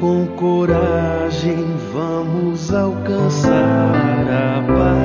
Com 0.00 0.26
coragem 0.38 1.76
vamos 1.92 2.72
alcançar 2.72 3.52
a 3.52 4.62
paz, 4.62 5.04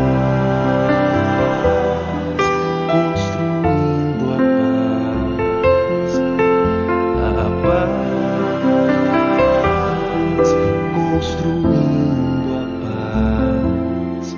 construindo 2.93 4.31
a 4.31 4.37
paz, 5.35 6.15
a 7.27 7.49
paz, 10.39 10.47
construindo 10.93 12.55
a 12.55 12.63
paz. 12.85 14.31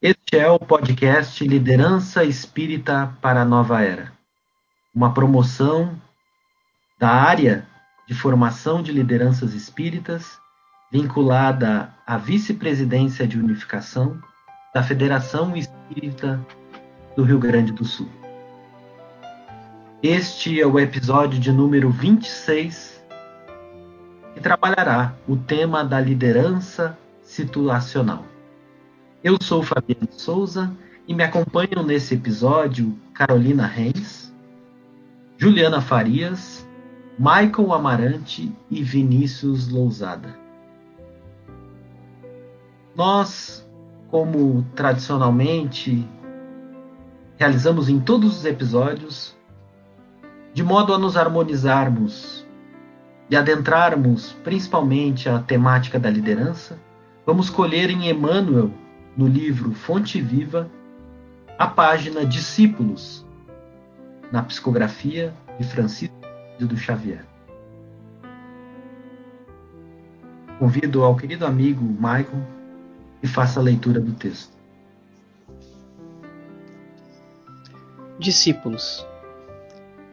Este 0.00 0.38
é 0.38 0.48
o 0.48 0.60
podcast 0.60 1.44
Liderança 1.44 2.22
Espírita 2.22 3.12
para 3.20 3.42
a 3.42 3.44
Nova 3.44 3.82
Era, 3.82 4.11
uma 4.94 5.12
promoção 5.14 5.98
da 6.98 7.08
área 7.08 7.66
de 8.06 8.14
formação 8.14 8.82
de 8.82 8.92
lideranças 8.92 9.54
espíritas, 9.54 10.38
vinculada 10.90 11.94
à 12.06 12.18
vice-presidência 12.18 13.26
de 13.26 13.38
unificação 13.38 14.20
da 14.74 14.82
Federação 14.82 15.56
Espírita 15.56 16.44
do 17.16 17.24
Rio 17.24 17.38
Grande 17.38 17.72
do 17.72 17.84
Sul. 17.84 18.08
Este 20.02 20.60
é 20.60 20.66
o 20.66 20.78
episódio 20.78 21.38
de 21.38 21.52
número 21.52 21.88
26, 21.90 23.02
que 24.34 24.40
trabalhará 24.40 25.14
o 25.28 25.36
tema 25.36 25.84
da 25.84 26.00
liderança 26.00 26.98
situacional. 27.22 28.24
Eu 29.22 29.38
sou 29.40 29.62
Fabiano 29.62 30.08
Souza 30.10 30.74
e 31.06 31.14
me 31.14 31.22
acompanham 31.22 31.82
nesse 31.84 32.14
episódio 32.14 32.98
Carolina 33.14 33.66
Reis, 33.66 34.31
Juliana 35.42 35.80
Farias, 35.80 36.64
Michael 37.18 37.72
Amarante 37.72 38.56
e 38.70 38.80
Vinícius 38.80 39.68
Lousada. 39.68 40.38
Nós, 42.94 43.68
como 44.08 44.64
tradicionalmente 44.76 46.08
realizamos 47.36 47.88
em 47.88 47.98
todos 47.98 48.38
os 48.38 48.44
episódios, 48.44 49.36
de 50.54 50.62
modo 50.62 50.94
a 50.94 50.98
nos 50.98 51.16
harmonizarmos 51.16 52.46
e 53.28 53.34
adentrarmos 53.34 54.36
principalmente 54.44 55.28
a 55.28 55.40
temática 55.40 55.98
da 55.98 56.08
liderança, 56.08 56.78
vamos 57.26 57.50
colher 57.50 57.90
em 57.90 58.08
Emmanuel, 58.08 58.70
no 59.16 59.26
livro 59.26 59.72
Fonte 59.72 60.20
Viva, 60.22 60.70
a 61.58 61.66
página 61.66 62.24
Discípulos, 62.24 63.26
na 64.32 64.42
psicografia 64.42 65.32
de 65.58 65.64
Francisco 65.64 66.16
do 66.58 66.76
Xavier. 66.76 67.24
Convido 70.58 71.02
ao 71.02 71.14
querido 71.16 71.44
amigo 71.44 71.84
Michael 71.84 72.46
que 73.20 73.26
faça 73.26 73.60
a 73.60 73.62
leitura 73.62 74.00
do 74.00 74.12
texto. 74.12 74.56
Discípulos. 78.18 79.06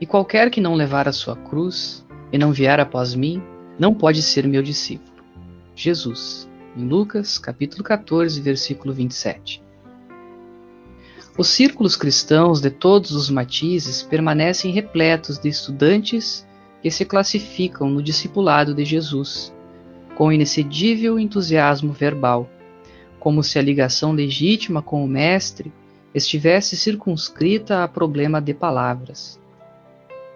E 0.01 0.05
qualquer 0.05 0.49
que 0.49 0.59
não 0.59 0.73
levar 0.73 1.07
a 1.07 1.13
sua 1.13 1.35
cruz 1.35 2.05
e 2.31 2.37
não 2.37 2.51
vier 2.51 2.79
após 2.79 3.13
mim, 3.13 3.41
não 3.77 3.93
pode 3.93 4.21
ser 4.21 4.47
meu 4.47 4.61
discípulo. 4.61 5.23
Jesus, 5.75 6.49
em 6.75 6.87
Lucas, 6.87 7.37
capítulo 7.37 7.83
14, 7.83 8.41
versículo 8.41 8.93
27. 8.93 9.61
Os 11.39 11.47
círculos 11.47 11.95
cristãos 11.95 12.59
de 12.59 12.69
todos 12.69 13.11
os 13.11 13.29
matizes 13.29 14.03
permanecem 14.03 14.73
repletos 14.73 15.39
de 15.39 15.47
estudantes 15.47 16.45
que 16.81 16.91
se 16.91 17.05
classificam 17.05 17.89
no 17.89 18.03
discipulado 18.03 18.75
de 18.75 18.83
Jesus, 18.83 19.53
com 20.17 20.33
inexcedível 20.33 21.17
entusiasmo 21.17 21.93
verbal, 21.93 22.49
como 23.21 23.41
se 23.41 23.57
a 23.57 23.61
ligação 23.61 24.11
legítima 24.11 24.81
com 24.81 25.01
o 25.01 25.07
Mestre 25.07 25.71
estivesse 26.13 26.75
circunscrita 26.75 27.85
a 27.85 27.87
problema 27.87 28.41
de 28.41 28.53
palavras. 28.53 29.39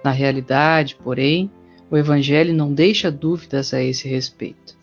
Na 0.06 0.12
realidade, 0.12 0.96
porém, 1.04 1.52
o 1.92 1.98
Evangelho 1.98 2.54
não 2.54 2.74
deixa 2.74 3.12
dúvidas 3.12 3.74
a 3.74 3.84
esse 3.84 4.08
respeito. 4.08 4.78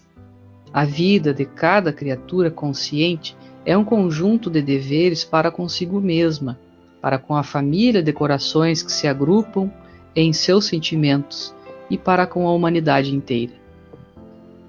A 0.71 0.85
vida 0.85 1.33
de 1.33 1.47
cada 1.47 1.95
criatura 1.95 2.51
consciente 2.51 3.35
é 3.65 3.77
um 3.77 3.85
conjunto 3.85 4.51
de 4.51 4.63
deveres 4.63 5.25
para 5.25 5.51
consigo 5.51 6.01
mesma, 6.01 6.59
para 7.01 7.19
com 7.19 7.35
a 7.35 7.43
família 7.43 8.03
de 8.03 8.13
corações 8.13 8.83
que 8.83 8.93
se 8.93 9.07
agrupam 9.07 9.71
em 10.15 10.33
seus 10.33 10.67
sentimentos 10.67 11.55
e 11.89 11.97
para 11.97 12.27
com 12.27 12.47
a 12.47 12.53
humanidade 12.53 13.15
inteira. 13.15 13.53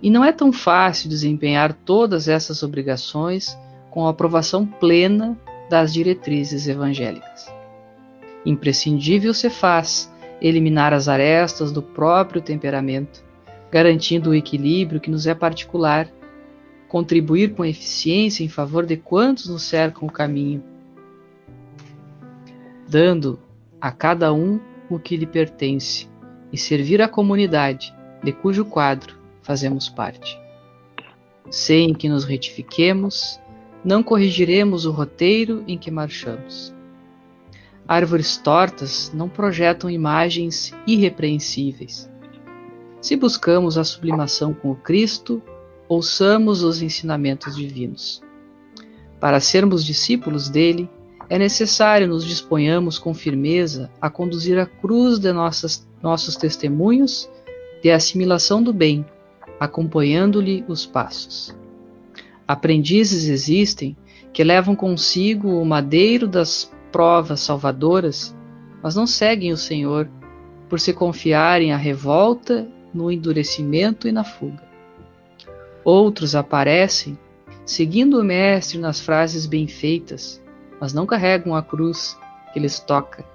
E 0.01 0.09
não 0.09 0.25
é 0.25 0.31
tão 0.31 0.51
fácil 0.51 1.09
desempenhar 1.09 1.73
todas 1.73 2.27
essas 2.27 2.63
obrigações 2.63 3.57
com 3.89 4.07
a 4.07 4.09
aprovação 4.09 4.65
plena 4.65 5.37
das 5.69 5.93
diretrizes 5.93 6.67
evangélicas. 6.67 7.51
Imprescindível 8.45 9.33
se 9.33 9.49
faz 9.49 10.11
eliminar 10.41 10.91
as 10.93 11.07
arestas 11.07 11.71
do 11.71 11.81
próprio 11.81 12.41
temperamento, 12.41 13.23
garantindo 13.71 14.31
o 14.31 14.35
equilíbrio 14.35 14.99
que 14.99 15.11
nos 15.11 15.27
é 15.27 15.35
particular 15.35 16.07
contribuir 16.91 17.55
com 17.55 17.63
eficiência 17.63 18.43
em 18.43 18.49
favor 18.49 18.85
de 18.85 18.97
quantos 18.97 19.47
nos 19.47 19.63
cercam 19.63 20.09
o 20.09 20.11
caminho, 20.11 20.61
dando 22.85 23.39
a 23.79 23.93
cada 23.93 24.33
um 24.33 24.59
o 24.89 24.99
que 24.99 25.15
lhe 25.15 25.25
pertence 25.25 26.09
e 26.51 26.57
servir 26.57 27.01
a 27.01 27.07
comunidade 27.07 27.95
de 28.21 28.33
cujo 28.33 28.65
quadro 28.65 29.15
fazemos 29.41 29.87
parte. 29.87 30.37
Sem 31.49 31.93
que 31.93 32.09
nos 32.09 32.25
retifiquemos, 32.25 33.39
não 33.85 34.03
corrigiremos 34.03 34.85
o 34.85 34.91
roteiro 34.91 35.63
em 35.69 35.77
que 35.77 35.89
marchamos. 35.89 36.75
Árvores 37.87 38.35
tortas 38.35 39.09
não 39.13 39.29
projetam 39.29 39.89
imagens 39.89 40.73
irrepreensíveis. 40.85 42.11
Se 42.99 43.15
buscamos 43.15 43.77
a 43.77 43.85
sublimação 43.85 44.53
com 44.53 44.71
o 44.71 44.75
Cristo, 44.75 45.41
ouçamos 45.91 46.63
os 46.63 46.81
ensinamentos 46.81 47.53
divinos. 47.53 48.23
Para 49.19 49.41
sermos 49.41 49.83
discípulos 49.83 50.47
dele, 50.47 50.89
é 51.29 51.37
necessário 51.37 52.07
nos 52.07 52.23
disponhamos 52.23 52.97
com 52.97 53.13
firmeza 53.13 53.91
a 53.99 54.09
conduzir 54.09 54.57
a 54.57 54.65
cruz 54.65 55.19
de 55.19 55.33
nossas, 55.33 55.85
nossos 56.01 56.37
testemunhos 56.37 57.29
de 57.83 57.91
assimilação 57.91 58.63
do 58.63 58.71
bem, 58.71 59.05
acompanhando-lhe 59.59 60.63
os 60.65 60.85
passos. 60.85 61.53
Aprendizes 62.47 63.27
existem 63.27 63.97
que 64.31 64.45
levam 64.45 64.77
consigo 64.77 65.61
o 65.61 65.65
madeiro 65.65 66.25
das 66.25 66.71
provas 66.89 67.41
salvadoras, 67.41 68.33
mas 68.81 68.95
não 68.95 69.05
seguem 69.05 69.51
o 69.51 69.57
Senhor 69.57 70.09
por 70.69 70.79
se 70.79 70.93
confiarem 70.93 71.73
à 71.73 71.77
revolta, 71.77 72.65
no 72.93 73.11
endurecimento 73.11 74.07
e 74.07 74.11
na 74.13 74.23
fuga. 74.23 74.70
Outros 75.83 76.35
aparecem 76.35 77.17
seguindo 77.65 78.19
o 78.19 78.23
Mestre 78.23 78.77
nas 78.77 78.99
frases 78.99 79.45
bem 79.45 79.67
feitas, 79.67 80.41
mas 80.79 80.93
não 80.93 81.05
carregam 81.05 81.55
a 81.55 81.61
cruz 81.61 82.17
que 82.53 82.59
lhes 82.59 82.79
toca, 82.79 83.25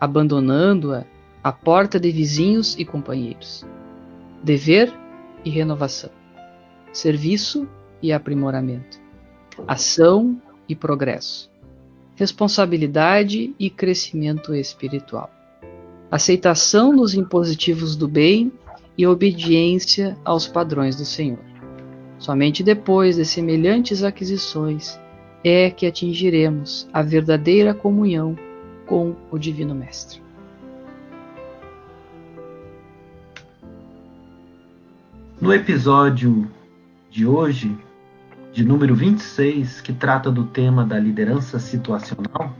abandonando-a 0.00 1.04
à 1.42 1.52
porta 1.52 2.00
de 2.00 2.10
vizinhos 2.10 2.74
e 2.78 2.84
companheiros. 2.84 3.64
Dever 4.42 4.92
e 5.44 5.50
renovação. 5.50 6.10
Serviço 6.92 7.68
e 8.02 8.12
aprimoramento. 8.12 8.98
Ação 9.66 10.40
e 10.68 10.74
progresso. 10.74 11.50
Responsabilidade 12.16 13.54
e 13.58 13.70
crescimento 13.70 14.54
espiritual. 14.54 15.30
Aceitação 16.10 16.94
dos 16.96 17.14
impositivos 17.14 17.94
do 17.94 18.08
bem 18.08 18.52
e 18.96 19.06
obediência 19.06 20.16
aos 20.24 20.48
padrões 20.48 20.96
do 20.96 21.04
Senhor. 21.04 21.55
Somente 22.18 22.62
depois 22.62 23.16
de 23.16 23.24
semelhantes 23.24 24.02
aquisições 24.02 24.98
é 25.44 25.70
que 25.70 25.86
atingiremos 25.86 26.88
a 26.92 27.02
verdadeira 27.02 27.74
comunhão 27.74 28.36
com 28.86 29.14
o 29.30 29.38
Divino 29.38 29.74
Mestre. 29.74 30.22
No 35.40 35.52
episódio 35.52 36.50
de 37.10 37.26
hoje, 37.26 37.76
de 38.52 38.64
número 38.64 38.94
26, 38.94 39.82
que 39.82 39.92
trata 39.92 40.30
do 40.30 40.44
tema 40.44 40.84
da 40.84 40.98
liderança 40.98 41.58
situacional, 41.58 42.54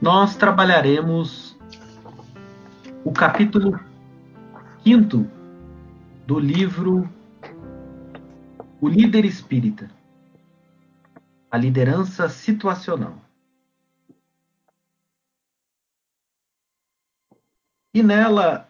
nós 0.00 0.36
trabalharemos 0.36 1.58
o 3.04 3.10
capítulo 3.10 3.78
5 4.84 5.26
do 6.26 6.38
livro 6.38 7.08
o 8.80 8.88
líder 8.88 9.24
espírita. 9.24 9.90
A 11.50 11.56
liderança 11.56 12.28
situacional. 12.28 13.18
E 17.94 18.02
nela, 18.02 18.68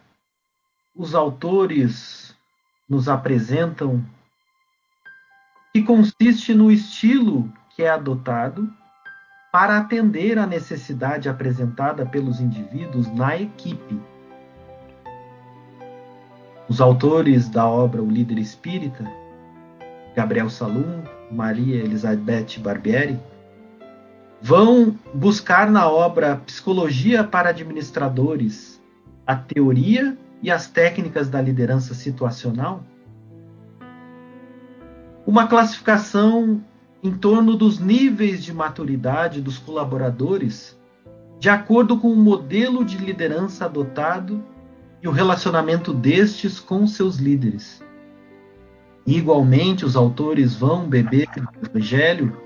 os 0.95 1.15
autores 1.15 2.37
nos 2.89 3.09
apresentam 3.09 4.05
que 5.73 5.83
consiste 5.83 6.55
no 6.55 6.71
estilo 6.71 7.51
que 7.71 7.83
é 7.83 7.91
adotado 7.91 8.73
para 9.51 9.79
atender 9.79 10.39
à 10.39 10.47
necessidade 10.47 11.29
apresentada 11.29 12.05
pelos 12.05 12.41
indivíduos 12.41 13.11
na 13.13 13.37
equipe. 13.37 14.01
Os 16.69 16.81
autores 16.81 17.49
da 17.49 17.67
obra 17.67 18.03
O 18.03 18.11
Líder 18.11 18.39
Espírita, 18.39 19.05
Gabriel 20.15 20.49
Salum, 20.49 21.03
Maria 21.31 21.77
Elizabeth 21.77 22.59
Barbieri, 22.61 23.19
vão 24.41 24.97
buscar 25.13 25.71
na 25.71 25.89
obra 25.89 26.37
Psicologia 26.37 27.25
para 27.25 27.49
Administradores 27.49 28.81
a 29.27 29.35
teoria 29.35 30.17
e 30.43 30.51
as 30.51 30.67
técnicas 30.67 31.29
da 31.31 31.41
liderança 31.41 31.95
situacional, 31.95 32.85
uma 35.27 35.47
classificação 35.47 36.63
em 37.03 37.13
torno 37.13 37.57
dos 37.57 37.79
níveis 37.79 38.43
de 38.43 38.53
maturidade 38.53 39.41
dos 39.41 39.59
colaboradores, 39.59 40.79
de 41.39 41.49
acordo 41.49 41.99
com 41.99 42.09
o 42.09 42.17
modelo 42.17 42.85
de 42.85 42.99
liderança 42.99 43.65
adotado 43.65 44.43
e 45.03 45.09
o 45.09 45.11
relacionamento 45.11 45.93
destes 45.93 46.59
com 46.59 46.87
seus 46.87 47.17
líderes. 47.17 47.84
Igualmente, 49.07 49.85
os 49.85 49.97
autores 49.97 50.55
vão 50.55 50.89
beber 50.89 51.29
do 51.37 51.67
Evangelho 51.69 52.37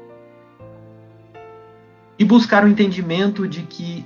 e 2.19 2.25
buscar 2.25 2.65
o 2.65 2.69
entendimento 2.69 3.47
de 3.47 3.63
que 3.63 4.05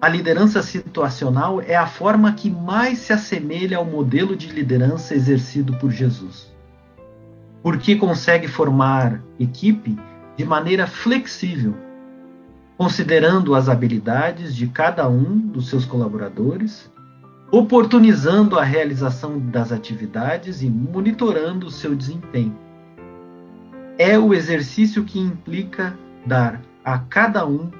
a 0.00 0.08
liderança 0.08 0.62
situacional 0.62 1.60
é 1.60 1.74
a 1.74 1.86
forma 1.86 2.32
que 2.32 2.48
mais 2.48 2.98
se 2.98 3.12
assemelha 3.12 3.78
ao 3.78 3.84
modelo 3.84 4.36
de 4.36 4.48
liderança 4.48 5.14
exercido 5.14 5.74
por 5.78 5.90
Jesus. 5.90 6.50
Porque 7.62 7.96
consegue 7.96 8.48
formar 8.48 9.22
equipe 9.38 9.98
de 10.36 10.44
maneira 10.44 10.86
flexível, 10.86 11.74
considerando 12.76 13.54
as 13.54 13.68
habilidades 13.68 14.54
de 14.54 14.66
cada 14.66 15.08
um 15.08 15.38
dos 15.38 15.68
seus 15.68 15.84
colaboradores, 15.84 16.90
oportunizando 17.50 18.58
a 18.58 18.64
realização 18.64 19.38
das 19.38 19.70
atividades 19.70 20.62
e 20.62 20.68
monitorando 20.68 21.66
o 21.66 21.70
seu 21.70 21.94
desempenho. 21.94 22.58
É 23.98 24.18
o 24.18 24.34
exercício 24.34 25.04
que 25.04 25.18
implica 25.18 25.96
dar 26.26 26.60
a 26.84 26.98
cada 26.98 27.46
um 27.46 27.70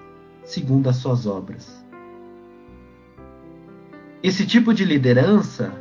segundo 0.45 0.89
as 0.89 0.97
suas 0.97 1.27
obras. 1.27 1.85
Esse 4.23 4.47
tipo 4.47 4.73
de 4.73 4.85
liderança 4.85 5.73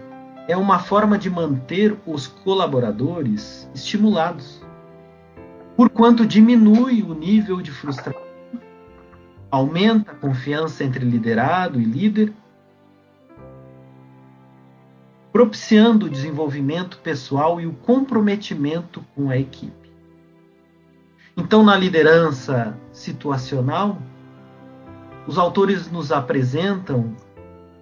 é 0.47 0.57
uma 0.57 0.79
forma 0.79 1.17
de 1.17 1.29
manter 1.29 1.95
os 2.05 2.27
colaboradores 2.27 3.69
estimulados, 3.73 4.61
porquanto 5.75 6.25
diminui 6.25 7.01
o 7.01 7.13
nível 7.13 7.61
de 7.61 7.71
frustração, 7.71 8.21
aumenta 9.49 10.11
a 10.11 10.15
confiança 10.15 10.83
entre 10.83 11.05
liderado 11.05 11.79
e 11.79 11.85
líder, 11.85 12.33
propiciando 15.35 16.05
o 16.05 16.09
desenvolvimento 16.09 16.97
pessoal 16.99 17.59
e 17.59 17.67
o 17.67 17.73
comprometimento 17.73 19.03
com 19.13 19.29
a 19.29 19.37
equipe. 19.37 19.91
Então, 21.35 21.61
na 21.61 21.75
liderança 21.75 22.73
situacional, 22.93 23.97
os 25.27 25.37
autores 25.37 25.91
nos 25.91 26.09
apresentam 26.13 27.13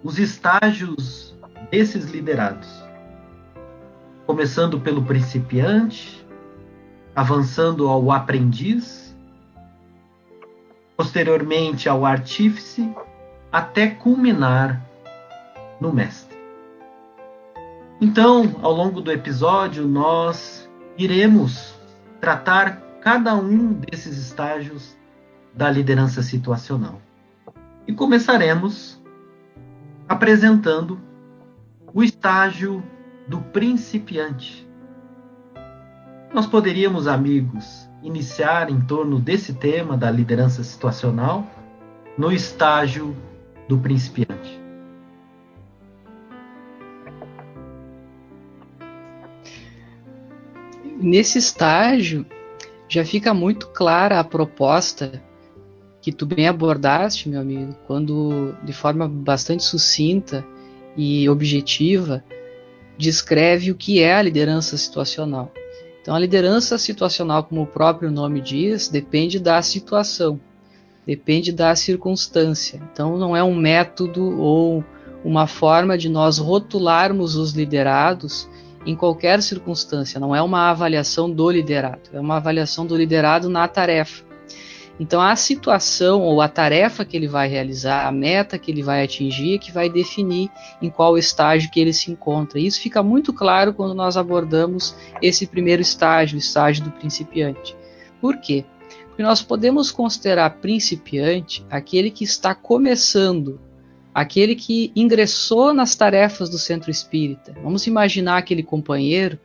os 0.02 0.18
estágios 0.18 1.32
desses 1.70 2.10
liderados, 2.10 2.68
começando 4.26 4.80
pelo 4.80 5.04
principiante, 5.04 6.26
avançando 7.14 7.86
ao 7.86 8.10
aprendiz, 8.10 9.14
posteriormente 10.96 11.88
ao 11.88 12.04
artífice, 12.04 12.92
até 13.52 13.86
culminar 13.90 14.84
no 15.80 15.92
mestre. 15.92 16.33
Então, 18.00 18.56
ao 18.62 18.72
longo 18.72 19.00
do 19.00 19.10
episódio, 19.10 19.86
nós 19.86 20.68
iremos 20.98 21.74
tratar 22.20 22.80
cada 23.00 23.34
um 23.34 23.72
desses 23.72 24.16
estágios 24.16 24.96
da 25.54 25.70
liderança 25.70 26.22
situacional. 26.22 27.00
E 27.86 27.92
começaremos 27.92 29.00
apresentando 30.08 30.98
o 31.92 32.02
estágio 32.02 32.82
do 33.28 33.40
principiante. 33.40 34.68
Nós 36.32 36.46
poderíamos, 36.46 37.06
amigos, 37.06 37.88
iniciar 38.02 38.68
em 38.70 38.80
torno 38.80 39.20
desse 39.20 39.54
tema 39.54 39.96
da 39.96 40.10
liderança 40.10 40.64
situacional 40.64 41.46
no 42.18 42.32
estágio 42.32 43.14
do 43.68 43.78
principiante. 43.78 44.63
Nesse 51.04 51.36
estágio, 51.36 52.24
já 52.88 53.04
fica 53.04 53.34
muito 53.34 53.66
clara 53.66 54.18
a 54.18 54.24
proposta 54.24 55.22
que 56.00 56.10
tu 56.10 56.24
bem 56.24 56.48
abordaste, 56.48 57.28
meu 57.28 57.42
amigo, 57.42 57.76
quando 57.86 58.54
de 58.64 58.72
forma 58.72 59.06
bastante 59.06 59.64
sucinta 59.64 60.42
e 60.96 61.28
objetiva 61.28 62.24
descreve 62.96 63.70
o 63.70 63.74
que 63.74 64.00
é 64.00 64.14
a 64.14 64.22
liderança 64.22 64.78
situacional. 64.78 65.52
Então, 66.00 66.14
a 66.14 66.18
liderança 66.18 66.78
situacional, 66.78 67.44
como 67.44 67.60
o 67.60 67.66
próprio 67.66 68.10
nome 68.10 68.40
diz, 68.40 68.88
depende 68.88 69.38
da 69.38 69.60
situação, 69.60 70.40
depende 71.06 71.52
da 71.52 71.76
circunstância. 71.76 72.80
Então, 72.90 73.18
não 73.18 73.36
é 73.36 73.44
um 73.44 73.54
método 73.54 74.40
ou 74.40 74.82
uma 75.22 75.46
forma 75.46 75.98
de 75.98 76.08
nós 76.08 76.38
rotularmos 76.38 77.36
os 77.36 77.52
liderados 77.52 78.48
em 78.86 78.94
qualquer 78.94 79.42
circunstância, 79.42 80.20
não 80.20 80.34
é 80.34 80.42
uma 80.42 80.70
avaliação 80.70 81.30
do 81.30 81.50
liderado, 81.50 82.10
é 82.12 82.20
uma 82.20 82.36
avaliação 82.36 82.86
do 82.86 82.96
liderado 82.96 83.48
na 83.48 83.66
tarefa. 83.66 84.24
Então, 84.98 85.20
a 85.20 85.34
situação 85.34 86.22
ou 86.22 86.40
a 86.40 86.48
tarefa 86.48 87.04
que 87.04 87.16
ele 87.16 87.26
vai 87.26 87.48
realizar, 87.48 88.06
a 88.06 88.12
meta 88.12 88.58
que 88.58 88.70
ele 88.70 88.82
vai 88.82 89.02
atingir, 89.02 89.56
é 89.56 89.58
que 89.58 89.72
vai 89.72 89.88
definir 89.88 90.48
em 90.80 90.88
qual 90.88 91.18
estágio 91.18 91.70
que 91.70 91.80
ele 91.80 91.92
se 91.92 92.12
encontra. 92.12 92.60
Isso 92.60 92.80
fica 92.80 93.02
muito 93.02 93.32
claro 93.32 93.74
quando 93.74 93.92
nós 93.92 94.16
abordamos 94.16 94.94
esse 95.20 95.46
primeiro 95.46 95.82
estágio, 95.82 96.36
o 96.36 96.38
estágio 96.38 96.84
do 96.84 96.92
principiante. 96.92 97.76
Por 98.20 98.36
quê? 98.36 98.64
Porque 99.08 99.22
nós 99.22 99.42
podemos 99.42 99.90
considerar 99.90 100.58
principiante 100.58 101.66
aquele 101.68 102.10
que 102.10 102.24
está 102.24 102.54
começando 102.54 103.60
aquele 104.14 104.54
que 104.54 104.92
ingressou 104.94 105.74
nas 105.74 105.96
tarefas 105.96 106.48
do 106.48 106.58
centro 106.58 106.90
espírita. 106.90 107.52
Vamos 107.62 107.86
imaginar 107.88 108.38
aquele 108.38 108.62
companheiro 108.62 109.38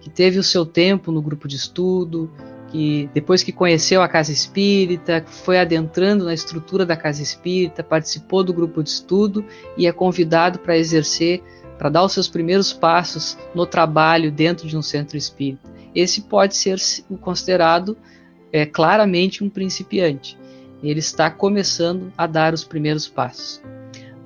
que 0.00 0.08
teve 0.08 0.38
o 0.38 0.42
seu 0.44 0.64
tempo 0.64 1.10
no 1.10 1.20
grupo 1.20 1.48
de 1.48 1.56
estudo, 1.56 2.30
que 2.68 3.10
depois 3.12 3.42
que 3.42 3.52
conheceu 3.52 4.00
a 4.00 4.08
casa 4.08 4.32
espírita, 4.32 5.24
foi 5.26 5.58
adentrando 5.58 6.24
na 6.24 6.32
estrutura 6.32 6.86
da 6.86 6.96
casa 6.96 7.20
espírita, 7.20 7.82
participou 7.82 8.44
do 8.44 8.54
grupo 8.54 8.82
de 8.82 8.90
estudo 8.90 9.44
e 9.76 9.86
é 9.86 9.92
convidado 9.92 10.60
para 10.60 10.78
exercer, 10.78 11.42
para 11.76 11.90
dar 11.90 12.04
os 12.04 12.12
seus 12.12 12.28
primeiros 12.28 12.72
passos 12.72 13.36
no 13.54 13.66
trabalho 13.66 14.30
dentro 14.30 14.68
de 14.68 14.76
um 14.76 14.82
centro 14.82 15.16
espírita. 15.16 15.68
Esse 15.94 16.22
pode 16.22 16.54
ser 16.56 16.80
considerado 17.20 17.96
é, 18.52 18.64
claramente 18.64 19.42
um 19.42 19.50
principiante. 19.50 20.38
Ele 20.82 21.00
está 21.00 21.30
começando 21.30 22.12
a 22.16 22.26
dar 22.26 22.54
os 22.54 22.64
primeiros 22.64 23.06
passos. 23.06 23.60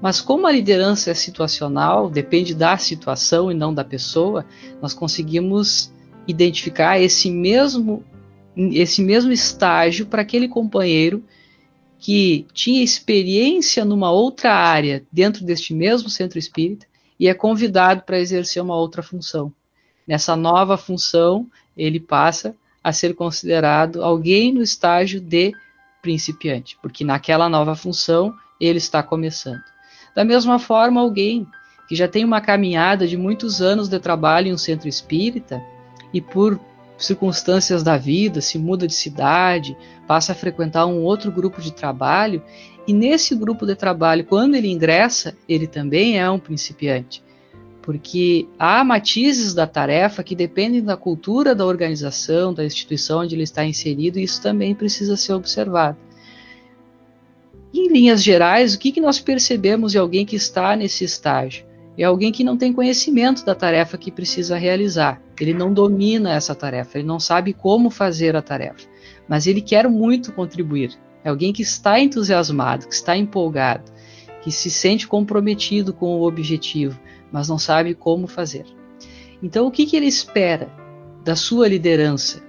Mas 0.01 0.21
como 0.21 0.47
a 0.47 0.53
liderança 0.53 1.11
é 1.11 1.15
situacional, 1.15 2.11
depende 2.11 2.55
da 2.55 2.77
situação 2.77 3.51
e 3.51 3.55
não 3.55 3.73
da 3.73 3.85
pessoa, 3.85 4.45
nós 4.81 4.93
conseguimos 4.93 5.91
identificar 6.27 7.01
esse 7.01 7.31
mesmo 7.31 8.05
esse 8.57 9.03
mesmo 9.03 9.31
estágio 9.33 10.07
para 10.07 10.23
aquele 10.23 10.49
companheiro 10.49 11.23
que 11.99 12.47
tinha 12.55 12.83
experiência 12.83 13.85
numa 13.85 14.11
outra 14.11 14.55
área 14.55 15.05
dentro 15.13 15.45
deste 15.45 15.75
mesmo 15.75 16.09
centro 16.09 16.39
espírita 16.39 16.87
e 17.21 17.29
é 17.29 17.35
convidado 17.35 18.03
para 18.03 18.19
exercer 18.19 18.63
uma 18.63 18.75
outra 18.75 19.03
função. 19.03 19.53
Nessa 20.07 20.35
nova 20.35 20.79
função, 20.79 21.47
ele 21.77 22.01
passa 22.01 22.55
a 22.83 22.93
ser 22.93 23.15
considerado 23.15 24.03
alguém 24.03 24.53
no 24.53 24.63
estágio 24.63 25.21
de 25.21 25.53
principiante, 26.01 26.79
porque 26.81 27.05
naquela 27.05 27.49
nova 27.49 27.75
função 27.75 28.35
ele 28.61 28.79
está 28.79 29.03
começando. 29.03 29.76
Da 30.17 30.25
mesma 30.25 30.59
forma, 30.59 30.99
alguém 30.99 31.47
que 31.87 31.95
já 31.95 32.09
tem 32.09 32.25
uma 32.25 32.41
caminhada 32.41 33.07
de 33.07 33.19
muitos 33.19 33.61
anos 33.61 33.87
de 33.87 33.99
trabalho 33.99 34.49
em 34.49 34.55
um 34.55 34.59
centro 34.59 34.89
espírita 34.89 35.63
e 36.13 36.23
por 36.23 36.59
circunstâncias 36.97 37.83
da 37.83 37.99
vida, 37.99 38.41
se 38.41 38.59
muda 38.59 38.87
de 38.87 38.95
cidade, 38.95 39.77
passa 40.07 40.33
a 40.33 40.35
frequentar 40.35 40.87
um 40.87 41.03
outro 41.03 41.31
grupo 41.31 41.61
de 41.61 41.71
trabalho, 41.71 42.43
e 42.89 42.95
nesse 42.95 43.35
grupo 43.35 43.67
de 43.67 43.75
trabalho, 43.75 44.25
quando 44.25 44.55
ele 44.55 44.71
ingressa, 44.71 45.37
ele 45.47 45.67
também 45.67 46.19
é 46.19 46.31
um 46.31 46.39
principiante. 46.39 47.23
Porque 47.83 48.49
há 48.59 48.83
matizes 48.83 49.53
da 49.53 49.67
tarefa 49.67 50.23
que 50.23 50.35
dependem 50.35 50.83
da 50.83 50.97
cultura 50.97 51.55
da 51.55 51.67
organização, 51.67 52.55
da 52.55 52.65
instituição 52.65 53.21
onde 53.21 53.35
ele 53.35 53.43
está 53.43 53.67
inserido, 53.67 54.19
e 54.19 54.23
isso 54.23 54.41
também 54.41 54.75
precisa 54.75 55.17
ser 55.17 55.35
observado. 55.35 55.99
Em 57.79 57.89
linhas 57.89 58.23
gerais, 58.23 58.75
o 58.75 58.79
que, 58.79 58.91
que 58.91 59.03
nós 59.03 59.21
percebemos 59.21 59.93
de 59.93 59.99
alguém 59.99 60.25
que 60.25 60.35
está 60.35 60.75
nesse 60.75 61.05
estágio? 61.05 61.67
É 61.99 62.05
alguém 62.05 62.33
que 62.33 62.43
não 62.43 62.57
tem 62.57 62.73
conhecimento 62.73 63.45
da 63.45 63.55
tarefa 63.55 63.99
que 63.99 64.11
precisa 64.11 64.57
realizar. 64.57 65.21
Ele 65.39 65.53
não 65.53 65.71
domina 65.71 66.33
essa 66.33 66.55
tarefa, 66.55 66.97
ele 66.97 67.07
não 67.07 67.21
sabe 67.21 67.53
como 67.53 67.91
fazer 67.91 68.35
a 68.35 68.41
tarefa, 68.41 68.89
mas 69.29 69.47
ele 69.47 69.61
quer 69.61 69.91
muito 69.91 70.33
contribuir. 70.33 70.99
É 71.23 71.29
alguém 71.29 71.53
que 71.53 71.61
está 71.61 72.01
entusiasmado, 72.01 72.89
que 72.89 72.95
está 72.95 73.15
empolgado, 73.15 73.93
que 74.41 74.51
se 74.51 74.71
sente 74.71 75.07
comprometido 75.07 75.93
com 75.93 76.19
o 76.19 76.27
objetivo, 76.27 76.99
mas 77.31 77.47
não 77.47 77.59
sabe 77.59 77.93
como 77.93 78.27
fazer. 78.27 78.65
Então, 79.43 79.67
o 79.67 79.71
que, 79.71 79.85
que 79.85 79.99
ele 79.99 80.07
espera 80.07 80.71
da 81.23 81.37
sua 81.37 81.69
liderança? 81.69 82.43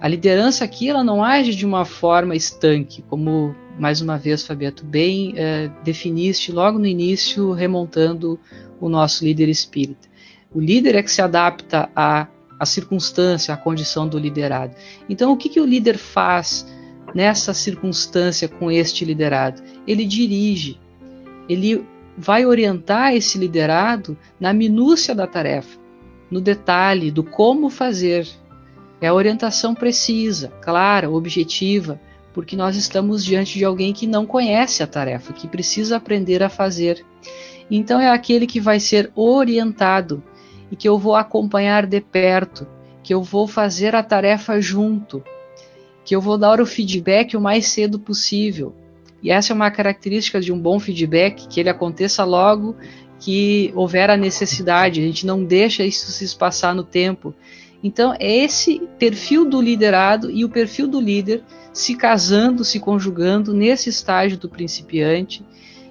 A 0.00 0.08
liderança 0.08 0.64
aqui 0.64 0.88
ela 0.88 1.04
não 1.04 1.22
age 1.22 1.54
de 1.54 1.64
uma 1.64 1.84
forma 1.84 2.34
estanque, 2.34 3.02
como 3.02 3.54
mais 3.78 4.00
uma 4.00 4.16
vez, 4.16 4.46
Fabiato, 4.46 4.84
bem 4.84 5.34
é, 5.36 5.70
definiste 5.82 6.52
logo 6.52 6.78
no 6.78 6.86
início, 6.86 7.52
remontando 7.52 8.38
o 8.80 8.88
nosso 8.88 9.24
líder 9.24 9.48
espírita. 9.48 10.08
O 10.54 10.60
líder 10.60 10.94
é 10.94 11.02
que 11.02 11.10
se 11.10 11.20
adapta 11.20 11.90
à, 11.94 12.28
à 12.58 12.66
circunstância, 12.66 13.52
à 13.52 13.56
condição 13.56 14.08
do 14.08 14.18
liderado. 14.18 14.74
Então, 15.08 15.32
o 15.32 15.36
que, 15.36 15.48
que 15.48 15.60
o 15.60 15.66
líder 15.66 15.98
faz 15.98 16.66
nessa 17.14 17.52
circunstância 17.52 18.48
com 18.48 18.70
este 18.70 19.04
liderado? 19.04 19.62
Ele 19.86 20.04
dirige, 20.04 20.78
ele 21.48 21.84
vai 22.16 22.46
orientar 22.46 23.14
esse 23.14 23.36
liderado 23.36 24.16
na 24.38 24.52
minúcia 24.52 25.14
da 25.14 25.26
tarefa, 25.26 25.78
no 26.30 26.40
detalhe 26.40 27.10
do 27.10 27.24
como 27.24 27.68
fazer. 27.68 28.28
É 29.00 29.08
a 29.08 29.14
orientação 29.14 29.74
precisa, 29.74 30.48
clara, 30.62 31.10
objetiva, 31.10 32.00
porque 32.34 32.56
nós 32.56 32.76
estamos 32.76 33.24
diante 33.24 33.56
de 33.56 33.64
alguém 33.64 33.92
que 33.92 34.06
não 34.06 34.26
conhece 34.26 34.82
a 34.82 34.86
tarefa, 34.86 35.32
que 35.32 35.46
precisa 35.46 35.96
aprender 35.96 36.42
a 36.42 36.50
fazer. 36.50 37.06
Então 37.70 38.00
é 38.00 38.10
aquele 38.10 38.46
que 38.46 38.60
vai 38.60 38.80
ser 38.80 39.10
orientado 39.14 40.22
e 40.70 40.76
que 40.76 40.88
eu 40.88 40.98
vou 40.98 41.14
acompanhar 41.14 41.86
de 41.86 42.00
perto, 42.00 42.66
que 43.02 43.14
eu 43.14 43.22
vou 43.22 43.46
fazer 43.46 43.94
a 43.94 44.02
tarefa 44.02 44.60
junto, 44.60 45.22
que 46.04 46.14
eu 46.14 46.20
vou 46.20 46.36
dar 46.36 46.60
o 46.60 46.66
feedback 46.66 47.36
o 47.36 47.40
mais 47.40 47.68
cedo 47.68 48.00
possível. 48.00 48.74
E 49.22 49.30
essa 49.30 49.52
é 49.52 49.54
uma 49.54 49.70
característica 49.70 50.40
de 50.40 50.52
um 50.52 50.58
bom 50.58 50.78
feedback, 50.78 51.46
que 51.46 51.60
ele 51.60 51.70
aconteça 51.70 52.24
logo 52.24 52.76
que 53.18 53.72
houver 53.74 54.10
a 54.10 54.16
necessidade, 54.16 55.00
a 55.00 55.02
gente 55.02 55.24
não 55.24 55.42
deixa 55.42 55.82
isso 55.82 56.10
se 56.10 56.24
espaçar 56.24 56.74
no 56.74 56.82
tempo. 56.84 57.34
Então, 57.84 58.16
é 58.18 58.34
esse 58.38 58.80
perfil 58.98 59.44
do 59.44 59.60
liderado 59.60 60.30
e 60.30 60.42
o 60.42 60.48
perfil 60.48 60.88
do 60.88 60.98
líder 60.98 61.44
se 61.70 61.94
casando, 61.94 62.64
se 62.64 62.80
conjugando 62.80 63.52
nesse 63.52 63.90
estágio 63.90 64.38
do 64.38 64.48
principiante 64.48 65.44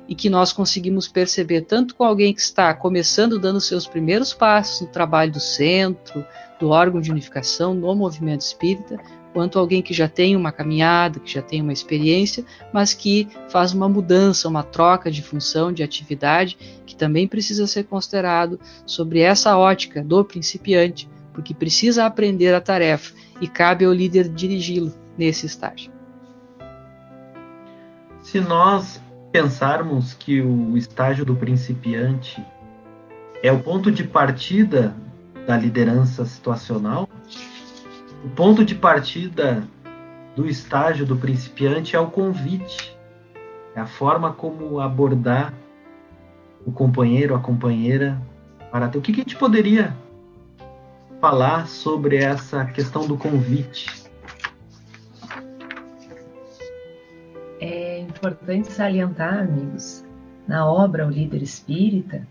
e 0.10 0.16
que 0.16 0.28
nós 0.28 0.52
conseguimos 0.52 1.08
perceber 1.08 1.62
tanto 1.62 1.94
com 1.94 2.04
alguém 2.04 2.34
que 2.34 2.42
está 2.42 2.74
começando 2.74 3.38
dando 3.38 3.62
seus 3.62 3.86
primeiros 3.86 4.34
passos 4.34 4.82
no 4.82 4.88
trabalho 4.88 5.34
do 5.34 5.40
centro, 5.40 6.26
do 6.60 6.70
órgão 6.70 7.00
de 7.00 7.12
unificação, 7.12 7.76
no 7.76 7.94
movimento 7.94 8.42
espírita, 8.42 9.00
quanto 9.32 9.60
alguém 9.60 9.84
que 9.84 9.94
já 9.94 10.08
tem 10.08 10.36
uma 10.36 10.52
caminhada, 10.52 11.20
que 11.20 11.32
já 11.32 11.44
tem 11.44 11.62
uma 11.62 11.74
experiência, 11.74 12.44
mas 12.74 12.96
que 12.96 13.28
faz 13.50 13.72
uma 13.72 13.88
mudança, 13.88 14.48
uma 14.48 14.64
troca 14.64 15.12
de 15.12 15.22
função, 15.22 15.72
de 15.72 15.84
atividade, 15.84 16.58
que 16.88 16.96
também 16.96 17.28
precisa 17.28 17.68
ser 17.68 17.84
considerado 17.84 18.60
sobre 18.84 19.20
essa 19.20 19.56
ótica 19.56 20.04
do 20.04 20.26
principiante, 20.26 21.08
porque 21.34 21.54
precisa 21.54 22.06
aprender 22.06 22.54
a 22.54 22.62
tarefa 22.62 23.14
e 23.42 23.48
cabe 23.48 23.86
ao 23.86 23.92
líder 23.92 24.30
dirigi-lo 24.30 24.94
nesse 25.18 25.46
estágio. 25.46 25.92
Se 28.22 28.40
nós 28.40 29.02
pensarmos 29.32 30.14
que 30.14 30.42
o 30.42 30.78
estágio 30.78 31.26
do 31.26 31.36
principiante 31.36 32.46
é 33.42 33.52
o 33.52 33.60
ponto 33.60 33.92
de 33.92 34.04
partida 34.04 34.96
da 35.46 35.58
liderança 35.58 36.24
situacional, 36.24 37.10
o 38.24 38.30
ponto 38.30 38.64
de 38.64 38.76
partida 38.76 39.68
do 40.36 40.48
estágio 40.48 41.06
do 41.06 41.18
principiante 41.18 41.96
é 41.96 42.00
o 42.00 42.08
convite, 42.08 42.98
é 43.76 43.82
a 43.82 43.86
forma 43.86 44.32
como 44.32 44.80
abordar 44.80 45.54
o 46.66 46.72
companheiro, 46.72 47.36
a 47.36 47.40
companheira, 47.40 48.22
para 48.72 48.88
ter. 48.88 48.98
O 48.98 49.02
que, 49.02 49.12
que 49.12 49.22
a 49.22 49.24
gente 49.24 49.36
poderia 49.36 49.94
falar 51.24 51.70
sobre 51.70 52.18
essa 52.18 52.66
questão 52.66 53.08
do 53.08 53.18
convite? 53.18 54.04
importante 58.24 58.72
salientar, 58.72 59.40
amigos, 59.40 60.04
na 60.46 60.70
obra 60.70 61.08
O 61.08 61.10
Líder 61.10 61.42
Espírita, 61.42 62.28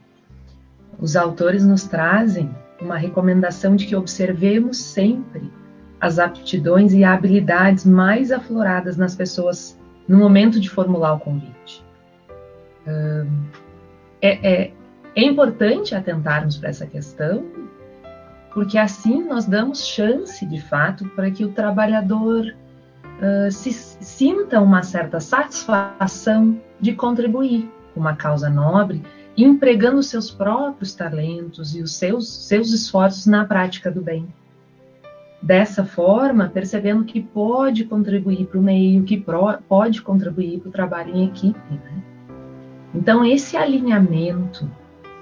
os 0.98 1.16
autores 1.16 1.64
nos 1.64 1.84
trazem 1.84 2.54
uma 2.80 2.98
recomendação 2.98 3.76
de 3.76 3.86
que 3.86 3.96
observemos 3.96 4.76
sempre 4.76 5.50
as 5.98 6.18
aptidões 6.18 6.92
e 6.92 7.02
habilidades 7.02 7.86
mais 7.86 8.30
afloradas 8.30 8.98
nas 8.98 9.14
pessoas 9.14 9.78
no 10.06 10.18
momento 10.18 10.58
de 10.60 10.68
formular 10.68 11.14
o 11.14 11.20
convite. 11.20 11.82
É, 14.20 14.62
é, 14.62 14.72
é 15.14 15.22
importante 15.22 15.94
atentarmos 15.94 16.56
para 16.56 16.70
essa 16.70 16.86
questão, 16.86 17.44
porque 18.54 18.76
assim 18.76 19.24
nós 19.24 19.46
damos 19.46 19.84
chance, 19.86 20.44
de 20.44 20.60
fato, 20.60 21.08
para 21.10 21.30
que 21.30 21.44
o 21.44 21.52
trabalhador 21.52 22.44
uh, 22.44 23.50
se 23.50 23.72
sinta 23.72 24.60
uma 24.60 24.82
certa 24.82 25.20
satisfação 25.20 26.60
de 26.78 26.92
contribuir 26.92 27.70
com 27.94 28.00
uma 28.00 28.14
causa 28.14 28.50
nobre, 28.50 29.02
empregando 29.36 30.02
seus 30.02 30.30
próprios 30.30 30.94
talentos 30.94 31.74
e 31.74 31.80
os 31.80 31.94
seus, 31.94 32.46
seus 32.46 32.72
esforços 32.72 33.26
na 33.26 33.44
prática 33.44 33.90
do 33.90 34.02
bem. 34.02 34.28
Dessa 35.40 35.84
forma, 35.84 36.48
percebendo 36.48 37.04
que 37.04 37.20
pode 37.20 37.84
contribuir 37.84 38.46
para 38.46 38.60
o 38.60 38.62
meio, 38.62 39.02
que 39.02 39.18
pro, 39.18 39.58
pode 39.68 40.02
contribuir 40.02 40.60
para 40.60 40.68
o 40.68 40.72
trabalho 40.72 41.16
em 41.16 41.24
equipe. 41.24 41.58
Né? 41.70 42.02
Então, 42.94 43.24
esse 43.24 43.56
alinhamento 43.56 44.70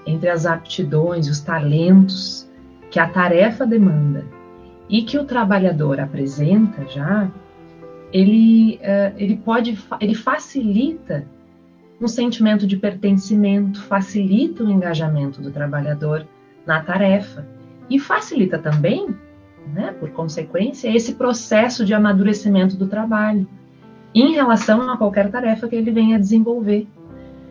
entre 0.04 0.28
as 0.28 0.44
aptidões, 0.44 1.28
os 1.28 1.40
talentos 1.40 2.50
que 2.90 2.99
a 2.99 3.09
tarefa 3.09 3.66
demanda 3.66 4.25
e 4.88 5.02
que 5.02 5.16
o 5.16 5.25
trabalhador 5.25 6.00
apresenta 6.00 6.85
já, 6.87 7.30
ele, 8.12 8.80
uh, 8.82 9.14
ele 9.16 9.37
pode, 9.37 9.78
ele 10.00 10.14
facilita 10.14 11.25
um 12.00 12.09
sentimento 12.09 12.66
de 12.66 12.76
pertencimento, 12.76 13.82
facilita 13.82 14.64
o 14.64 14.70
engajamento 14.70 15.40
do 15.40 15.50
trabalhador 15.50 16.26
na 16.66 16.82
tarefa 16.82 17.47
e 17.88 17.99
facilita 17.99 18.59
também, 18.59 19.14
né, 19.73 19.94
por 20.00 20.11
consequência, 20.11 20.88
esse 20.88 21.14
processo 21.14 21.85
de 21.85 21.94
amadurecimento 21.94 22.76
do 22.76 22.87
trabalho 22.87 23.47
em 24.14 24.32
relação 24.32 24.90
a 24.90 24.97
qualquer 24.97 25.30
tarefa 25.30 25.68
que 25.68 25.76
ele 25.76 25.90
venha 25.90 26.16
a 26.16 26.20
desenvolver. 26.20 26.88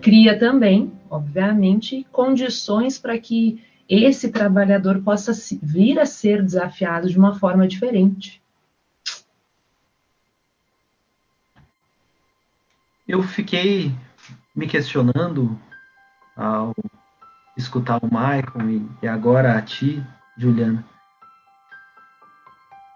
Cria 0.02 0.38
também, 0.38 0.92
obviamente, 1.10 2.06
condições 2.12 2.98
para 2.98 3.18
que 3.18 3.62
esse 3.90 4.30
trabalhador 4.30 5.02
possa 5.02 5.32
vir 5.64 6.00
a 6.00 6.06
ser 6.06 6.44
desafiado 6.44 7.10
de 7.10 7.18
uma 7.18 7.40
forma 7.40 7.68
diferente. 7.68 8.40
Eu 13.08 13.24
fiquei 13.24 13.92
me 14.56 14.68
questionando 14.68 15.60
ao 16.38 16.76
escutar 17.58 18.00
o 18.04 18.06
Michael 18.06 18.88
e 19.02 19.08
agora 19.08 19.58
a 19.58 19.62
ti, 19.62 20.04
Juliana. 20.38 20.86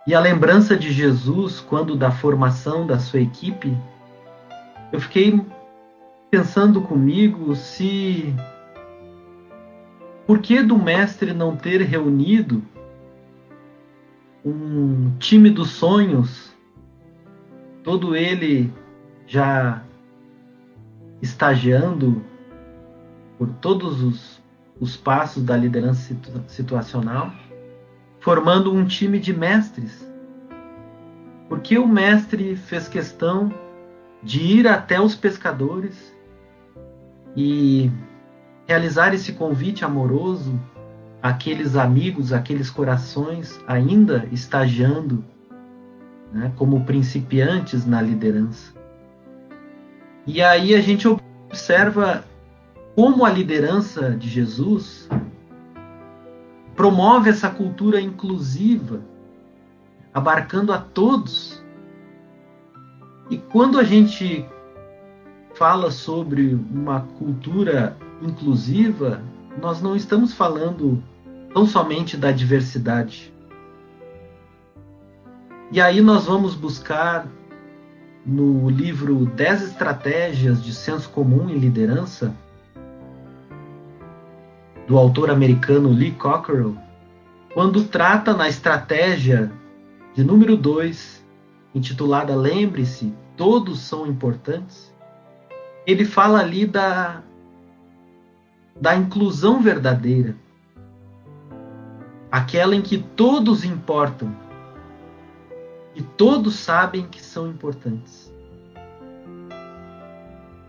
E 0.06 0.14
a 0.14 0.20
lembrança 0.20 0.78
de 0.78 0.92
Jesus 0.92 1.60
quando 1.60 1.96
da 1.96 2.12
formação 2.12 2.86
da 2.86 3.00
sua 3.00 3.22
equipe, 3.22 3.76
eu 4.92 5.00
fiquei 5.00 5.44
pensando 6.30 6.82
comigo 6.82 7.56
se 7.56 8.36
por 10.34 10.40
que 10.40 10.64
do 10.64 10.80
mestre 10.80 11.32
não 11.32 11.56
ter 11.56 11.80
reunido 11.82 12.64
um 14.44 15.16
time 15.20 15.48
dos 15.52 15.70
sonhos, 15.70 16.52
todo 17.84 18.16
ele 18.16 18.74
já 19.28 19.84
estagiando 21.22 22.24
por 23.38 23.48
todos 23.62 24.02
os, 24.02 24.42
os 24.80 24.98
passos 24.98 25.44
da 25.44 25.56
liderança 25.56 26.02
situ, 26.02 26.32
situacional, 26.48 27.32
formando 28.20 28.74
um 28.74 28.86
time 28.86 29.20
de 29.20 29.38
mestres. 29.38 30.04
Porque 31.48 31.78
o 31.78 31.88
mestre 31.88 32.56
fez 32.56 32.88
questão 32.88 33.54
de 34.24 34.42
ir 34.42 34.68
até 34.68 35.00
os 35.00 35.16
pescadores 35.16 36.12
e 37.38 37.92
realizar 38.68 39.14
esse 39.14 39.34
convite 39.34 39.84
amoroso 39.84 40.60
àqueles 41.22 41.76
amigos, 41.76 42.34
àqueles 42.34 42.70
corações 42.70 43.60
ainda 43.68 44.28
estagiando 44.32 45.24
né, 46.32 46.52
como 46.56 46.84
principiantes 46.86 47.86
na 47.86 48.02
liderança. 48.02 48.74
E 50.26 50.42
aí 50.42 50.74
a 50.74 50.82
gente 50.82 51.08
observa 51.08 52.24
como 52.96 53.26
a 53.26 53.30
liderança 53.30 54.12
de 54.12 54.30
Jesus 54.30 55.10
promove 56.76 57.30
essa 57.30 57.50
cultura 57.50 58.00
inclusiva, 58.00 59.02
abarcando 60.14 60.72
a 60.72 60.78
todos. 60.78 61.64
E 63.30 63.38
quando 63.38 63.80
a 63.80 63.84
gente 63.84 64.46
fala 65.56 65.92
sobre 65.92 66.56
uma 66.72 67.02
cultura 67.18 67.96
inclusiva, 68.26 69.22
nós 69.62 69.82
não 69.82 69.96
estamos 69.96 70.34
falando 70.34 71.02
tão 71.54 71.66
somente 71.66 72.18
da 72.18 72.32
diversidade. 72.32 73.34
E 75.72 75.82
aí 75.82 76.02
nós 76.02 76.26
vamos 76.26 76.56
buscar 76.56 77.28
no 78.26 78.70
livro 78.70 79.26
10 79.26 79.64
estratégias 79.64 80.64
de 80.64 80.74
senso 80.74 81.10
comum 81.10 81.50
e 81.50 81.58
liderança 81.58 82.34
do 84.88 84.98
autor 84.98 85.30
americano 85.30 85.90
Lee 85.90 86.12
Cockerell, 86.12 86.76
quando 87.54 87.84
trata 87.86 88.34
na 88.34 88.50
estratégia 88.50 89.52
de 90.14 90.24
número 90.24 90.58
2, 90.58 91.24
intitulada 91.74 92.36
Lembre-se, 92.36 93.14
todos 93.38 93.80
são 93.80 94.08
importantes, 94.08 94.94
ele 95.86 96.06
fala 96.06 96.40
ali 96.40 96.66
da, 96.66 97.22
da 98.80 98.96
inclusão 98.96 99.62
verdadeira, 99.62 100.36
aquela 102.32 102.76
em 102.76 102.82
que 102.82 102.98
todos 102.98 103.64
importam 103.64 104.36
e 105.96 106.02
todos 106.02 106.56
sabem 106.56 107.06
que 107.06 107.22
são 107.22 107.48
importantes. 107.48 108.34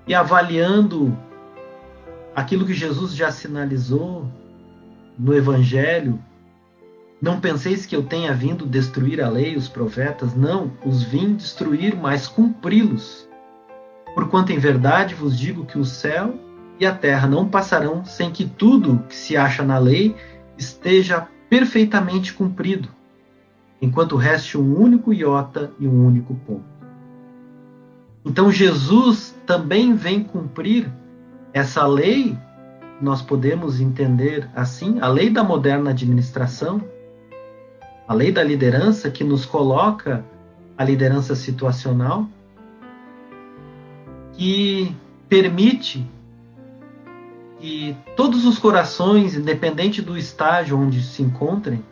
E 0.06 0.14
avaliando 0.14 1.16
aquilo 2.34 2.66
que 2.66 2.74
Jesus 2.74 3.14
já 3.14 3.32
sinalizou 3.32 4.28
no 5.18 5.34
Evangelho, 5.34 6.20
não 7.22 7.40
penseis 7.40 7.86
que 7.86 7.96
eu 7.96 8.02
tenha 8.02 8.34
vindo 8.34 8.66
destruir 8.66 9.22
a 9.22 9.30
lei 9.30 9.56
os 9.56 9.66
profetas, 9.66 10.34
não, 10.34 10.70
os 10.84 11.02
vim 11.02 11.34
destruir, 11.36 11.96
mas 11.96 12.28
cumpri-los. 12.28 13.26
Porquanto 14.14 14.52
em 14.52 14.58
verdade 14.58 15.14
vos 15.14 15.38
digo 15.38 15.64
que 15.64 15.78
o 15.78 15.84
céu 15.86 16.38
e 16.78 16.86
a 16.86 16.94
terra 16.94 17.28
não 17.28 17.48
passarão 17.48 18.04
sem 18.04 18.30
que 18.30 18.44
tudo 18.44 19.04
que 19.08 19.14
se 19.14 19.36
acha 19.36 19.62
na 19.62 19.78
lei 19.78 20.16
esteja 20.58 21.28
perfeitamente 21.48 22.32
cumprido, 22.32 22.88
enquanto 23.80 24.16
reste 24.16 24.58
um 24.58 24.76
único 24.76 25.12
iota 25.12 25.72
e 25.78 25.86
um 25.86 26.06
único 26.06 26.34
ponto. 26.34 26.64
Então 28.24 28.50
Jesus 28.50 29.34
também 29.46 29.94
vem 29.94 30.24
cumprir 30.24 30.90
essa 31.52 31.86
lei, 31.86 32.36
nós 33.00 33.22
podemos 33.22 33.80
entender 33.80 34.48
assim, 34.54 34.98
a 35.00 35.08
lei 35.08 35.30
da 35.30 35.44
moderna 35.44 35.90
administração, 35.90 36.82
a 38.08 38.14
lei 38.14 38.32
da 38.32 38.42
liderança 38.42 39.10
que 39.10 39.22
nos 39.22 39.44
coloca 39.44 40.24
a 40.76 40.84
liderança 40.84 41.34
situacional, 41.34 42.26
que 44.32 44.94
permite 45.28 46.04
que 47.64 47.96
todos 48.14 48.44
os 48.44 48.58
corações, 48.58 49.34
independente 49.34 50.02
do 50.02 50.18
estágio 50.18 50.78
onde 50.78 51.02
se 51.02 51.22
encontrem, 51.22 51.82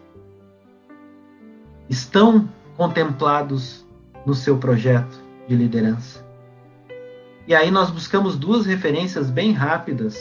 estão 1.88 2.46
contemplados 2.76 3.82
no 4.26 4.34
seu 4.34 4.58
projeto 4.58 5.18
de 5.48 5.56
liderança. 5.56 6.22
E 7.48 7.54
aí 7.54 7.70
nós 7.70 7.88
buscamos 7.88 8.36
duas 8.36 8.66
referências 8.66 9.30
bem 9.30 9.52
rápidas, 9.52 10.18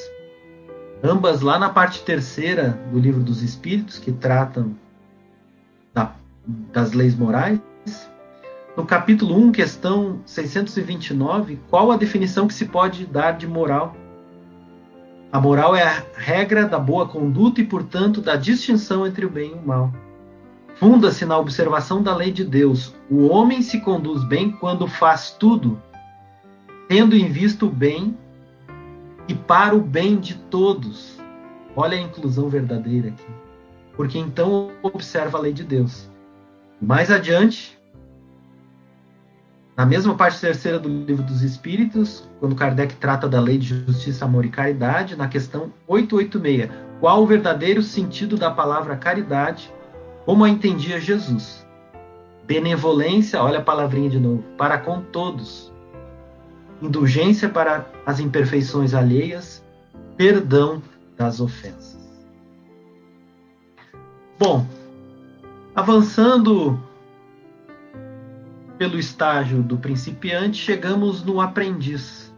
ambas 1.04 1.42
lá 1.42 1.60
na 1.60 1.68
parte 1.68 2.02
terceira 2.02 2.70
do 2.90 2.98
livro 2.98 3.22
dos 3.22 3.44
Espíritos, 3.44 4.00
que 4.00 4.14
tratam 4.14 4.74
da, 5.94 6.14
das 6.72 6.94
leis 6.94 7.14
morais. 7.14 7.60
No 8.78 8.86
capítulo 8.86 9.38
1, 9.38 9.52
questão 9.52 10.22
629, 10.26 11.60
qual 11.70 11.92
a 11.92 11.98
definição 11.98 12.48
que 12.48 12.54
se 12.54 12.68
pode 12.68 13.06
dar 13.06 13.34
de 13.34 13.46
moral? 13.46 13.98
A 15.32 15.40
moral 15.40 15.76
é 15.76 15.84
a 15.84 16.04
regra 16.16 16.68
da 16.68 16.78
boa 16.78 17.08
conduta 17.08 17.62
e, 17.62 17.66
portanto, 17.66 18.22
da 18.22 18.36
distinção 18.36 19.08
entre 19.08 19.26
o 19.26 19.30
bem 19.30 19.52
e 19.52 19.54
o 19.54 19.66
mal. 19.66 19.94
Funda-se 20.76 21.26
na 21.26 21.38
observação 21.38 22.02
da 22.02 22.16
lei 22.16 22.32
de 22.32 22.44
Deus. 22.44 22.94
O 23.10 23.28
homem 23.28 23.62
se 23.62 23.80
conduz 23.82 24.24
bem 24.24 24.52
quando 24.52 24.88
faz 24.88 25.32
tudo 25.32 25.80
tendo 26.92 27.16
em 27.16 27.32
vista 27.32 27.66
o 27.66 27.70
bem 27.70 28.18
e 29.26 29.34
para 29.34 29.74
o 29.74 29.80
bem 29.80 30.20
de 30.20 30.36
todos. 30.36 31.18
Olha 31.74 31.98
a 31.98 32.02
inclusão 32.02 32.50
verdadeira 32.50 33.08
aqui. 33.08 33.32
Porque 33.96 34.20
então 34.20 34.72
observa 34.84 35.38
a 35.38 35.42
lei 35.42 35.54
de 35.54 35.64
Deus. 35.64 36.12
Mais 36.82 37.10
adiante, 37.10 37.80
na 39.82 39.86
mesma 39.88 40.14
parte 40.14 40.40
terceira 40.40 40.78
do 40.78 40.88
livro 40.88 41.24
dos 41.24 41.42
Espíritos, 41.42 42.30
quando 42.40 42.56
Kardec 42.56 42.94
trata 42.98 43.28
da 43.28 43.42
lei 43.42 43.58
de 43.58 43.84
justiça, 43.84 44.26
amor 44.26 44.46
e 44.46 44.50
caridade, 44.50 45.16
na 45.16 45.28
questão 45.28 45.74
886, 45.88 46.70
qual 47.00 47.24
o 47.24 47.26
verdadeiro 47.26 47.82
sentido 47.82 48.38
da 48.38 48.52
palavra 48.52 48.96
caridade, 48.96 49.74
como 50.24 50.44
a 50.44 50.50
entendia 50.50 51.02
Jesus? 51.02 51.66
Benevolência, 52.46 53.42
olha 53.42 53.58
a 53.58 53.64
palavrinha 53.64 54.08
de 54.08 54.20
novo, 54.20 54.44
para 54.56 54.78
com 54.78 55.02
todos, 55.02 55.74
indulgência 56.80 57.50
para 57.50 57.84
as 58.06 58.20
imperfeições 58.20 58.94
alheias, 58.94 59.64
perdão 60.16 60.80
das 61.18 61.40
ofensas. 61.40 61.98
Bom, 64.38 64.64
avançando 65.74 66.80
pelo 68.82 68.98
estágio 68.98 69.62
do 69.62 69.78
principiante, 69.78 70.58
chegamos 70.58 71.24
no 71.24 71.40
aprendiz. 71.40 72.34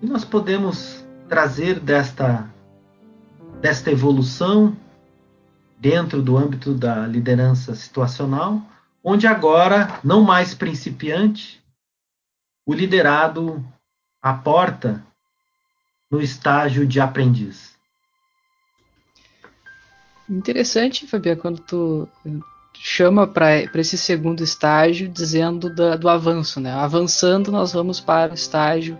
E 0.00 0.06
nós 0.06 0.24
podemos 0.24 1.04
trazer 1.28 1.80
desta, 1.80 2.48
desta 3.60 3.90
evolução 3.90 4.76
dentro 5.76 6.22
do 6.22 6.36
âmbito 6.36 6.72
da 6.72 7.04
liderança 7.04 7.74
situacional, 7.74 8.62
onde 9.02 9.26
agora, 9.26 9.98
não 10.04 10.22
mais 10.22 10.54
principiante, 10.54 11.60
o 12.64 12.72
liderado 12.72 13.66
aporta 14.22 15.04
no 16.08 16.20
estágio 16.20 16.86
de 16.86 17.00
aprendiz. 17.00 17.76
Interessante, 20.30 21.08
Fabiano, 21.08 21.40
quando 21.40 21.58
tu 21.58 22.08
chama 22.80 23.26
para 23.26 23.62
esse 23.74 23.98
segundo 23.98 24.42
estágio 24.42 25.08
dizendo 25.08 25.74
da, 25.74 25.96
do 25.96 26.08
avanço, 26.08 26.60
né? 26.60 26.72
Avançando, 26.72 27.50
nós 27.50 27.72
vamos 27.72 28.00
para 28.00 28.32
o 28.32 28.34
estágio 28.34 28.98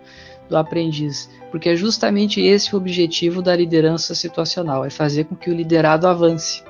do 0.48 0.56
aprendiz, 0.56 1.30
porque 1.50 1.68
é 1.68 1.76
justamente 1.76 2.40
esse 2.40 2.74
o 2.74 2.78
objetivo 2.78 3.42
da 3.42 3.54
liderança 3.54 4.14
situacional, 4.14 4.84
é 4.84 4.90
fazer 4.90 5.24
com 5.24 5.36
que 5.36 5.50
o 5.50 5.54
liderado 5.54 6.06
avance. 6.06 6.62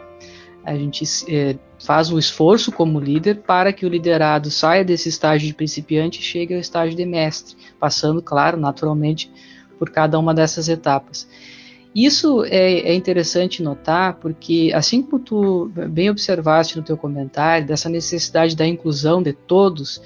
A 0.65 0.75
gente 0.75 1.05
é, 1.29 1.57
faz 1.83 2.11
um 2.11 2.19
esforço 2.19 2.71
como 2.71 3.01
líder 3.01 3.37
para 3.37 3.73
que 3.73 3.87
o 3.87 3.89
liderado 3.89 4.51
saia 4.51 4.85
desse 4.85 5.09
estágio 5.09 5.47
de 5.49 5.55
principiante 5.55 6.21
e 6.21 6.23
chegue 6.23 6.55
ao 6.55 6.61
estágio 6.61 6.97
de 6.97 7.07
mestre, 7.07 7.57
passando, 7.81 8.21
claro, 8.21 8.59
naturalmente, 8.59 9.31
por 9.79 9.91
cada 9.91 10.19
uma 10.19 10.35
dessas 10.35 10.69
etapas. 10.69 11.27
Isso 12.05 12.45
é, 12.45 12.91
é, 12.91 12.95
interessante 12.95 13.63
notar 13.63 14.15
porque, 14.15 14.71
assim 14.75 15.03
como 15.03 15.19
tu 15.19 15.71
bem 15.91 16.09
observaste 16.11 16.77
no 16.77 16.83
teu 16.85 16.97
comentário, 16.97 17.67
dessa 17.67 17.89
necessidade 17.89 18.55
da 18.55 18.65
inclusão 18.67 19.21
de 19.23 19.33
todos, 19.33 20.01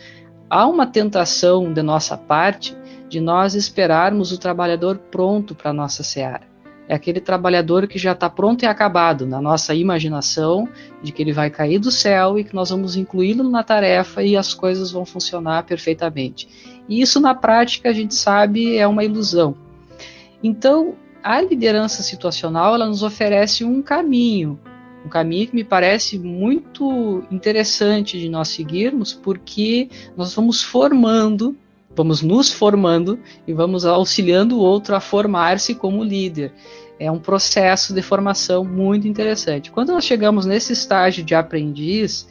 há 0.48 0.66
uma 0.66 0.86
tentação 0.86 1.70
de 1.70 1.82
nossa 1.82 2.16
parte 2.16 2.74
de 3.08 3.20
nós 3.20 3.54
esperarmos 3.54 4.32
o 4.32 4.38
trabalhador 4.38 4.96
pronto 5.10 5.54
para 5.54 5.70
a 5.70 5.74
nossa 5.74 6.02
seara 6.02 6.52
é 6.88 6.94
aquele 6.94 7.20
trabalhador 7.20 7.86
que 7.86 7.98
já 7.98 8.12
está 8.12 8.28
pronto 8.28 8.64
e 8.64 8.66
acabado 8.66 9.26
na 9.26 9.40
nossa 9.40 9.74
imaginação 9.74 10.68
de 11.02 11.12
que 11.12 11.22
ele 11.22 11.32
vai 11.32 11.48
cair 11.48 11.78
do 11.78 11.90
céu 11.90 12.38
e 12.38 12.44
que 12.44 12.54
nós 12.54 12.70
vamos 12.70 12.96
incluí-lo 12.96 13.48
na 13.48 13.62
tarefa 13.62 14.22
e 14.22 14.36
as 14.36 14.52
coisas 14.52 14.90
vão 14.90 15.06
funcionar 15.06 15.62
perfeitamente. 15.62 16.48
E 16.88 17.00
isso 17.00 17.20
na 17.20 17.34
prática 17.34 17.88
a 17.88 17.92
gente 17.92 18.14
sabe 18.14 18.76
é 18.76 18.86
uma 18.86 19.04
ilusão. 19.04 19.54
Então, 20.42 20.94
a 21.22 21.40
liderança 21.40 22.02
situacional 22.02 22.74
ela 22.74 22.86
nos 22.86 23.02
oferece 23.02 23.64
um 23.64 23.80
caminho 23.80 24.58
Um 25.04 25.08
caminho 25.08 25.48
que 25.48 25.54
me 25.54 25.64
parece 25.64 26.18
muito 26.18 27.24
interessante 27.30 28.18
de 28.18 28.28
nós 28.28 28.48
seguirmos, 28.48 29.12
porque 29.12 29.88
nós 30.16 30.34
vamos 30.34 30.62
formando, 30.62 31.56
vamos 31.94 32.22
nos 32.22 32.52
formando 32.52 33.18
e 33.46 33.52
vamos 33.52 33.84
auxiliando 33.84 34.58
o 34.58 34.60
outro 34.60 34.94
a 34.94 35.00
formar-se 35.00 35.74
como 35.74 36.04
líder. 36.04 36.52
É 37.00 37.10
um 37.10 37.18
processo 37.18 37.92
de 37.92 38.00
formação 38.00 38.64
muito 38.64 39.08
interessante. 39.08 39.72
Quando 39.72 39.92
nós 39.92 40.04
chegamos 40.04 40.46
nesse 40.46 40.72
estágio 40.72 41.24
de 41.24 41.34
aprendiz, 41.34 42.28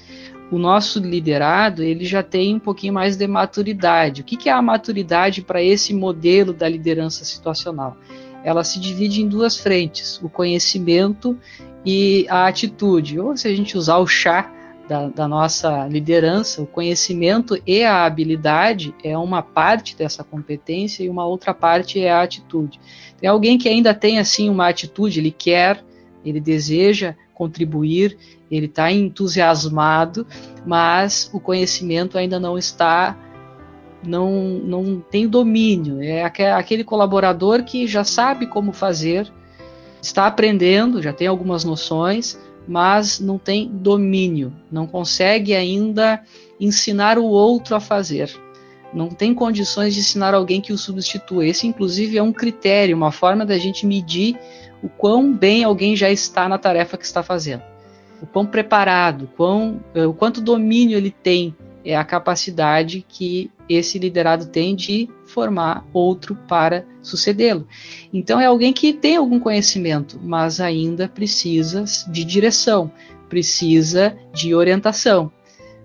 o 0.49 0.57
nosso 0.57 0.99
liderado 0.99 1.83
ele 1.83 2.05
já 2.05 2.23
tem 2.23 2.55
um 2.55 2.59
pouquinho 2.59 2.93
mais 2.93 3.17
de 3.17 3.27
maturidade. 3.27 4.21
O 4.21 4.23
que, 4.23 4.37
que 4.37 4.47
é 4.47 4.53
a 4.53 4.61
maturidade 4.61 5.41
para 5.41 5.61
esse 5.61 5.93
modelo 5.93 6.53
da 6.53 6.69
liderança 6.69 7.25
situacional? 7.25 7.97
Ela 8.43 8.63
se 8.63 8.79
divide 8.79 9.21
em 9.21 9.27
duas 9.27 9.57
frentes: 9.57 10.19
o 10.21 10.29
conhecimento 10.29 11.37
e 11.85 12.25
a 12.29 12.47
atitude. 12.47 13.19
Ou 13.19 13.35
se 13.35 13.47
a 13.47 13.55
gente 13.55 13.77
usar 13.77 13.97
o 13.97 14.07
chá 14.07 14.51
da, 14.87 15.07
da, 15.07 15.27
nossa 15.27 15.87
liderança, 15.87 16.61
o 16.61 16.67
conhecimento 16.67 17.57
e 17.65 17.83
a 17.83 18.03
habilidade 18.03 18.93
é 19.03 19.17
uma 19.17 19.41
parte 19.41 19.95
dessa 19.95 20.23
competência 20.23 21.03
e 21.03 21.09
uma 21.09 21.25
outra 21.25 21.53
parte 21.53 21.99
é 21.99 22.11
a 22.11 22.21
atitude. 22.21 22.79
Tem 23.17 23.29
alguém 23.29 23.57
que 23.57 23.69
ainda 23.69 23.93
tem 23.93 24.19
assim 24.19 24.49
uma 24.49 24.67
atitude, 24.67 25.19
ele 25.19 25.31
quer, 25.31 25.83
ele 26.25 26.39
deseja 26.41 27.15
contribuir, 27.33 28.17
ele 28.51 28.65
está 28.65 28.91
entusiasmado, 28.91 30.27
mas 30.65 31.29
o 31.33 31.39
conhecimento 31.39 32.17
ainda 32.17 32.39
não 32.39 32.57
está, 32.57 33.17
não, 34.03 34.31
não 34.31 34.99
tem 34.99 35.27
domínio. 35.27 36.01
É 36.01 36.23
aquele 36.23 36.83
colaborador 36.83 37.63
que 37.63 37.87
já 37.87 38.03
sabe 38.03 38.47
como 38.47 38.71
fazer, 38.71 39.31
está 40.01 40.27
aprendendo, 40.27 41.01
já 41.01 41.13
tem 41.13 41.27
algumas 41.27 41.63
noções, 41.63 42.39
mas 42.67 43.19
não 43.19 43.37
tem 43.37 43.69
domínio, 43.71 44.53
não 44.71 44.85
consegue 44.85 45.53
ainda 45.53 46.21
ensinar 46.59 47.17
o 47.17 47.25
outro 47.25 47.75
a 47.75 47.79
fazer. 47.79 48.31
Não 48.93 49.07
tem 49.07 49.33
condições 49.33 49.93
de 49.93 50.01
ensinar 50.01 50.33
alguém 50.33 50.59
que 50.59 50.73
o 50.73 50.77
substitua. 50.77 51.45
Esse, 51.45 51.65
inclusive, 51.65 52.17
é 52.17 52.23
um 52.23 52.33
critério, 52.33 52.95
uma 52.95 53.11
forma 53.11 53.45
da 53.45 53.57
gente 53.57 53.85
medir 53.85 54.37
o 54.83 54.89
quão 54.89 55.31
bem 55.31 55.63
alguém 55.63 55.95
já 55.95 56.09
está 56.09 56.49
na 56.49 56.57
tarefa 56.57 56.97
que 56.97 57.05
está 57.05 57.23
fazendo 57.23 57.63
o 58.21 58.27
quão 58.27 58.45
preparado, 58.45 59.27
quão, 59.35 59.81
eh, 59.95 60.05
o 60.05 60.13
quanto 60.13 60.39
domínio 60.39 60.95
ele 60.95 61.09
tem, 61.09 61.55
é 61.83 61.97
a 61.97 62.03
capacidade 62.03 63.03
que 63.07 63.49
esse 63.73 63.97
liderado 63.99 64.47
tem 64.47 64.75
de 64.75 65.09
formar 65.25 65.85
outro 65.93 66.35
para 66.47 66.85
sucedê-lo. 67.01 67.67
Então 68.13 68.39
é 68.39 68.45
alguém 68.45 68.73
que 68.73 68.93
tem 68.93 69.17
algum 69.17 69.39
conhecimento, 69.39 70.19
mas 70.21 70.59
ainda 70.59 71.07
precisa 71.07 71.83
de 72.07 72.23
direção, 72.23 72.91
precisa 73.29 74.17
de 74.33 74.53
orientação. 74.53 75.31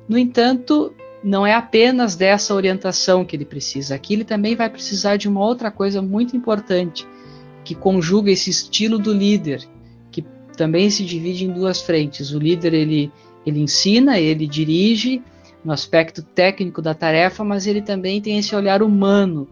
No 0.09 0.19
entanto, 0.19 0.95
não 1.23 1.47
é 1.47 1.55
apenas 1.55 2.15
dessa 2.15 2.55
orientação 2.55 3.25
que 3.25 3.35
ele 3.35 3.45
precisa. 3.45 3.95
Aqui 3.95 4.15
ele 4.15 4.25
também 4.25 4.55
vai 4.55 4.71
precisar 4.71 5.17
de 5.17 5.29
uma 5.29 5.45
outra 5.45 5.71
coisa 5.71 6.01
muito 6.01 6.37
importante 6.37 7.07
que 7.65 7.75
conjuga 7.75 8.31
esse 8.31 8.49
estilo 8.49 8.99
do 8.99 9.13
líder, 9.13 9.67
também 10.57 10.91
se 10.91 11.05
divide 11.05 11.45
em 11.45 11.53
duas 11.53 11.81
frentes. 11.81 12.33
O 12.33 12.39
líder 12.39 12.75
ele, 12.75 13.13
ele 13.45 13.61
ensina, 13.61 14.19
ele 14.19 14.47
dirige 14.47 15.23
no 15.67 15.73
aspecto 15.73 16.23
técnico 16.23 16.81
da 16.81 16.95
tarefa, 16.95 17.43
mas 17.43 17.67
ele 17.67 17.83
também 17.83 18.21
tem 18.21 18.39
esse 18.39 18.55
olhar 18.55 18.85
humano 18.85 19.49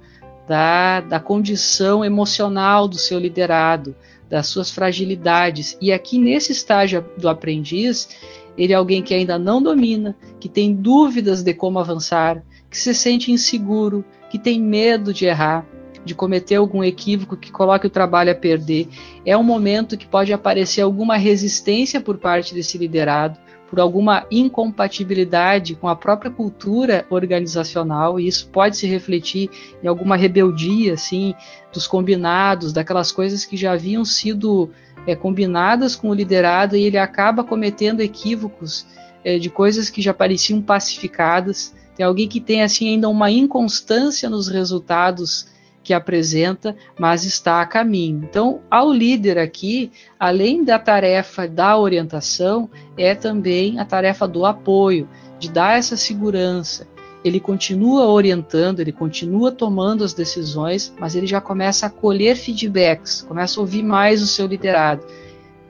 da, 0.47 1.01
da 1.01 1.19
condição 1.19 2.05
emocional 2.05 2.87
do 2.87 2.97
seu 2.97 3.19
liderado, 3.19 3.97
das 4.31 4.47
suas 4.47 4.71
fragilidades. 4.71 5.77
E 5.81 5.93
aqui 5.93 6.17
nesse 6.17 6.53
estágio 6.53 7.05
do 7.19 7.29
aprendiz, 7.29 8.09
ele 8.57 8.73
é 8.73 8.77
alguém 8.77 9.03
que 9.03 9.13
ainda 9.13 9.37
não 9.41 9.61
domina, 9.61 10.17
que 10.39 10.49
tem 10.49 10.73
dúvidas 10.73 11.43
de 11.43 11.53
como 11.53 11.81
avançar, 11.81 12.45
que 12.71 12.79
se 12.79 12.95
sente 12.95 13.33
inseguro, 13.33 14.05
que 14.31 14.39
tem 14.39 14.63
medo 14.63 15.13
de 15.13 15.27
errar 15.27 15.67
de 16.05 16.15
cometer 16.15 16.57
algum 16.57 16.85
equívoco 16.85 17.37
que 17.37 17.51
coloque 17.51 17.87
o 17.87 17.91
trabalho 17.91 18.31
a 18.31 18.35
perder. 18.35 18.89
É 19.25 19.35
um 19.37 19.43
momento 19.43 19.97
que 19.97 20.07
pode 20.07 20.33
aparecer 20.33 20.83
alguma 20.83 21.17
resistência 21.17 21.99
por 21.99 22.19
parte 22.19 22.55
desse 22.55 22.77
liderado, 22.77 23.39
por 23.75 23.81
alguma 23.81 24.25
incompatibilidade 24.31 25.75
com 25.75 25.89
a 25.89 25.97
própria 25.97 26.31
cultura 26.31 27.05
organizacional, 27.11 28.21
e 28.21 28.29
isso 28.29 28.49
pode 28.51 28.77
se 28.77 28.87
refletir 28.87 29.51
em 29.83 29.89
alguma 29.89 30.15
rebeldia, 30.15 30.95
assim, 30.95 31.35
dos 31.73 31.85
combinados, 31.85 32.73
daquelas 32.73 33.11
coisas 33.11 33.45
que 33.45 33.57
já 33.57 33.73
haviam 33.73 34.05
sido 34.05 34.71
é, 35.09 35.17
combinadas 35.17 35.97
com 35.97 36.09
o 36.09 36.15
liderado, 36.15 36.77
e 36.77 36.85
ele 36.85 36.97
acaba 36.97 37.43
cometendo 37.43 38.01
equívocos 38.01 38.87
é, 39.25 39.41
de 39.41 39.51
coisas 39.51 39.91
que 39.91 40.01
já 40.01 40.15
pareciam 40.15 40.63
pacificadas. 40.63 41.75
Tem 41.97 42.07
alguém 42.07 42.29
que 42.29 42.41
tem 42.41 42.63
assim 42.63 42.91
ainda 42.91 43.09
uma 43.09 43.29
inconstância 43.29 44.31
nos 44.31 44.47
resultados 44.47 45.49
que 45.85 45.93
apresenta, 45.93 46.75
mas 46.99 47.25
está 47.25 47.61
a 47.61 47.67
caminho. 47.67 48.27
Então, 48.29 48.63
ao 48.71 48.91
líder 48.91 49.39
aqui, 49.39 49.93
além 50.19 50.65
da 50.65 50.79
tarefa 50.79 51.47
da 51.47 51.79
orientação, 51.79 52.69
é 52.97 53.15
também 53.15 53.79
a 53.79 53.85
tarefa 53.85 54.27
do 54.27 54.47
apoio, 54.47 55.07
de 55.39 55.51
dar 55.51 55.79
essa 55.79 55.97
segurança. 55.97 56.89
Ele 57.23 57.39
continua 57.39 58.07
orientando, 58.07 58.81
ele 58.81 58.93
continua 58.93 59.53
tomando 59.53 60.03
as 60.03 60.15
decisões, 60.15 60.93
mas 60.99 61.15
ele 61.15 61.27
já 61.27 61.41
começa 61.41 61.87
a 61.87 61.91
colher 61.91 62.35
feedbacks, 62.35 63.23
começa 63.23 63.61
a 63.61 63.63
ouvir 63.63 63.83
mais 63.83 64.23
o 64.23 64.27
seu 64.27 64.47
liderado, 64.47 65.07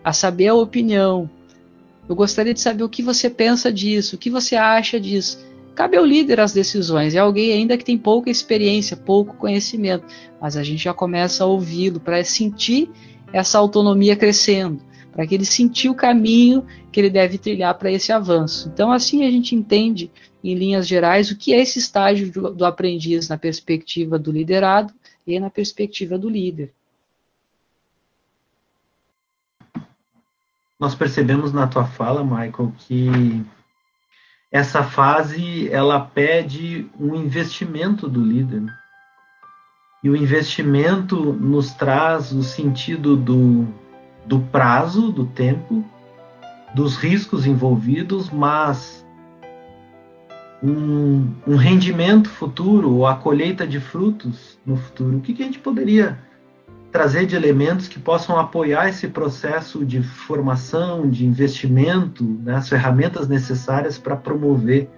a 0.03 0.13
saber 0.13 0.49
a 0.49 0.55
opinião. 0.55 1.29
Eu 2.09 2.15
gostaria 2.15 2.55
de 2.55 2.61
saber 2.61 2.85
o 2.85 2.89
que 2.89 3.03
você 3.03 3.29
pensa 3.29 3.73
disso, 3.73 4.17
o 4.17 4.19
que 4.19 4.31
você 4.31 4.57
acha 4.57 5.01
disso 5.01 5.54
Cabe 5.75 5.97
ao 5.97 6.05
líder 6.05 6.39
as 6.39 6.53
decisões, 6.53 7.15
é 7.15 7.19
alguém 7.19 7.53
ainda 7.53 7.77
que 7.77 7.85
tem 7.85 7.99
pouca 7.99 8.31
experiência, 8.31 8.97
pouco 8.97 9.35
conhecimento, 9.35 10.07
mas 10.41 10.57
a 10.57 10.63
gente 10.63 10.85
já 10.85 10.95
começa 10.95 11.43
a 11.43 11.47
ouvi-lo 11.47 11.99
para 11.99 12.23
sentir 12.23 12.89
essa 13.33 13.59
autonomia 13.59 14.15
crescendo, 14.15 14.81
para 15.11 15.27
que 15.27 15.35
ele 15.35 15.45
sentir 15.45 15.89
o 15.89 15.95
caminho 15.95 16.65
que 16.93 17.01
ele 17.01 17.11
deve 17.11 17.39
trilhar 17.39 17.75
para 17.77 17.91
esse 17.91 18.13
avanço. 18.13 18.71
Então, 18.73 18.93
assim 18.93 19.27
a 19.27 19.31
gente 19.31 19.57
entende, 19.57 20.13
em 20.45 20.55
linhas 20.55 20.87
gerais, 20.87 21.31
o 21.31 21.37
que 21.37 21.53
é 21.53 21.61
esse 21.61 21.81
estágio 21.81 22.31
do, 22.31 22.55
do 22.55 22.65
aprendiz 22.65 23.29
na 23.29 23.37
perspectiva 23.37 24.17
do 24.17 24.31
liderado 24.31 24.93
e 25.27 25.41
na 25.41 25.51
perspectiva 25.51 26.17
do 26.17 26.29
líder. 26.29 26.73
Nós 30.79 30.95
percebemos 30.95 31.53
na 31.53 31.67
tua 31.67 31.87
fala, 31.87 32.23
Michael, 32.23 32.73
que 32.79 33.45
essa 34.55 34.85
fase 34.85 35.69
ela 35.73 35.99
pede 35.99 36.89
um 36.97 37.13
investimento 37.17 38.09
do 38.09 38.25
líder. 38.25 38.63
E 40.01 40.09
o 40.09 40.15
investimento 40.15 41.33
nos 41.33 41.73
traz 41.73 42.31
o 42.31 42.41
sentido 42.41 43.17
do, 43.17 43.67
do 44.25 44.39
prazo, 44.39 45.11
do 45.11 45.27
tempo, 45.27 45.85
dos 46.73 46.95
riscos 46.95 47.47
envolvidos, 47.47 48.31
mas 48.31 49.05
um, 50.63 51.35
um 51.45 51.57
rendimento 51.57 52.31
futuro, 52.31 52.95
ou 52.95 53.09
a 53.09 53.17
colheita 53.17 53.67
de 53.67 53.81
frutos 53.81 54.57
no 54.65 54.77
futuro. 54.77 55.17
O 55.17 55.21
que, 55.21 55.35
que 55.35 55.43
a 55.43 55.47
gente 55.47 55.59
poderia 55.59 56.17
trazer 56.95 57.27
de 57.27 57.35
elementos 57.35 57.89
que 57.89 57.99
possam 57.99 58.39
apoiar 58.39 58.89
esse 58.89 59.09
processo 59.09 59.85
de 59.85 60.01
formação, 60.01 61.11
de 61.11 61.27
investimento, 61.27 62.23
né, 62.23 62.55
as 62.55 62.69
ferramentas 62.69 63.27
necessárias 63.27 63.99
para 63.99 64.15
promover 64.15 64.89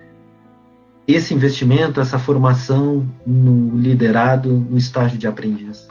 esse 1.09 1.33
investimento, 1.33 1.99
essa 1.99 2.19
formação 2.19 3.09
no 3.27 3.75
liderado, 3.79 4.51
no 4.51 4.77
estágio 4.77 5.17
de 5.17 5.27
aprendiz. 5.27 5.89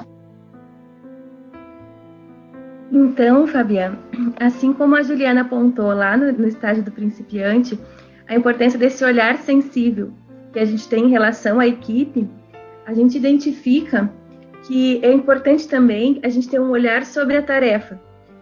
Então, 2.92 3.48
Fabiano, 3.48 3.98
assim 4.40 4.74
como 4.74 4.96
a 4.96 5.02
Juliana 5.02 5.42
apontou 5.42 5.88
lá 5.88 6.16
no, 6.16 6.32
no 6.32 6.48
estágio 6.48 6.84
do 6.84 6.92
principiante, 6.92 7.80
a 8.28 8.36
importância 8.36 8.78
desse 8.78 9.04
olhar 9.04 9.40
sensível 9.40 10.14
que 10.54 10.60
a 10.60 10.66
gente 10.66 10.88
tem 10.88 11.06
em 11.06 11.10
relação 11.10 11.60
à 11.60 11.66
equipe, 11.66 12.30
a 12.86 12.94
gente 12.94 13.18
identifica 13.18 14.08
que 14.66 15.00
é 15.04 15.12
importante 15.12 15.68
também 15.68 16.20
a 16.24 16.30
gente 16.30 16.50
ter 16.50 16.60
um 16.60 16.72
olhar 16.72 17.06
sobre 17.06 17.38
a 17.38 17.42
tarefa, 17.42 18.00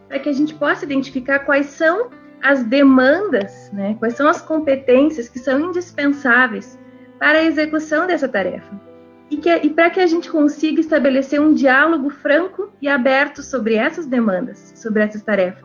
para 0.08 0.20
que 0.20 0.30
a 0.30 0.34
gente 0.34 0.56
possa 0.56 0.86
identificar 0.86 1.40
quais 1.40 1.68
são 1.68 2.10
as 2.42 2.64
demandas, 2.64 3.72
né, 3.74 3.96
quais 4.00 4.16
são 4.16 4.28
as 4.28 4.42
competências 4.42 5.28
que 5.28 5.40
são 5.40 5.60
indispensáveis 5.60 6.80
para 7.20 7.40
a 7.40 7.44
execução 7.44 8.08
dessa 8.08 8.28
tarefa. 8.28 8.82
E, 9.30 9.42
e 9.64 9.70
para 9.70 9.90
que 9.90 10.00
a 10.00 10.08
gente 10.08 10.30
consiga 10.30 10.80
estabelecer 10.80 11.42
um 11.42 11.54
diálogo 11.54 12.10
franco 12.10 12.72
e 12.82 12.88
aberto 12.88 13.42
sobre 13.42 13.76
essas 13.76 14.06
demandas, 14.06 14.74
sobre 14.76 15.02
essas 15.02 15.24
tarefas. 15.24 15.64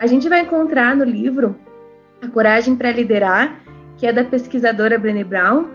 A 0.00 0.06
gente 0.06 0.28
vai 0.28 0.40
encontrar 0.40 0.96
no 0.96 1.04
livro 1.04 1.56
A 2.22 2.28
Coragem 2.28 2.76
para 2.76 2.92
Liderar, 2.92 3.60
que 3.96 4.06
é 4.06 4.12
da 4.12 4.24
pesquisadora 4.24 4.98
Brené 4.98 5.24
Brown, 5.24 5.66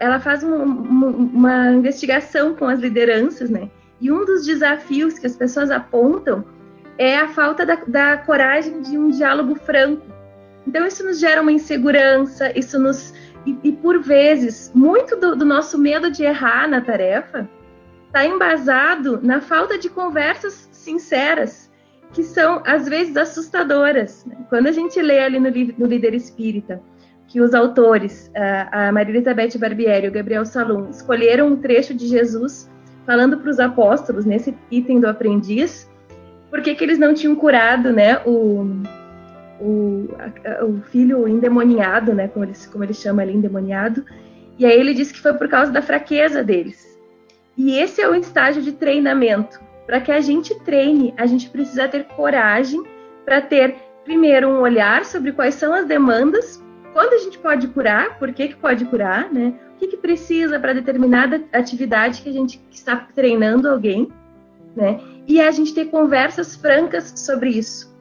ela 0.00 0.20
faz 0.20 0.42
uma, 0.42 0.56
uma, 0.56 1.06
uma, 1.08 1.72
investigação 1.72 2.54
com 2.54 2.66
as 2.66 2.80
lideranças, 2.80 3.50
né? 3.50 3.68
E 4.00 4.10
um 4.12 4.24
dos 4.24 4.44
desafios 4.44 5.18
que 5.18 5.26
as 5.26 5.36
pessoas 5.36 5.70
apontam 5.70 6.44
é 6.98 7.18
a 7.18 7.28
falta 7.28 7.66
da, 7.66 7.76
da 7.86 8.16
coragem 8.18 8.80
de 8.82 8.96
um 8.96 9.10
diálogo 9.10 9.54
franco. 9.54 10.06
Então, 10.66 10.86
isso 10.86 11.04
nos 11.04 11.18
gera 11.18 11.42
uma 11.42 11.52
insegurança, 11.52 12.56
isso 12.58 12.78
nos. 12.78 13.14
E, 13.46 13.56
e 13.62 13.72
por 13.72 14.00
vezes, 14.00 14.70
muito 14.74 15.16
do, 15.16 15.36
do 15.36 15.44
nosso 15.44 15.78
medo 15.78 16.10
de 16.10 16.24
errar 16.24 16.68
na 16.68 16.80
tarefa 16.80 17.48
está 18.06 18.24
embasado 18.24 19.20
na 19.22 19.40
falta 19.40 19.78
de 19.78 19.88
conversas 19.88 20.68
sinceras, 20.72 21.70
que 22.12 22.22
são, 22.22 22.62
às 22.64 22.88
vezes, 22.88 23.16
assustadoras. 23.16 24.24
Né? 24.24 24.36
Quando 24.48 24.68
a 24.68 24.72
gente 24.72 25.00
lê 25.00 25.20
ali 25.20 25.38
no, 25.38 25.50
no 25.78 25.86
Líder 25.86 26.14
Espírita 26.14 26.80
que 27.36 27.40
os 27.42 27.52
autores, 27.52 28.30
a 28.72 28.90
Maria 28.90 29.12
Elizabeth 29.12 29.58
Barbieri 29.58 30.06
e 30.06 30.08
o 30.08 30.12
Gabriel 30.12 30.46
Salum, 30.46 30.88
escolheram 30.88 31.48
um 31.48 31.56
trecho 31.56 31.92
de 31.92 32.08
Jesus 32.08 32.66
falando 33.04 33.36
para 33.36 33.50
os 33.50 33.60
apóstolos 33.60 34.24
nesse 34.24 34.56
item 34.70 35.00
do 35.00 35.06
aprendiz, 35.06 35.86
por 36.48 36.62
que 36.62 36.82
eles 36.82 36.98
não 36.98 37.12
tinham 37.12 37.36
curado 37.36 37.92
né, 37.92 38.22
o, 38.24 38.66
o, 39.60 40.08
o 40.62 40.80
filho 40.90 41.28
endemoniado, 41.28 42.14
né, 42.14 42.26
como, 42.26 42.46
ele, 42.46 42.54
como 42.72 42.84
ele 42.84 42.94
chama 42.94 43.20
ali, 43.20 43.34
endemoniado, 43.34 44.02
e 44.58 44.64
aí 44.64 44.80
ele 44.80 44.94
disse 44.94 45.12
que 45.12 45.20
foi 45.20 45.34
por 45.34 45.46
causa 45.46 45.70
da 45.70 45.82
fraqueza 45.82 46.42
deles. 46.42 46.98
E 47.54 47.76
esse 47.78 48.00
é 48.00 48.08
o 48.08 48.14
estágio 48.14 48.62
de 48.62 48.72
treinamento. 48.72 49.60
Para 49.84 50.00
que 50.00 50.10
a 50.10 50.22
gente 50.22 50.58
treine, 50.60 51.12
a 51.18 51.26
gente 51.26 51.50
precisa 51.50 51.86
ter 51.86 52.04
coragem 52.04 52.82
para 53.26 53.42
ter, 53.42 53.74
primeiro, 54.06 54.48
um 54.48 54.60
olhar 54.60 55.04
sobre 55.04 55.32
quais 55.32 55.54
são 55.56 55.74
as 55.74 55.84
demandas, 55.84 56.64
quando 56.92 57.14
a 57.14 57.18
gente 57.18 57.38
pode 57.38 57.68
curar, 57.68 58.18
por 58.18 58.32
que, 58.32 58.48
que 58.48 58.56
pode 58.56 58.84
curar, 58.86 59.32
né? 59.32 59.54
O 59.74 59.78
que, 59.78 59.88
que 59.88 59.96
precisa 59.96 60.58
para 60.58 60.72
determinada 60.72 61.42
atividade 61.52 62.22
que 62.22 62.28
a 62.28 62.32
gente 62.32 62.60
está 62.70 62.96
treinando 63.14 63.68
alguém, 63.68 64.08
né? 64.74 65.00
E 65.26 65.40
a 65.40 65.50
gente 65.50 65.74
ter 65.74 65.86
conversas 65.86 66.56
francas 66.56 67.12
sobre 67.16 67.50
isso. 67.50 67.94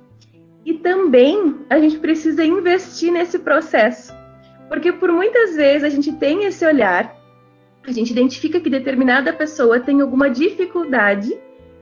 E 0.66 0.76
também 0.76 1.58
a 1.70 1.80
gente 1.80 2.00
precisa 2.00 2.44
investir 2.44 3.12
nesse 3.12 3.40
processo, 3.40 4.14
porque 4.68 4.92
por 4.92 5.12
muitas 5.12 5.56
vezes 5.56 5.84
a 5.84 5.90
gente 5.90 6.12
tem 6.14 6.46
esse 6.46 6.66
olhar 6.66 7.16
a 7.88 7.92
gente 7.92 8.12
identifica 8.12 8.60
que 8.60 8.70
determinada 8.70 9.32
pessoa 9.32 9.80
tem 9.80 10.02
alguma 10.02 10.30
dificuldade 10.30 11.38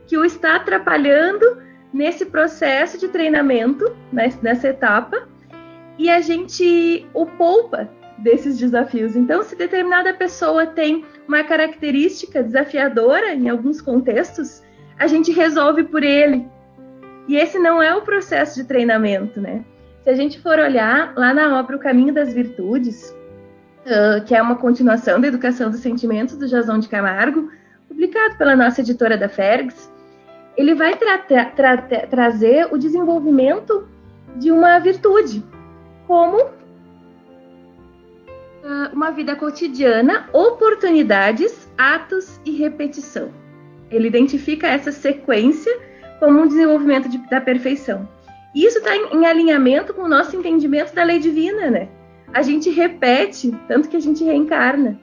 que 0.06 0.18
o 0.18 0.24
está 0.24 0.56
atrapalhando 0.56 1.62
nesse 1.92 2.26
processo 2.26 2.98
de 2.98 3.08
treinamento, 3.08 3.96
né, 4.12 4.30
nessa 4.42 4.68
etapa, 4.68 5.26
e 5.98 6.10
a 6.10 6.20
gente 6.20 7.06
o 7.14 7.26
poupa 7.26 7.88
desses 8.18 8.58
desafios. 8.58 9.16
Então, 9.16 9.42
se 9.42 9.56
determinada 9.56 10.14
pessoa 10.14 10.66
tem 10.66 11.04
uma 11.26 11.42
característica 11.44 12.42
desafiadora 12.42 13.34
em 13.34 13.48
alguns 13.48 13.80
contextos, 13.80 14.62
a 14.98 15.06
gente 15.06 15.32
resolve 15.32 15.84
por 15.84 16.02
ele. 16.02 16.46
E 17.26 17.36
esse 17.36 17.58
não 17.58 17.82
é 17.82 17.94
o 17.94 18.02
processo 18.02 18.54
de 18.56 18.64
treinamento, 18.64 19.40
né? 19.40 19.64
Se 20.02 20.10
a 20.10 20.14
gente 20.14 20.40
for 20.40 20.58
olhar 20.58 21.14
lá 21.16 21.32
na 21.32 21.58
obra 21.58 21.76
O 21.76 21.78
Caminho 21.78 22.12
das 22.12 22.32
Virtudes, 22.32 23.14
que 24.26 24.34
é 24.34 24.42
uma 24.42 24.56
continuação 24.56 25.20
da 25.20 25.28
Educação 25.28 25.70
dos 25.70 25.80
Sentimentos 25.80 26.36
do 26.36 26.46
Jason 26.46 26.78
de 26.78 26.88
Camargo, 26.88 27.50
publicado 27.88 28.36
pela 28.36 28.54
nossa 28.54 28.80
editora 28.82 29.16
da 29.16 29.28
Fergs, 29.28 29.90
ele 30.56 30.74
vai 30.74 30.96
tra 30.96 31.18
tra 31.18 31.46
tra 31.46 31.76
trazer 32.06 32.68
o 32.70 32.78
desenvolvimento 32.78 33.88
de 34.36 34.50
uma 34.52 34.78
virtude, 34.78 35.42
como 36.06 36.38
uh, 36.38 36.52
uma 38.92 39.10
vida 39.10 39.34
cotidiana, 39.36 40.28
oportunidades, 40.32 41.68
atos 41.76 42.40
e 42.44 42.52
repetição. 42.52 43.30
Ele 43.90 44.08
identifica 44.08 44.66
essa 44.66 44.92
sequência 44.92 45.72
como 46.18 46.40
um 46.40 46.46
desenvolvimento 46.46 47.08
de, 47.08 47.18
da 47.28 47.40
perfeição. 47.40 48.08
Isso 48.54 48.78
está 48.78 48.96
em, 48.96 49.16
em 49.16 49.26
alinhamento 49.26 49.92
com 49.92 50.02
o 50.02 50.08
nosso 50.08 50.36
entendimento 50.36 50.94
da 50.94 51.02
lei 51.02 51.18
divina, 51.18 51.70
né? 51.70 51.88
a 52.34 52.42
gente 52.42 52.68
repete, 52.68 53.56
tanto 53.68 53.88
que 53.88 53.96
a 53.96 54.00
gente 54.00 54.24
reencarna. 54.24 55.00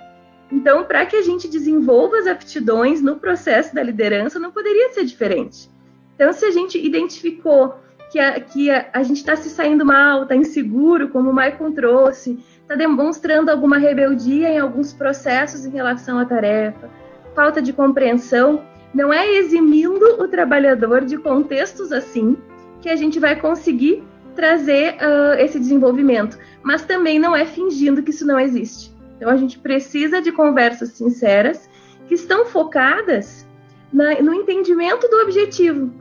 Então, 0.52 0.84
para 0.84 1.06
que 1.06 1.16
a 1.16 1.22
gente 1.22 1.48
desenvolva 1.48 2.18
as 2.18 2.28
aptidões 2.28 3.02
no 3.02 3.16
processo 3.16 3.74
da 3.74 3.82
liderança, 3.82 4.38
não 4.38 4.52
poderia 4.52 4.92
ser 4.92 5.06
diferente. 5.06 5.72
Então, 6.14 6.34
se 6.34 6.44
a 6.44 6.52
gente 6.52 6.78
identificou 6.78 7.76
que 8.12 8.20
a, 8.20 8.40
que 8.40 8.70
a, 8.70 8.90
a 8.94 9.04
gente 9.04 9.18
está 9.18 9.36
se 9.36 9.50
saindo 9.50 9.86
mal, 9.86 10.24
está 10.24 10.36
inseguro, 10.36 11.10
como 11.10 11.30
o 11.30 11.34
Maicon 11.34 11.72
trouxe, 11.72 12.44
está 12.62 12.76
demonstrando 12.76 13.50
alguma 13.50 13.78
rebeldia 13.78 14.50
em 14.50 14.60
alguns 14.60 14.92
processos 14.92 15.66
em 15.66 15.72
relação 15.72 16.20
à 16.20 16.26
tarefa, 16.26 16.90
falta 17.34 17.62
de 17.62 17.72
compreensão, 17.72 18.64
não 18.94 19.14
é 19.14 19.36
eximindo 19.36 20.22
o 20.22 20.28
trabalhador 20.28 21.06
de 21.06 21.18
contextos 21.18 21.94
assim 21.94 22.38
que 22.82 22.90
a 22.90 22.96
gente 22.96 23.20
vai 23.20 23.40
conseguir 23.40 24.04
trazer 24.36 24.96
uh, 24.96 25.40
esse 25.40 25.58
desenvolvimento, 25.58 26.38
mas 26.62 26.84
também 26.84 27.18
não 27.18 27.36
é 27.36 27.46
fingindo 27.46 28.04
que 28.04 28.12
isso 28.12 28.26
não 28.26 28.40
existe. 28.40 28.94
Então 29.16 29.30
a 29.30 29.38
gente 29.38 29.58
precisa 29.60 30.22
de 30.22 30.32
conversas 30.32 30.90
sinceras 30.90 31.70
que 32.08 32.16
estão 32.16 32.46
focadas 32.46 33.48
na, 33.94 34.22
no 34.22 34.34
entendimento 34.34 35.08
do 35.08 35.22
objetivo, 35.22 35.92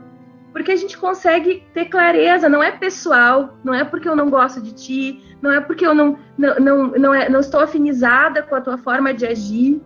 porque 0.51 0.71
a 0.71 0.75
gente 0.75 0.97
consegue 0.97 1.63
ter 1.73 1.85
clareza, 1.85 2.49
não 2.49 2.61
é 2.61 2.71
pessoal, 2.71 3.57
não 3.63 3.73
é 3.73 3.83
porque 3.83 4.07
eu 4.07 4.15
não 4.15 4.29
gosto 4.29 4.61
de 4.61 4.73
ti, 4.73 5.37
não 5.41 5.51
é 5.51 5.61
porque 5.61 5.85
eu 5.85 5.93
não, 5.93 6.19
não, 6.37 6.55
não, 6.59 6.87
não, 6.87 7.13
é, 7.13 7.29
não 7.29 7.39
estou 7.39 7.61
afinizada 7.61 8.43
com 8.43 8.55
a 8.55 8.61
tua 8.61 8.77
forma 8.77 9.13
de 9.13 9.25
agir, 9.25 9.81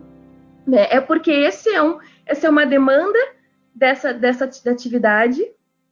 né? 0.66 0.88
é 0.90 1.00
porque 1.00 1.30
esse 1.30 1.68
é, 1.70 1.80
um, 1.80 1.98
essa 2.26 2.46
é 2.46 2.50
uma 2.50 2.66
demanda 2.66 3.18
dessa, 3.74 4.12
dessa 4.12 4.44
atividade, 4.44 5.40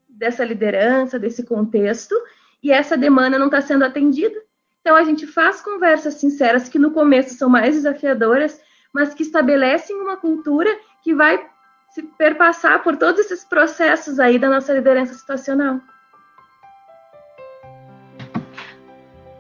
dessa 0.09 0.45
liderança, 0.45 1.19
desse 1.19 1.45
contexto, 1.45 2.15
e 2.63 2.73
essa 2.73 2.97
demanda 2.97 3.39
não 3.39 3.47
está 3.47 3.61
sendo 3.61 3.85
atendida. 3.85 4.43
Então, 4.81 4.97
a 4.97 5.05
gente 5.05 5.27
faz 5.27 5.61
conversas 5.61 6.15
sinceras 6.15 6.69
que 6.69 6.79
no 6.79 6.91
começo 6.91 7.35
são 7.35 7.49
mais 7.49 7.75
desafiadoras, 7.75 8.61
mas 8.93 9.15
que 9.15 9.23
estabelecem 9.23 9.97
uma 9.97 10.17
cultura 10.17 10.71
que 11.03 11.15
vai 11.15 11.47
se 11.95 12.03
perpassar 12.03 12.83
por 12.83 12.97
todos 12.97 13.21
esses 13.21 13.45
processos 13.45 14.19
aí 14.19 14.37
da 14.37 14.51
nossa 14.51 14.73
liderança 14.73 15.15
situacional. 15.15 15.81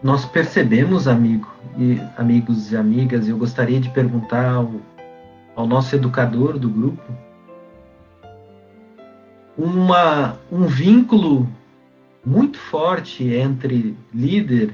Nós 0.00 0.24
percebemos, 0.24 1.08
amigo 1.08 1.52
e 1.76 2.00
amigos 2.16 2.70
e 2.70 2.76
amigas, 2.76 3.26
eu 3.26 3.36
gostaria 3.36 3.80
de 3.80 3.90
perguntar 3.90 4.48
ao, 4.48 4.70
ao 5.56 5.66
nosso 5.66 5.96
educador 5.96 6.56
do 6.56 6.68
grupo 6.70 7.02
uma, 9.58 10.38
um 10.52 10.64
vínculo 10.66 11.48
muito 12.24 12.56
forte 12.56 13.34
entre 13.34 13.96
líder 14.12 14.72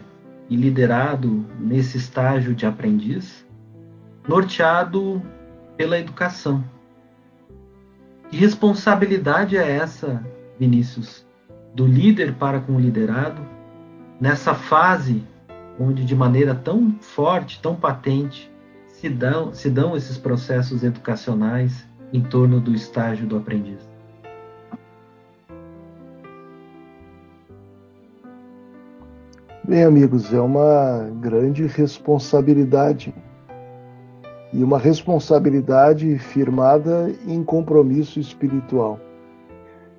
e 0.50 0.56
liderado 0.56 1.46
nesse 1.58 1.96
estágio 1.96 2.54
de 2.54 2.66
aprendiz, 2.66 3.42
norteado 4.28 5.22
pela 5.78 5.98
educação. 5.98 6.62
Que 8.30 8.36
responsabilidade 8.36 9.56
é 9.56 9.68
essa, 9.68 10.24
Vinícius, 10.56 11.26
do 11.74 11.84
líder 11.84 12.34
para 12.34 12.60
com 12.60 12.76
o 12.76 12.80
liderado, 12.80 13.42
nessa 14.20 14.54
fase 14.54 15.24
onde 15.80 16.04
de 16.04 16.14
maneira 16.14 16.54
tão 16.54 16.94
forte, 17.00 17.60
tão 17.60 17.74
patente, 17.74 18.48
se 18.86 19.08
dão, 19.08 19.52
se 19.52 19.68
dão 19.68 19.96
esses 19.96 20.16
processos 20.16 20.84
educacionais 20.84 21.84
em 22.12 22.22
torno 22.22 22.60
do 22.60 22.72
estágio 22.72 23.26
do 23.26 23.36
aprendiz? 23.36 23.80
Bem, 29.64 29.82
amigos, 29.82 30.32
é 30.32 30.40
uma 30.40 31.10
grande 31.20 31.66
responsabilidade 31.66 33.12
e 34.52 34.64
uma 34.64 34.78
responsabilidade 34.78 36.18
firmada 36.18 37.12
em 37.26 37.42
compromisso 37.44 38.18
espiritual. 38.18 38.98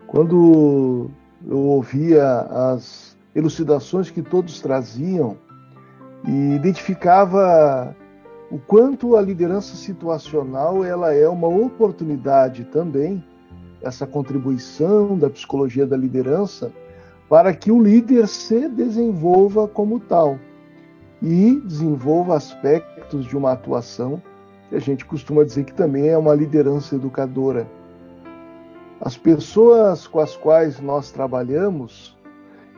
Quando 0.08 1.10
eu 1.48 1.58
ouvia 1.58 2.42
as 2.74 3.18
elucidações 3.34 4.12
que 4.12 4.22
todos 4.22 4.60
traziam 4.60 5.38
e 6.28 6.56
identificava 6.56 7.96
o 8.52 8.60
quanto 8.60 9.16
a 9.16 9.22
liderança 9.22 9.76
situacional 9.76 10.84
ela 10.84 11.14
é 11.14 11.28
uma 11.30 11.48
oportunidade 11.48 12.66
também, 12.66 13.24
essa 13.82 14.06
contribuição 14.06 15.18
da 15.18 15.30
psicologia 15.30 15.88
da 15.88 15.96
liderança 15.96 16.72
para 17.30 17.54
que 17.54 17.72
o 17.72 17.82
líder 17.82 18.28
se 18.28 18.68
desenvolva 18.68 19.68
como 19.68 20.00
tal 20.02 20.38
e 21.22 21.62
desenvolva 21.62 22.36
aspectos 22.36 23.26
de 23.26 23.38
uma 23.38 23.54
atuação 23.54 24.22
que 24.72 24.76
a 24.78 24.80
gente 24.80 25.04
costuma 25.04 25.44
dizer 25.44 25.66
que 25.66 25.74
também 25.74 26.08
é 26.08 26.18
uma 26.18 26.34
liderança 26.34 26.96
educadora. 26.96 27.68
As 29.02 29.18
pessoas 29.18 30.08
com 30.08 30.22
as 30.22 30.38
quais 30.38 30.80
nós 30.80 31.12
trabalhamos, 31.12 32.18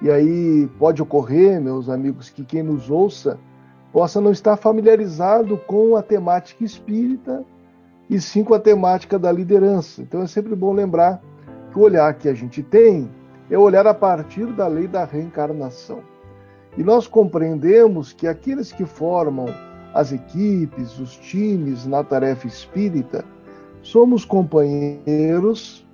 e 0.01 0.09
aí 0.09 0.67
pode 0.79 1.03
ocorrer, 1.03 1.61
meus 1.61 1.89
amigos, 1.89 2.31
que 2.31 2.43
quem 2.43 2.63
nos 2.63 2.89
ouça 2.89 3.37
possa 3.91 4.19
não 4.19 4.31
estar 4.31 4.57
familiarizado 4.57 5.55
com 5.67 5.95
a 5.95 6.01
temática 6.01 6.63
espírita 6.63 7.45
e 8.09 8.19
sim 8.19 8.43
com 8.43 8.55
a 8.55 8.59
temática 8.59 9.19
da 9.19 9.31
liderança. 9.31 10.01
Então 10.01 10.23
é 10.23 10.27
sempre 10.27 10.55
bom 10.55 10.73
lembrar 10.73 11.21
que 11.71 11.77
o 11.77 11.83
olhar 11.83 12.11
que 12.15 12.27
a 12.27 12.33
gente 12.33 12.63
tem 12.63 13.07
é 13.51 13.57
olhar 13.57 13.85
a 13.85 13.93
partir 13.93 14.47
da 14.47 14.65
lei 14.65 14.87
da 14.87 15.05
reencarnação. 15.05 15.99
E 16.75 16.83
nós 16.83 17.05
compreendemos 17.05 18.13
que 18.13 18.27
aqueles 18.27 18.71
que 18.71 18.83
formam 18.83 19.45
as 19.93 20.11
equipes, 20.11 20.99
os 20.99 21.15
times 21.17 21.85
na 21.85 22.03
tarefa 22.03 22.47
espírita, 22.47 23.23
somos 23.81 24.25
companheiros 24.25 25.85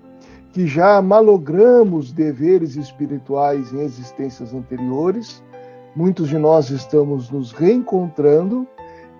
que 0.52 0.66
já 0.66 1.02
malogramos 1.02 2.12
deveres 2.12 2.76
espirituais 2.76 3.72
em 3.74 3.82
existências 3.82 4.54
anteriores. 4.54 5.44
Muitos 5.96 6.30
de 6.30 6.38
nós 6.38 6.70
estamos 6.70 7.30
nos 7.30 7.52
reencontrando 7.52 8.68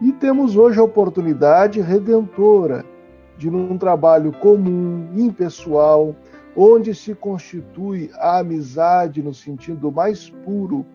e 0.02 0.12
temos 0.14 0.56
hoje 0.56 0.80
a 0.80 0.84
oportunidade 0.84 1.82
redentora 1.82 2.86
de, 3.38 3.50
num 3.50 3.78
trabalho 3.78 4.32
comum, 4.34 5.10
impessoal, 5.16 6.16
onde 6.56 6.94
se 6.94 7.14
constitui 7.16 8.10
a 8.16 8.40
amizade 8.40 9.22
no 9.22 9.34
sentido 9.34 9.92
mais 9.92 10.30
puro, 10.30 10.86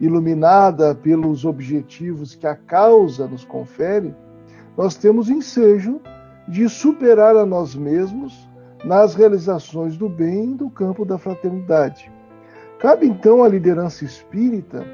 iluminada 0.00 0.94
pelos 0.94 1.44
objetivos 1.44 2.34
que 2.34 2.46
a 2.46 2.54
causa 2.54 3.26
nos 3.26 3.44
confere, 3.44 4.14
nós 4.76 4.94
temos 4.94 5.28
ensejo 5.28 6.00
de 6.46 6.68
superar 6.68 7.36
a 7.36 7.46
nós 7.46 7.74
mesmos 7.74 8.48
nas 8.84 9.14
realizações 9.14 9.96
do 9.96 10.08
bem 10.08 10.54
do 10.54 10.68
campo 10.70 11.04
da 11.04 11.18
fraternidade. 11.18 12.10
Cabe 12.78 13.06
então 13.06 13.42
à 13.42 13.48
liderança 13.48 14.04
espírita 14.04 14.84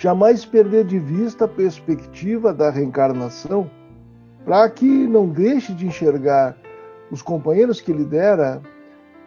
jamais 0.00 0.46
perder 0.46 0.86
de 0.86 0.98
vista 0.98 1.44
a 1.44 1.48
perspectiva 1.48 2.54
da 2.54 2.70
reencarnação, 2.70 3.70
para 4.46 4.66
que 4.70 4.86
não 4.86 5.28
deixe 5.28 5.74
de 5.74 5.86
enxergar 5.86 6.56
os 7.10 7.20
companheiros 7.20 7.82
que 7.82 7.92
lidera, 7.92 8.62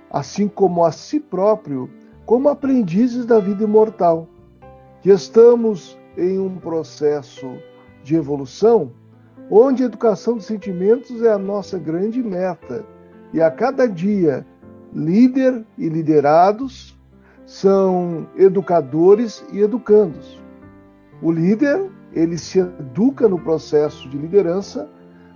assim 0.09 0.47
como 0.47 0.83
a 0.83 0.91
si 0.91 1.19
próprio, 1.19 1.87
como 2.25 2.49
aprendizes 2.49 3.23
da 3.23 3.39
vida 3.39 3.63
imortal, 3.63 4.27
que 5.03 5.11
estamos 5.11 5.99
em 6.17 6.39
um 6.39 6.55
processo 6.55 7.57
de 8.03 8.15
evolução 8.15 8.89
onde 9.51 9.83
a 9.83 9.85
educação 9.85 10.35
dos 10.35 10.45
sentimentos 10.45 11.21
é 11.21 11.29
a 11.29 11.37
nossa 11.37 11.77
grande 11.77 12.23
meta. 12.23 12.85
E 13.33 13.41
a 13.41 13.51
cada 13.51 13.85
dia, 13.85 14.47
líder 14.93 15.65
e 15.77 15.89
liderados 15.89 16.97
são 17.45 18.25
educadores 18.37 19.43
e 19.51 19.59
educandos. 19.59 20.41
O 21.21 21.29
líder, 21.29 21.85
ele 22.13 22.37
se 22.37 22.59
educa 22.59 23.27
no 23.27 23.37
processo 23.37 24.07
de 24.07 24.17
liderança, 24.17 24.89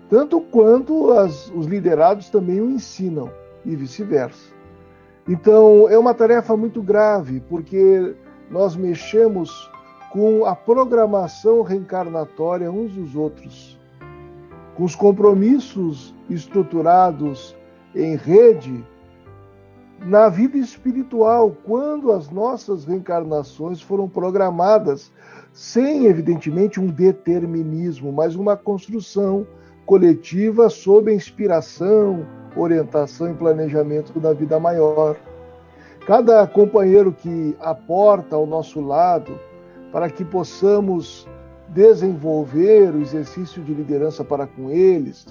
tanto 0.10 0.40
quanto 0.40 1.12
as, 1.12 1.52
os 1.54 1.66
liderados 1.66 2.30
também 2.30 2.62
o 2.62 2.70
ensinam, 2.70 3.30
e 3.66 3.76
vice-versa. 3.76 4.56
Então, 5.28 5.90
é 5.90 5.98
uma 5.98 6.14
tarefa 6.14 6.56
muito 6.56 6.82
grave, 6.82 7.42
porque 7.50 8.16
nós 8.50 8.76
mexemos 8.76 9.70
com 10.12 10.46
a 10.46 10.56
programação 10.56 11.62
reencarnatória 11.62 12.72
uns 12.72 12.94
dos 12.94 13.16
outros, 13.16 13.78
com 14.76 14.84
os 14.84 14.96
compromissos 14.96 16.16
estruturados 16.30 17.56
em 17.94 18.16
rede 18.16 18.84
na 20.00 20.30
vida 20.30 20.58
espiritual, 20.58 21.56
quando 21.64 22.12
as 22.12 22.30
nossas 22.30 22.86
reencarnações 22.86 23.82
foram 23.82 24.08
programadas, 24.08 25.12
sem 25.52 26.06
evidentemente 26.06 26.80
um 26.80 26.88
determinismo, 26.88 28.12
mas 28.12 28.36
uma 28.36 28.56
construção 28.56 29.46
coletiva 29.86 30.70
sob 30.70 31.12
a 31.12 31.16
inspiração, 31.16 32.26
orientação 32.56 33.32
e 33.32 33.34
planejamento 33.34 34.20
da 34.20 34.34
vida 34.34 34.60
maior. 34.60 35.18
Cada 36.08 36.48
companheiro 36.48 37.12
que 37.12 37.54
aporta 37.60 38.38
ao 38.38 38.48
nosso 38.48 38.80
lado 38.80 39.38
para 39.92 40.10
que 40.10 40.24
possamos 40.24 41.28
desenvolver 41.68 42.96
o 42.96 43.02
exercício 43.02 43.62
de 43.62 43.74
liderança 43.74 44.24
para 44.24 44.48
com 44.48 44.72
eles, 44.72 45.26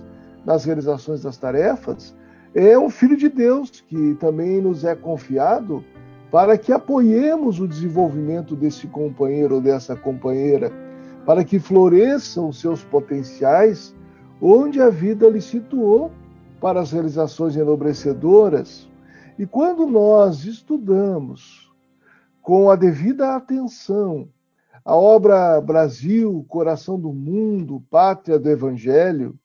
nas 0.45 0.67
realizações 0.67 1.23
das 1.23 1.39
tarefas, 1.39 2.15
é 2.55 2.79
um 2.79 2.91
filho 2.91 3.17
de 3.17 3.31
Deus 3.31 3.71
que 3.89 4.17
também 4.21 4.61
nos 4.61 4.85
é 4.85 4.95
confiado 4.95 5.83
para 6.31 6.59
que 6.59 6.71
apoiemos 6.71 7.59
o 7.59 7.67
desenvolvimento 7.67 8.55
desse 8.55 8.87
companheiro 8.87 9.55
ou 9.55 9.61
dessa 9.63 9.97
companheira, 9.97 10.71
para 11.25 11.43
que 11.43 11.59
floresçam 11.59 12.53
seus 12.53 12.85
potenciais 12.85 13.95
onde 14.43 14.83
a 14.83 14.91
vida 14.91 15.27
lhe 15.31 15.41
situou 15.41 16.11
para 16.61 16.81
as 16.81 16.93
realizações 16.93 17.57
enobrecedoras 17.57 18.87
e 19.39 19.47
quando 19.47 19.87
nós 19.87 20.45
estudamos 20.45 21.71
com 22.43 22.71
a 22.71 22.77
devida 22.77 23.35
atenção 23.35 24.29
a 24.85 24.95
obra 24.95 25.61
Brasil, 25.61 26.47
Coração 26.49 26.99
do 26.99 27.13
Mundo, 27.13 27.83
Pátria 27.91 28.39
do 28.39 28.49
Evangelho, 28.49 29.37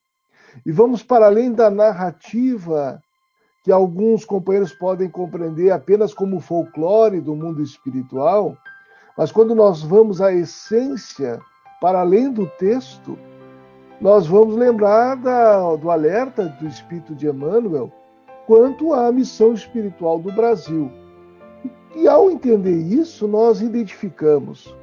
e 0.64 0.72
vamos 0.72 1.02
para 1.02 1.26
além 1.26 1.52
da 1.52 1.68
narrativa 1.68 3.02
que 3.64 3.72
alguns 3.72 4.24
companheiros 4.24 4.72
podem 4.72 5.10
compreender 5.10 5.72
apenas 5.72 6.14
como 6.14 6.40
folclore 6.40 7.20
do 7.20 7.36
mundo 7.36 7.64
espiritual, 7.64 8.56
mas 9.18 9.32
quando 9.32 9.56
nós 9.56 9.82
vamos 9.82 10.22
à 10.22 10.32
essência, 10.32 11.42
para 11.82 12.02
além 12.02 12.32
do 12.32 12.46
texto, 12.60 13.18
nós 14.00 14.28
vamos 14.28 14.56
lembrar 14.56 15.16
da, 15.16 15.76
do 15.76 15.90
alerta 15.90 16.46
do 16.60 16.68
Espírito 16.68 17.16
de 17.16 17.28
Emmanuel 17.28 17.92
quanto 18.46 18.94
à 18.94 19.12
missão 19.12 19.54
espiritual 19.54 20.20
do 20.20 20.32
Brasil. 20.32 20.92
E 21.96 22.08
ao 22.08 22.32
entender 22.32 22.78
isso, 22.78 23.28
nós 23.28 23.62
identificamos, 23.62 24.76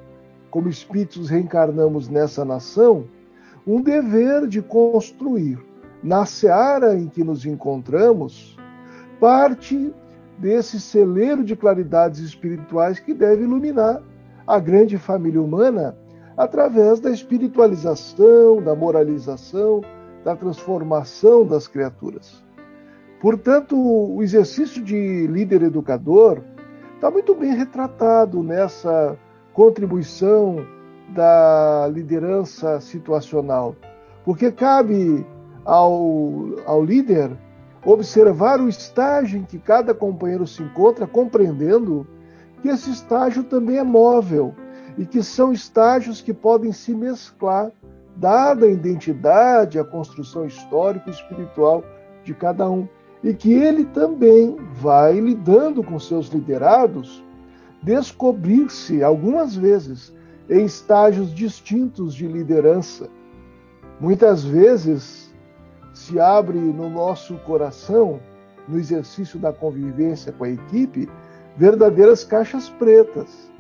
como 0.51 0.69
espíritos 0.69 1.29
reencarnamos 1.29 2.09
nessa 2.09 2.45
nação, 2.45 3.05
um 3.67 3.81
dever 3.81 4.47
de 4.47 4.63
construir, 4.63 5.59
na 6.03 6.25
seara 6.25 6.97
em 6.97 7.09
que 7.09 7.25
nos 7.25 7.45
encontramos, 7.45 8.57
parte 9.19 9.93
desse 10.39 10.81
celeiro 10.81 11.43
de 11.43 11.57
claridades 11.57 12.21
espirituais 12.21 13.01
que 13.01 13.13
deve 13.13 13.43
iluminar 13.43 14.03
a 14.47 14.59
grande 14.59 14.97
família 14.97 15.43
humana 15.43 15.97
através 16.37 17.01
da 17.01 17.11
espiritualização, 17.11 18.63
da 18.63 18.75
moralização, 18.75 19.83
da 20.25 20.37
transformação 20.37 21.45
das 21.45 21.67
criaturas. 21.67 22.48
Portanto, 23.21 23.77
o 23.77 24.23
exercício 24.23 24.83
de 24.83 25.27
líder 25.27 25.63
educador 25.63 26.41
está 26.95 27.11
muito 27.11 27.35
bem 27.35 27.53
retratado 27.53 28.43
nessa 28.43 29.19
contribuição 29.53 30.65
da 31.09 31.89
liderança 31.93 32.81
situacional, 32.81 33.75
porque 34.25 34.53
cabe 34.53 35.27
ao, 35.65 36.51
ao 36.65 36.85
líder 36.85 37.31
observar 37.85 38.61
o 38.61 38.69
estágio 38.69 39.41
em 39.41 39.45
que 39.45 39.59
cada 39.59 39.93
companheiro 39.93 40.47
se 40.47 40.63
encontra, 40.63 41.07
compreendendo 41.07 42.07
que 42.63 42.69
esse 42.69 42.91
estágio 42.91 43.43
também 43.45 43.79
é 43.79 43.85
móvel 43.85 44.55
e 44.97 45.05
que 45.05 45.23
são 45.23 45.53
estágios 45.53 46.21
que 46.21 46.35
podem 46.35 46.73
se 46.73 46.95
mesclar, 46.95 47.73
dada 48.17 48.67
a 48.67 48.71
identidade, 48.71 49.79
a 49.79 49.85
construção 49.85 50.45
histórica 50.45 51.09
e 51.09 51.13
espiritual 51.13 51.83
de 52.25 52.35
cada 52.35 52.69
um 52.69 52.87
e 53.23 53.35
que 53.35 53.53
ele 53.53 53.85
também 53.85 54.57
vai 54.75 55.19
lidando 55.19 55.83
com 55.83 55.99
seus 55.99 56.29
liderados, 56.29 57.23
descobrir-se 57.83 59.03
algumas 59.03 59.57
vezes 59.57 60.13
em 60.49 60.65
estágios 60.65 61.35
distintos 61.35 62.15
de 62.15 62.27
liderança. 62.27 63.09
Muitas 64.01 64.45
vezes 64.45 65.35
se 65.93 66.21
abre 66.21 66.59
no 66.59 66.89
nosso 66.89 67.35
coração, 67.39 68.21
no 68.69 68.79
exercício 68.79 69.39
da 69.39 69.53
convivência 69.53 70.33
com 70.33 70.45
a 70.45 70.51
equipe, 70.51 71.09
verdadeiras 71.57 72.23
caixas 72.25 72.69
pretas, 72.69 73.51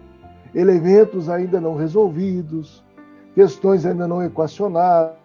elementos 0.54 1.28
ainda 1.28 1.60
não 1.60 1.74
resolvidos, 1.74 2.84
questões 3.34 3.84
ainda 3.84 4.06
não 4.06 4.22
equacionadas, 4.22 5.16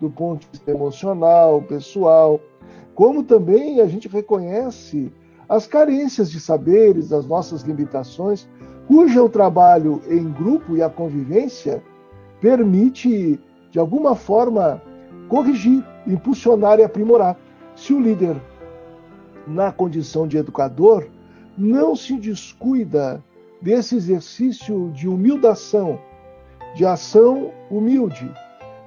do 0.00 0.10
ponto 0.10 0.40
de 0.40 0.48
vista 0.52 0.70
emocional, 0.70 1.62
pessoal, 1.62 2.40
como 2.94 3.22
também 3.22 3.80
a 3.80 3.86
gente 3.86 4.08
reconhece 4.08 5.12
as 5.48 5.66
carências 5.66 6.30
de 6.30 6.40
saberes, 6.40 7.12
as 7.12 7.26
nossas 7.26 7.62
limitações, 7.62 8.48
cujo 8.86 9.24
o 9.24 9.28
trabalho 9.28 10.02
em 10.08 10.30
grupo 10.32 10.76
e 10.76 10.82
a 10.82 10.90
convivência 10.90 11.82
permite, 12.40 13.38
de 13.70 13.78
alguma 13.78 14.14
forma, 14.14 14.82
corrigir, 15.28 15.84
impulsionar 16.06 16.78
e 16.78 16.84
aprimorar. 16.84 17.36
Se 17.74 17.92
o 17.92 18.00
líder, 18.00 18.36
na 19.46 19.70
condição 19.70 20.26
de 20.26 20.38
educador, 20.38 21.06
não 21.56 21.94
se 21.94 22.16
descuida 22.16 23.22
desse 23.60 23.96
exercício 23.96 24.90
de 24.92 25.08
humildação, 25.08 25.98
de 26.74 26.84
ação 26.84 27.50
humilde, 27.70 28.30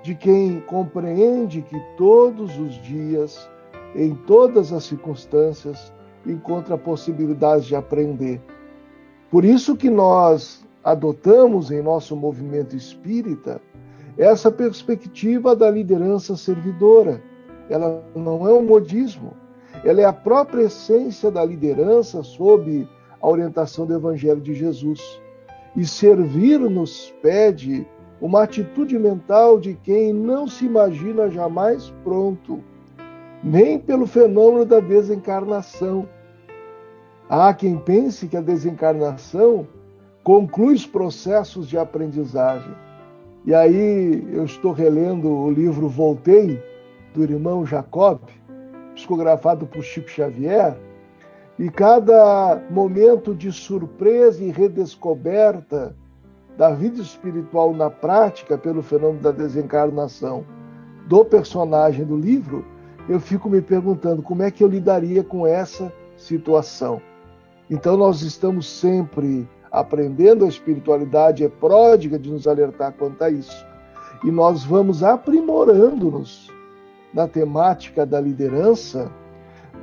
de 0.03 0.15
quem 0.15 0.61
compreende 0.61 1.61
que 1.61 1.79
todos 1.97 2.57
os 2.57 2.75
dias, 2.81 3.49
em 3.95 4.15
todas 4.15 4.71
as 4.71 4.85
circunstâncias, 4.85 5.93
encontra 6.25 6.77
possibilidades 6.77 7.65
de 7.65 7.75
aprender. 7.75 8.41
Por 9.29 9.43
isso 9.43 9.75
que 9.75 9.89
nós 9.89 10.65
adotamos 10.83 11.71
em 11.71 11.81
nosso 11.81 12.15
movimento 12.15 12.75
espírita 12.75 13.61
essa 14.17 14.51
perspectiva 14.51 15.55
da 15.55 15.69
liderança 15.69 16.35
servidora. 16.35 17.21
Ela 17.69 18.03
não 18.15 18.47
é 18.47 18.53
um 18.53 18.65
modismo, 18.65 19.33
ela 19.83 20.01
é 20.01 20.05
a 20.05 20.13
própria 20.13 20.63
essência 20.63 21.29
da 21.29 21.45
liderança 21.45 22.23
sob 22.23 22.87
a 23.21 23.27
orientação 23.27 23.85
do 23.85 23.93
Evangelho 23.93 24.41
de 24.41 24.53
Jesus. 24.53 24.99
E 25.75 25.85
servir 25.85 26.59
nos 26.59 27.13
pede 27.21 27.87
uma 28.21 28.43
atitude 28.43 28.97
mental 28.97 29.59
de 29.59 29.73
quem 29.75 30.11
não 30.11 30.47
se 30.47 30.65
imagina 30.65 31.29
jamais 31.29 31.93
pronto, 32.03 32.61
nem 33.43 33.79
pelo 33.79 34.05
fenômeno 34.05 34.65
da 34.65 34.79
desencarnação. 34.79 36.07
Há 37.29 37.53
quem 37.53 37.77
pense 37.77 38.27
que 38.27 38.35
a 38.35 38.41
desencarnação 38.41 39.67
conclui 40.23 40.73
os 40.73 40.85
processos 40.85 41.67
de 41.67 41.77
aprendizagem. 41.77 42.73
E 43.45 43.53
aí 43.53 44.27
eu 44.33 44.43
estou 44.43 44.73
relendo 44.73 45.29
o 45.29 45.49
livro 45.49 45.87
Voltei, 45.87 46.61
do 47.13 47.23
irmão 47.23 47.65
Jacob, 47.65 48.19
psicografado 48.93 49.65
por 49.65 49.81
Chico 49.81 50.09
Xavier, 50.09 50.77
e 51.57 51.69
cada 51.69 52.61
momento 52.69 53.33
de 53.33 53.51
surpresa 53.51 54.43
e 54.43 54.51
redescoberta 54.51 55.95
da 56.59 56.71
vida 56.71 57.01
espiritual 57.01 57.73
na 57.73 57.89
prática 57.89 58.57
pelo 58.57 58.83
fenômeno 58.83 59.21
da 59.21 59.31
desencarnação 59.31 60.43
do 61.07 61.23
personagem 61.23 62.03
do 62.03 62.17
livro, 62.17 62.65
eu 63.07 63.17
fico 63.17 63.49
me 63.49 63.61
perguntando 63.61 64.21
como 64.21 64.43
é 64.43 64.51
que 64.51 64.61
eu 64.61 64.67
lidaria 64.67 65.23
com 65.23 65.47
essa 65.47 65.91
situação. 66.17 67.01
Então 67.69 67.95
nós 67.95 68.23
estamos 68.23 68.67
sempre 68.67 69.47
aprendendo, 69.71 70.43
a 70.43 70.49
espiritualidade 70.49 71.45
é 71.45 71.47
pródiga 71.47 72.19
de 72.19 72.29
nos 72.29 72.45
alertar 72.45 72.91
quanto 72.91 73.23
a 73.23 73.29
isso. 73.29 73.65
E 74.25 74.29
nós 74.29 74.65
vamos 74.65 75.01
aprimorando-nos 75.01 76.51
na 77.13 77.25
temática 77.25 78.05
da 78.05 78.19
liderança, 78.19 79.09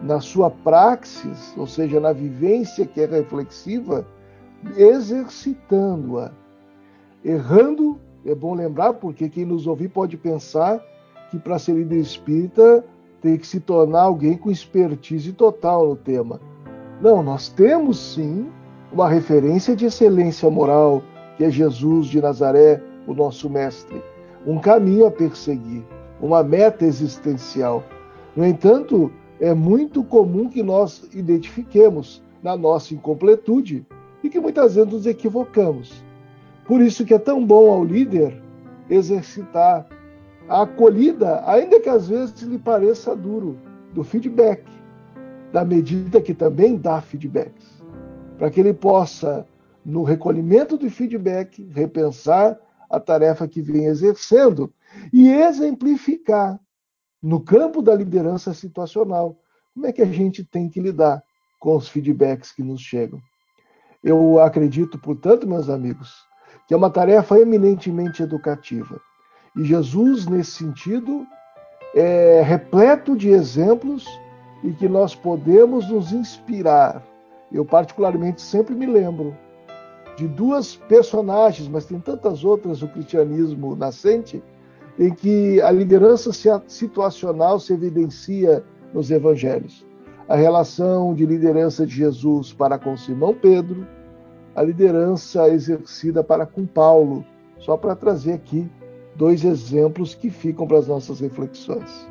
na 0.02 0.20
sua 0.20 0.50
praxis, 0.50 1.54
ou 1.56 1.66
seja, 1.66 1.98
na 1.98 2.12
vivência 2.12 2.84
que 2.84 3.00
é 3.00 3.06
reflexiva, 3.06 4.06
exercitando-a. 4.76 6.32
Errando, 7.26 7.98
é 8.24 8.36
bom 8.36 8.54
lembrar, 8.54 8.92
porque 8.92 9.28
quem 9.28 9.44
nos 9.44 9.66
ouvir 9.66 9.88
pode 9.88 10.16
pensar 10.16 10.80
que 11.28 11.36
para 11.40 11.58
ser 11.58 11.72
líder 11.72 11.98
espírita 11.98 12.84
tem 13.20 13.36
que 13.36 13.44
se 13.44 13.58
tornar 13.58 14.02
alguém 14.02 14.36
com 14.36 14.48
expertise 14.48 15.32
total 15.32 15.88
no 15.88 15.96
tema. 15.96 16.40
Não, 17.02 17.24
nós 17.24 17.48
temos 17.48 17.98
sim 17.98 18.46
uma 18.92 19.08
referência 19.08 19.74
de 19.74 19.86
excelência 19.86 20.48
moral, 20.48 21.02
que 21.36 21.42
é 21.42 21.50
Jesus 21.50 22.06
de 22.06 22.20
Nazaré, 22.20 22.80
o 23.08 23.12
nosso 23.12 23.50
mestre, 23.50 24.00
um 24.46 24.60
caminho 24.60 25.04
a 25.04 25.10
perseguir 25.10 25.82
uma 26.20 26.44
meta 26.44 26.84
existencial. 26.84 27.82
No 28.36 28.46
entanto, 28.46 29.10
é 29.40 29.52
muito 29.52 30.04
comum 30.04 30.48
que 30.48 30.62
nós 30.62 31.10
identifiquemos 31.12 32.22
na 32.40 32.56
nossa 32.56 32.94
incompletude 32.94 33.84
e 34.22 34.28
que 34.28 34.38
muitas 34.38 34.76
vezes 34.76 34.92
nos 34.92 35.06
equivocamos. 35.06 36.05
Por 36.66 36.80
isso 36.80 37.04
que 37.04 37.14
é 37.14 37.18
tão 37.18 37.44
bom 37.44 37.70
ao 37.70 37.84
líder 37.84 38.42
exercitar 38.90 39.86
a 40.48 40.62
acolhida, 40.62 41.42
ainda 41.48 41.80
que 41.80 41.88
às 41.88 42.08
vezes 42.08 42.40
lhe 42.42 42.58
pareça 42.58 43.14
duro, 43.14 43.58
do 43.92 44.04
feedback, 44.04 44.64
da 45.52 45.64
medida 45.64 46.20
que 46.20 46.34
também 46.34 46.76
dá 46.76 47.00
feedbacks, 47.00 47.82
para 48.36 48.50
que 48.50 48.60
ele 48.60 48.74
possa, 48.74 49.46
no 49.84 50.02
recolhimento 50.02 50.76
do 50.76 50.90
feedback, 50.90 51.62
repensar 51.72 52.58
a 52.90 53.00
tarefa 53.00 53.48
que 53.48 53.62
vem 53.62 53.86
exercendo 53.86 54.72
e 55.12 55.30
exemplificar 55.30 56.60
no 57.22 57.40
campo 57.40 57.82
da 57.82 57.94
liderança 57.94 58.52
situacional 58.52 59.36
como 59.74 59.86
é 59.86 59.92
que 59.92 60.02
a 60.02 60.06
gente 60.06 60.44
tem 60.44 60.68
que 60.68 60.80
lidar 60.80 61.22
com 61.60 61.76
os 61.76 61.88
feedbacks 61.88 62.52
que 62.52 62.62
nos 62.62 62.80
chegam. 62.80 63.20
Eu 64.02 64.40
acredito, 64.40 64.98
portanto, 64.98 65.46
meus 65.46 65.68
amigos, 65.68 66.25
que 66.66 66.74
é 66.74 66.76
uma 66.76 66.90
tarefa 66.90 67.38
eminentemente 67.38 68.22
educativa. 68.22 69.00
E 69.56 69.64
Jesus, 69.64 70.26
nesse 70.26 70.52
sentido, 70.52 71.26
é 71.94 72.42
repleto 72.42 73.16
de 73.16 73.30
exemplos 73.30 74.06
e 74.62 74.72
que 74.72 74.88
nós 74.88 75.14
podemos 75.14 75.88
nos 75.88 76.12
inspirar. 76.12 77.02
Eu, 77.52 77.64
particularmente, 77.64 78.42
sempre 78.42 78.74
me 78.74 78.86
lembro 78.86 79.36
de 80.16 80.26
duas 80.26 80.74
personagens, 80.74 81.68
mas 81.68 81.84
tem 81.84 82.00
tantas 82.00 82.42
outras 82.42 82.80
no 82.80 82.88
cristianismo 82.88 83.76
nascente, 83.76 84.42
em 84.98 85.12
que 85.14 85.60
a 85.60 85.70
liderança 85.70 86.30
situacional 86.66 87.60
se 87.60 87.74
evidencia 87.74 88.64
nos 88.92 89.10
evangelhos. 89.10 89.86
A 90.26 90.34
relação 90.34 91.14
de 91.14 91.24
liderança 91.26 91.86
de 91.86 91.94
Jesus 91.94 92.52
para 92.52 92.78
com 92.78 92.96
Simão 92.96 93.34
Pedro, 93.34 93.86
a 94.56 94.62
liderança 94.62 95.48
exercida 95.50 96.24
para 96.24 96.46
com 96.46 96.64
Paulo, 96.64 97.22
só 97.58 97.76
para 97.76 97.94
trazer 97.94 98.32
aqui 98.32 98.66
dois 99.14 99.44
exemplos 99.44 100.14
que 100.14 100.30
ficam 100.30 100.66
para 100.66 100.78
as 100.78 100.88
nossas 100.88 101.20
reflexões. 101.20 102.08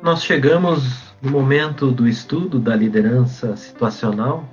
Nós 0.00 0.22
chegamos 0.22 1.12
no 1.20 1.32
momento 1.32 1.90
do 1.90 2.08
estudo 2.08 2.60
da 2.60 2.76
liderança 2.76 3.56
situacional, 3.56 4.44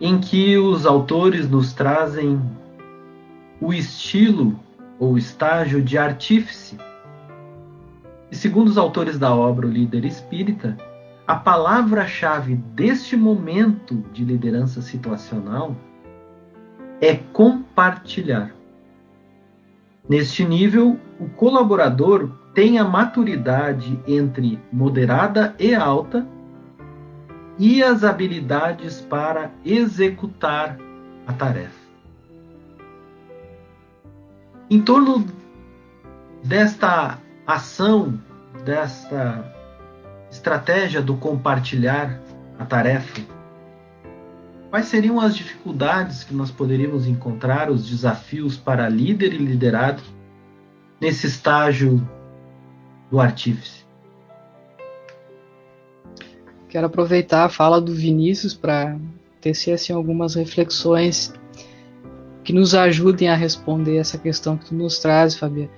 em 0.00 0.20
que 0.20 0.56
os 0.56 0.86
autores 0.86 1.50
nos 1.50 1.72
trazem 1.72 2.40
o 3.60 3.72
estilo 3.72 4.58
ou 4.98 5.18
estágio 5.18 5.82
de 5.82 5.98
artífice. 5.98 6.78
E 8.30 8.36
segundo 8.36 8.68
os 8.68 8.78
autores 8.78 9.18
da 9.18 9.34
obra 9.34 9.66
O 9.66 9.70
Líder 9.70 10.04
Espírita, 10.04 10.76
a 11.26 11.34
palavra-chave 11.34 12.54
deste 12.54 13.16
momento 13.16 13.96
de 14.12 14.24
liderança 14.24 14.82
situacional 14.82 15.74
é 17.00 17.14
compartilhar. 17.14 18.54
Neste 20.08 20.44
nível, 20.44 20.98
o 21.18 21.28
colaborador 21.30 22.30
tem 22.52 22.78
a 22.78 22.84
maturidade 22.84 23.98
entre 24.06 24.60
moderada 24.70 25.54
e 25.58 25.74
alta 25.74 26.26
e 27.58 27.82
as 27.82 28.04
habilidades 28.04 29.00
para 29.00 29.50
executar 29.64 30.76
a 31.26 31.32
tarefa. 31.32 31.84
Em 34.68 34.80
torno 34.80 35.26
desta 36.42 37.18
ação, 37.46 38.20
desta 38.64 39.53
estratégia 40.34 41.00
do 41.00 41.16
compartilhar 41.16 42.20
a 42.58 42.64
tarefa, 42.64 43.20
quais 44.68 44.86
seriam 44.86 45.20
as 45.20 45.36
dificuldades 45.36 46.24
que 46.24 46.34
nós 46.34 46.50
poderíamos 46.50 47.06
encontrar, 47.06 47.70
os 47.70 47.88
desafios 47.88 48.56
para 48.56 48.88
líder 48.88 49.32
e 49.32 49.38
liderado 49.38 50.02
nesse 51.00 51.28
estágio 51.28 52.06
do 53.08 53.20
artífice? 53.20 53.84
Quero 56.68 56.88
aproveitar 56.88 57.44
a 57.44 57.48
fala 57.48 57.80
do 57.80 57.94
Vinícius 57.94 58.54
para 58.54 58.98
tecer 59.40 59.74
assim, 59.74 59.92
algumas 59.92 60.34
reflexões 60.34 61.32
que 62.42 62.52
nos 62.52 62.74
ajudem 62.74 63.28
a 63.28 63.36
responder 63.36 63.98
essa 63.98 64.18
questão 64.18 64.56
que 64.56 64.66
tu 64.66 64.74
nos 64.74 64.98
traz, 64.98 65.36
Fabiana. 65.36 65.70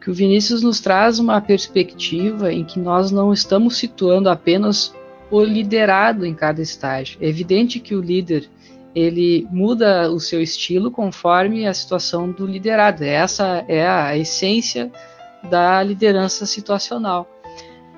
Que 0.00 0.10
o 0.10 0.14
Vinícius 0.14 0.62
nos 0.62 0.80
traz 0.80 1.18
uma 1.18 1.40
perspectiva 1.40 2.52
em 2.52 2.64
que 2.64 2.78
nós 2.78 3.10
não 3.10 3.32
estamos 3.32 3.76
situando 3.76 4.28
apenas 4.28 4.94
o 5.30 5.42
liderado 5.42 6.24
em 6.24 6.34
cada 6.34 6.62
estágio. 6.62 7.18
É 7.20 7.28
evidente 7.28 7.80
que 7.80 7.94
o 7.94 8.00
líder 8.00 8.48
ele 8.94 9.46
muda 9.50 10.10
o 10.10 10.20
seu 10.20 10.40
estilo 10.40 10.90
conforme 10.90 11.66
a 11.66 11.74
situação 11.74 12.30
do 12.30 12.46
liderado. 12.46 13.02
Essa 13.02 13.64
é 13.66 13.86
a 13.86 14.16
essência 14.16 14.92
da 15.50 15.82
liderança 15.82 16.46
situacional. 16.46 17.28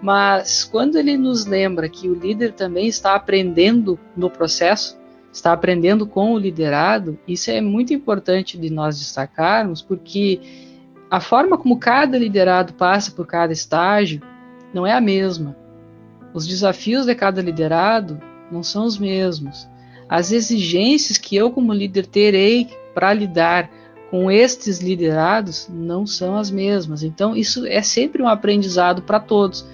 Mas 0.03 0.64
quando 0.64 0.97
ele 0.97 1.16
nos 1.16 1.47
lembra 1.47 1.89
que 1.89 2.09
o 2.09 2.14
líder 2.14 2.53
também 2.53 2.87
está 2.87 3.14
aprendendo 3.14 3.99
no 4.16 4.30
processo, 4.30 4.99
está 5.32 5.53
aprendendo 5.53 6.07
com 6.07 6.32
o 6.32 6.39
liderado, 6.39 7.18
isso 7.28 7.51
é 7.51 7.61
muito 7.61 7.93
importante 7.93 8.59
de 8.59 8.70
nós 8.70 8.99
destacarmos, 8.99 9.82
porque 9.82 10.41
a 11.11 11.21
forma 11.21 11.57
como 11.57 11.79
cada 11.79 12.19
liderado 12.19 12.73
passa 12.75 13.13
por 13.13 13.27
cada 13.27 13.53
estágio 13.53 14.21
não 14.75 14.87
é 14.87 14.93
a 14.93 15.01
mesma. 15.01 15.57
Os 16.35 16.47
desafios 16.47 17.07
de 17.07 17.15
cada 17.15 17.41
liderado 17.41 18.21
não 18.51 18.63
são 18.63 18.85
os 18.85 18.99
mesmos. 18.99 19.69
As 20.09 20.33
exigências 20.33 21.19
que 21.19 21.35
eu, 21.35 21.51
como 21.51 21.73
líder, 21.73 22.07
terei 22.07 22.69
para 22.95 23.13
lidar 23.13 23.71
com 24.11 24.31
estes 24.31 24.79
liderados 24.79 25.69
não 25.71 26.07
são 26.07 26.37
as 26.37 26.51
mesmas. 26.51 27.03
Então, 27.03 27.35
isso 27.35 27.67
é 27.67 27.83
sempre 27.83 28.23
um 28.23 28.29
aprendizado 28.29 29.03
para 29.03 29.19
todos. 29.19 29.67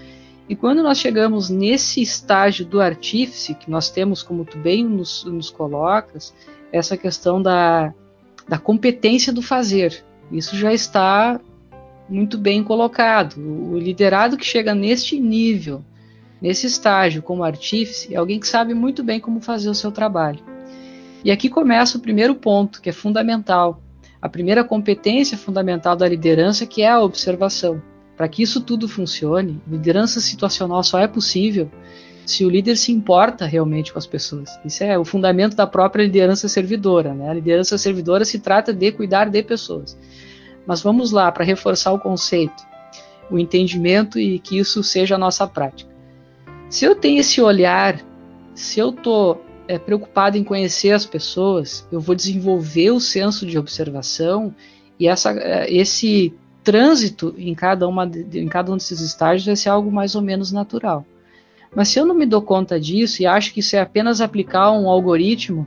E 0.49 0.57
quando 0.57 0.83
nós 0.83 0.99
chegamos 0.99 1.49
nesse 1.49 2.03
estágio 2.03 2.65
do 2.65 2.81
artífice, 2.81 3.55
que 3.55 3.71
nós 3.71 3.91
temos, 3.91 4.23
como 4.23 4.45
tu 4.45 4.59
bem 4.59 4.85
nos, 4.85 5.25
nos 5.25 5.51
colocas, 5.51 6.35
essa 6.73 6.97
questão 6.97 7.41
da, 7.41 7.93
da 8.49 8.59
competência 8.59 9.33
do 9.33 9.43
fazer. 9.43 10.05
Isso 10.31 10.57
já 10.57 10.73
está 10.73 11.41
muito 12.09 12.37
bem 12.39 12.63
colocado. 12.63 13.37
O 13.39 13.79
liderado 13.79 14.37
que 14.37 14.45
chega 14.45 14.75
neste 14.75 15.19
nível, 15.19 15.85
nesse 16.41 16.67
estágio 16.67 17.23
como 17.23 17.45
artífice, 17.45 18.15
é 18.15 18.17
alguém 18.17 18.39
que 18.39 18.47
sabe 18.47 18.75
muito 18.75 19.03
bem 19.03 19.21
como 19.21 19.41
fazer 19.41 19.69
o 19.69 19.75
seu 19.75 19.91
trabalho. 19.91 20.41
E 21.25 21.31
aqui 21.31 21.49
começa 21.49 21.99
o 21.99 22.01
primeiro 22.01 22.35
ponto, 22.35 22.83
que 22.83 22.91
é 22.91 22.93
fundamental. 22.93 23.81
A 24.21 24.29
primeira 24.29 24.65
competência 24.65 25.39
fundamental 25.39 25.97
da 25.97 26.09
liderança, 26.09 26.67
que 26.67 26.83
é 26.83 26.89
a 26.89 27.01
observação. 27.01 27.83
Para 28.17 28.29
que 28.29 28.43
isso 28.43 28.61
tudo 28.61 28.89
funcione, 28.89 29.61
liderança 29.67 30.21
situacional 30.21 30.83
só 30.83 30.99
é 30.99 31.09
possível 31.09 31.71
se 32.25 32.45
o 32.45 32.51
líder 32.51 32.77
se 32.77 32.93
importa 32.93 33.47
realmente 33.47 33.93
com 33.93 33.99
as 33.99 34.07
pessoas. 34.07 34.51
Isso 34.65 34.85
é 34.85 34.99
o 34.99 35.05
fundamento 35.05 35.57
da 35.57 35.67
própria 35.67 36.05
liderança 36.05 36.49
servidora. 36.49 37.15
Né? 37.15 37.29
A 37.29 37.35
liderança 37.35 37.77
servidora 37.77 38.25
se 38.25 38.39
trata 38.39 38.73
de 38.73 38.93
cuidar 38.93 39.29
de 39.29 39.43
pessoas. 39.43 39.99
Mas 40.67 40.83
vamos 40.83 41.11
lá, 41.11 41.31
para 41.33 41.45
reforçar 41.45 41.93
o 41.93 41.99
conceito, 41.99 42.63
o 43.31 43.39
entendimento 43.39 44.19
e 44.19 44.39
que 44.39 44.59
isso 44.59 44.83
seja 44.83 45.17
a 45.17 45.19
nossa 45.19 45.47
prática. 45.47 45.91
Se 46.69 46.85
eu 46.85 46.95
tenho 46.95 47.21
esse 47.21 47.41
olhar, 47.41 48.01
se 48.55 48.79
eu 48.79 48.91
estou 48.91 49.45
é, 49.67 49.79
preocupado 49.79 50.37
em 50.37 50.45
conhecer 50.45 50.93
as 50.93 51.05
pessoas, 51.05 51.87
eu 51.91 52.01
vou 52.01 52.15
desenvolver 52.15 52.91
o 52.91 53.01
senso 53.01 53.45
de 53.45 53.59
observação 53.59 54.55
e 54.99 55.09
essa, 55.09 55.33
é, 55.33 55.73
esse 55.73 56.33
trânsito 56.63 57.35
em 57.37 57.55
cada, 57.55 57.89
uma, 57.89 58.09
em 58.33 58.49
cada 58.49 58.73
um 58.73 58.77
desses 58.77 59.01
estágios 59.01 59.47
vai 59.47 59.57
ser 59.57 59.69
algo 59.69 59.91
mais 59.91 60.15
ou 60.15 60.23
menos 60.23 60.53
natural. 60.53 61.05
Mas 61.75 61.89
se 61.89 61.99
eu 61.99 62.05
não 62.05 62.15
me 62.15 62.27
dou 62.27 62.43
conta 62.43 62.79
disso 62.79 63.23
e 63.23 63.27
acho 63.27 63.53
que 63.53 63.61
isso 63.61 63.77
é 63.77 63.81
apenas 63.81 64.21
aplicar 64.21 64.71
um 64.73 64.89
algoritmo 64.89 65.67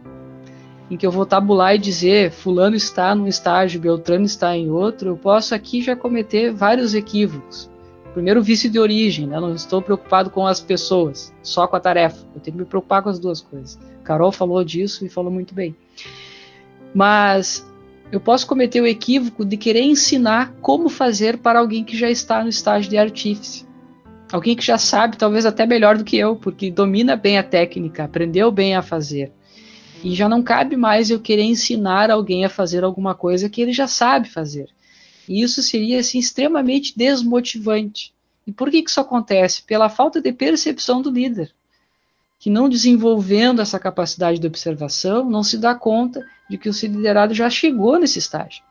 em 0.90 0.98
que 0.98 1.06
eu 1.06 1.12
vou 1.12 1.26
tabular 1.26 1.76
e 1.76 1.80
dizer 1.80 2.32
fulano 2.32 2.76
está 2.76 3.16
num 3.16 3.28
estágio, 3.28 3.82
Beltrano 3.82 4.26
está 4.26 4.56
em 4.56 4.70
outro, 4.70 5.10
eu 5.10 5.18
posso 5.18 5.56
aqui 5.56 5.82
já 5.82 5.96
cometer 5.96 6.54
vários 6.54 6.94
equívocos. 6.94 7.70
Primeiro, 8.14 8.42
vício 8.42 8.70
de 8.70 8.80
origem, 8.80 9.28
né? 9.28 9.36
Eu 9.36 9.42
não 9.42 9.56
estou 9.56 9.82
preocupado 9.82 10.30
com 10.30 10.48
as 10.48 10.62
pessoas, 10.62 11.34
só 11.44 11.68
com 11.68 11.76
a 11.76 11.82
tarefa. 11.82 12.26
Eu 12.34 12.40
tenho 12.40 12.56
que 12.56 12.64
me 12.64 12.66
preocupar 12.66 13.02
com 13.02 13.10
as 13.10 13.20
duas 13.20 13.42
coisas. 13.42 13.78
Carol 14.06 14.32
falou 14.32 14.64
disso 14.64 15.06
e 15.06 15.10
falou 15.10 15.30
muito 15.30 15.54
bem. 15.54 15.76
Mas 16.94 17.68
eu 18.10 18.22
posso 18.22 18.48
cometer 18.48 18.80
o 18.80 18.88
equívoco 18.88 19.44
de 19.44 19.58
querer 19.58 19.82
ensinar 19.82 20.54
como 20.62 20.88
fazer 20.88 21.40
para 21.40 21.60
alguém 21.60 21.84
que 21.84 21.98
já 21.98 22.10
está 22.10 22.42
no 22.42 22.48
estágio 22.48 22.90
de 22.90 22.98
artífice. 22.98 23.65
Alguém 24.36 24.54
que 24.54 24.66
já 24.66 24.78
sabe, 24.78 25.16
talvez 25.16 25.46
até 25.46 25.66
melhor 25.66 25.98
do 25.98 26.04
que 26.04 26.18
eu, 26.18 26.36
porque 26.36 26.70
domina 26.70 27.16
bem 27.16 27.38
a 27.38 27.44
técnica, 27.44 28.04
aprendeu 28.04 28.52
bem 28.52 28.76
a 28.76 28.82
fazer. 28.82 29.32
E 30.04 30.14
já 30.14 30.28
não 30.28 30.44
cabe 30.44 30.76
mais 30.76 31.10
eu 31.10 31.22
querer 31.22 31.44
ensinar 31.44 32.12
alguém 32.12 32.44
a 32.44 32.50
fazer 32.50 32.84
alguma 32.84 33.16
coisa 33.16 33.48
que 33.48 33.62
ele 33.62 33.72
já 33.72 33.88
sabe 33.88 34.28
fazer. 34.28 34.68
E 35.26 35.42
isso 35.42 35.64
seria 35.64 36.02
assim, 36.02 36.20
extremamente 36.20 36.94
desmotivante. 36.98 38.14
E 38.46 38.52
por 38.52 38.70
que, 38.70 38.84
isso 38.86 39.00
acontece? 39.00 39.64
Pela 39.64 39.88
falta 39.88 40.20
de 40.20 40.34
percepção 40.34 41.02
do 41.02 41.10
líder 41.10 41.54
que 42.38 42.50
não 42.50 42.68
desenvolvendo 42.68 43.62
essa 43.62 43.80
capacidade 43.80 44.38
de 44.38 44.46
observação, 44.48 45.30
não 45.30 45.44
se 45.44 45.58
dá 45.58 45.74
conta 45.74 46.22
de 46.50 46.58
que 46.58 46.68
o 46.68 46.74
seu 46.74 46.92
liderado 46.92 47.34
já 47.34 47.50
chegou 47.50 47.98
nesse 47.98 48.20
estágio. 48.20 48.62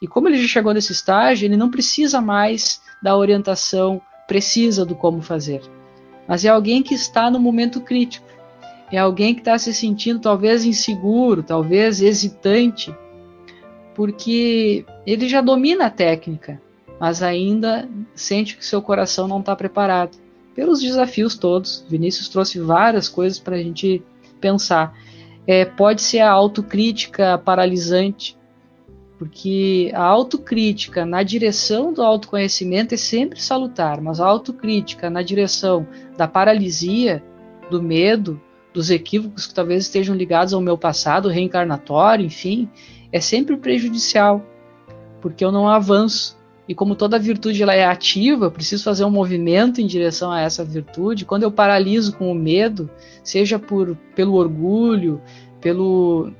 E 0.00 0.06
como 0.06 0.28
ele 0.28 0.40
já 0.40 0.46
chegou 0.46 0.72
nesse 0.72 0.92
estágio, 0.92 1.44
ele 1.46 1.56
não 1.56 1.72
precisa 1.72 2.20
mais 2.20 2.80
da 3.02 3.16
orientação 3.16 4.00
precisa 4.32 4.86
do 4.86 4.94
como 4.94 5.20
fazer. 5.20 5.60
Mas 6.26 6.42
é 6.42 6.48
alguém 6.48 6.82
que 6.82 6.94
está 6.94 7.30
no 7.30 7.38
momento 7.38 7.82
crítico. 7.82 8.26
É 8.90 8.96
alguém 8.96 9.34
que 9.34 9.42
está 9.42 9.58
se 9.58 9.74
sentindo 9.74 10.20
talvez 10.20 10.64
inseguro, 10.64 11.42
talvez 11.42 12.00
hesitante, 12.00 12.94
porque 13.94 14.86
ele 15.06 15.28
já 15.28 15.42
domina 15.42 15.86
a 15.86 15.90
técnica, 15.90 16.60
mas 16.98 17.22
ainda 17.22 17.86
sente 18.14 18.56
que 18.56 18.64
seu 18.64 18.80
coração 18.80 19.28
não 19.28 19.40
está 19.40 19.54
preparado 19.54 20.16
pelos 20.54 20.80
desafios 20.80 21.36
todos. 21.36 21.84
Vinícius 21.86 22.30
trouxe 22.30 22.58
várias 22.58 23.10
coisas 23.10 23.38
para 23.38 23.56
a 23.56 23.62
gente 23.62 24.02
pensar. 24.40 24.96
É, 25.46 25.66
pode 25.66 26.00
ser 26.00 26.20
a 26.20 26.30
autocrítica 26.30 27.36
paralisante, 27.36 28.34
porque 29.22 29.92
a 29.94 30.02
autocrítica 30.02 31.06
na 31.06 31.22
direção 31.22 31.92
do 31.92 32.02
autoconhecimento 32.02 32.92
é 32.92 32.96
sempre 32.96 33.40
salutar, 33.40 34.00
mas 34.00 34.18
a 34.18 34.26
autocrítica 34.26 35.08
na 35.08 35.22
direção 35.22 35.86
da 36.16 36.26
paralisia, 36.26 37.22
do 37.70 37.80
medo, 37.80 38.40
dos 38.74 38.90
equívocos 38.90 39.46
que 39.46 39.54
talvez 39.54 39.84
estejam 39.84 40.16
ligados 40.16 40.52
ao 40.52 40.60
meu 40.60 40.76
passado 40.76 41.28
reencarnatório, 41.28 42.26
enfim, 42.26 42.68
é 43.12 43.20
sempre 43.20 43.56
prejudicial, 43.56 44.44
porque 45.20 45.44
eu 45.44 45.52
não 45.52 45.68
avanço, 45.68 46.36
e 46.68 46.74
como 46.74 46.96
toda 46.96 47.16
virtude 47.16 47.62
ela 47.62 47.74
é 47.74 47.86
ativa, 47.86 48.46
eu 48.46 48.50
preciso 48.50 48.82
fazer 48.82 49.04
um 49.04 49.10
movimento 49.10 49.80
em 49.80 49.86
direção 49.86 50.32
a 50.32 50.40
essa 50.40 50.64
virtude. 50.64 51.24
Quando 51.24 51.44
eu 51.44 51.52
paraliso 51.52 52.16
com 52.16 52.28
o 52.28 52.34
medo, 52.34 52.90
seja 53.22 53.56
por, 53.56 53.96
pelo 54.16 54.34
orgulho, 54.34 55.22
pelo, 55.60 56.32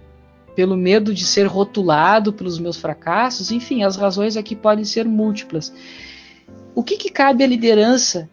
pelo 0.54 0.76
medo 0.76 1.14
de 1.14 1.24
ser 1.24 1.46
rotulado 1.46 2.32
pelos 2.32 2.58
meus 2.58 2.76
fracassos, 2.76 3.50
enfim, 3.50 3.82
as 3.82 3.96
razões 3.96 4.36
aqui 4.36 4.54
podem 4.54 4.84
ser 4.84 5.06
múltiplas. 5.06 5.72
O 6.74 6.82
que, 6.82 6.96
que 6.96 7.10
cabe 7.10 7.44
à 7.44 7.46
liderança 7.46 8.28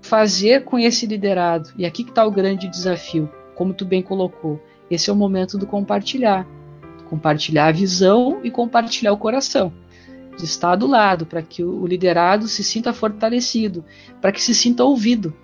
fazer 0.00 0.64
com 0.64 0.78
esse 0.78 1.06
liderado? 1.06 1.70
E 1.76 1.84
aqui 1.84 2.04
que 2.04 2.10
está 2.10 2.24
o 2.24 2.30
grande 2.30 2.68
desafio, 2.68 3.30
como 3.54 3.74
tu 3.74 3.84
bem 3.84 4.02
colocou. 4.02 4.60
Esse 4.90 5.10
é 5.10 5.12
o 5.12 5.16
momento 5.16 5.56
do 5.56 5.66
compartilhar. 5.66 6.46
Compartilhar 7.08 7.66
a 7.66 7.72
visão 7.72 8.40
e 8.42 8.50
compartilhar 8.50 9.12
o 9.12 9.18
coração 9.18 9.72
de 10.36 10.44
estar 10.44 10.76
do 10.76 10.86
lado, 10.86 11.26
para 11.26 11.42
que 11.42 11.62
o 11.62 11.86
liderado 11.86 12.48
se 12.48 12.64
sinta 12.64 12.92
fortalecido, 12.92 13.84
para 14.20 14.32
que 14.32 14.42
se 14.42 14.54
sinta 14.54 14.84
ouvido. 14.84 15.34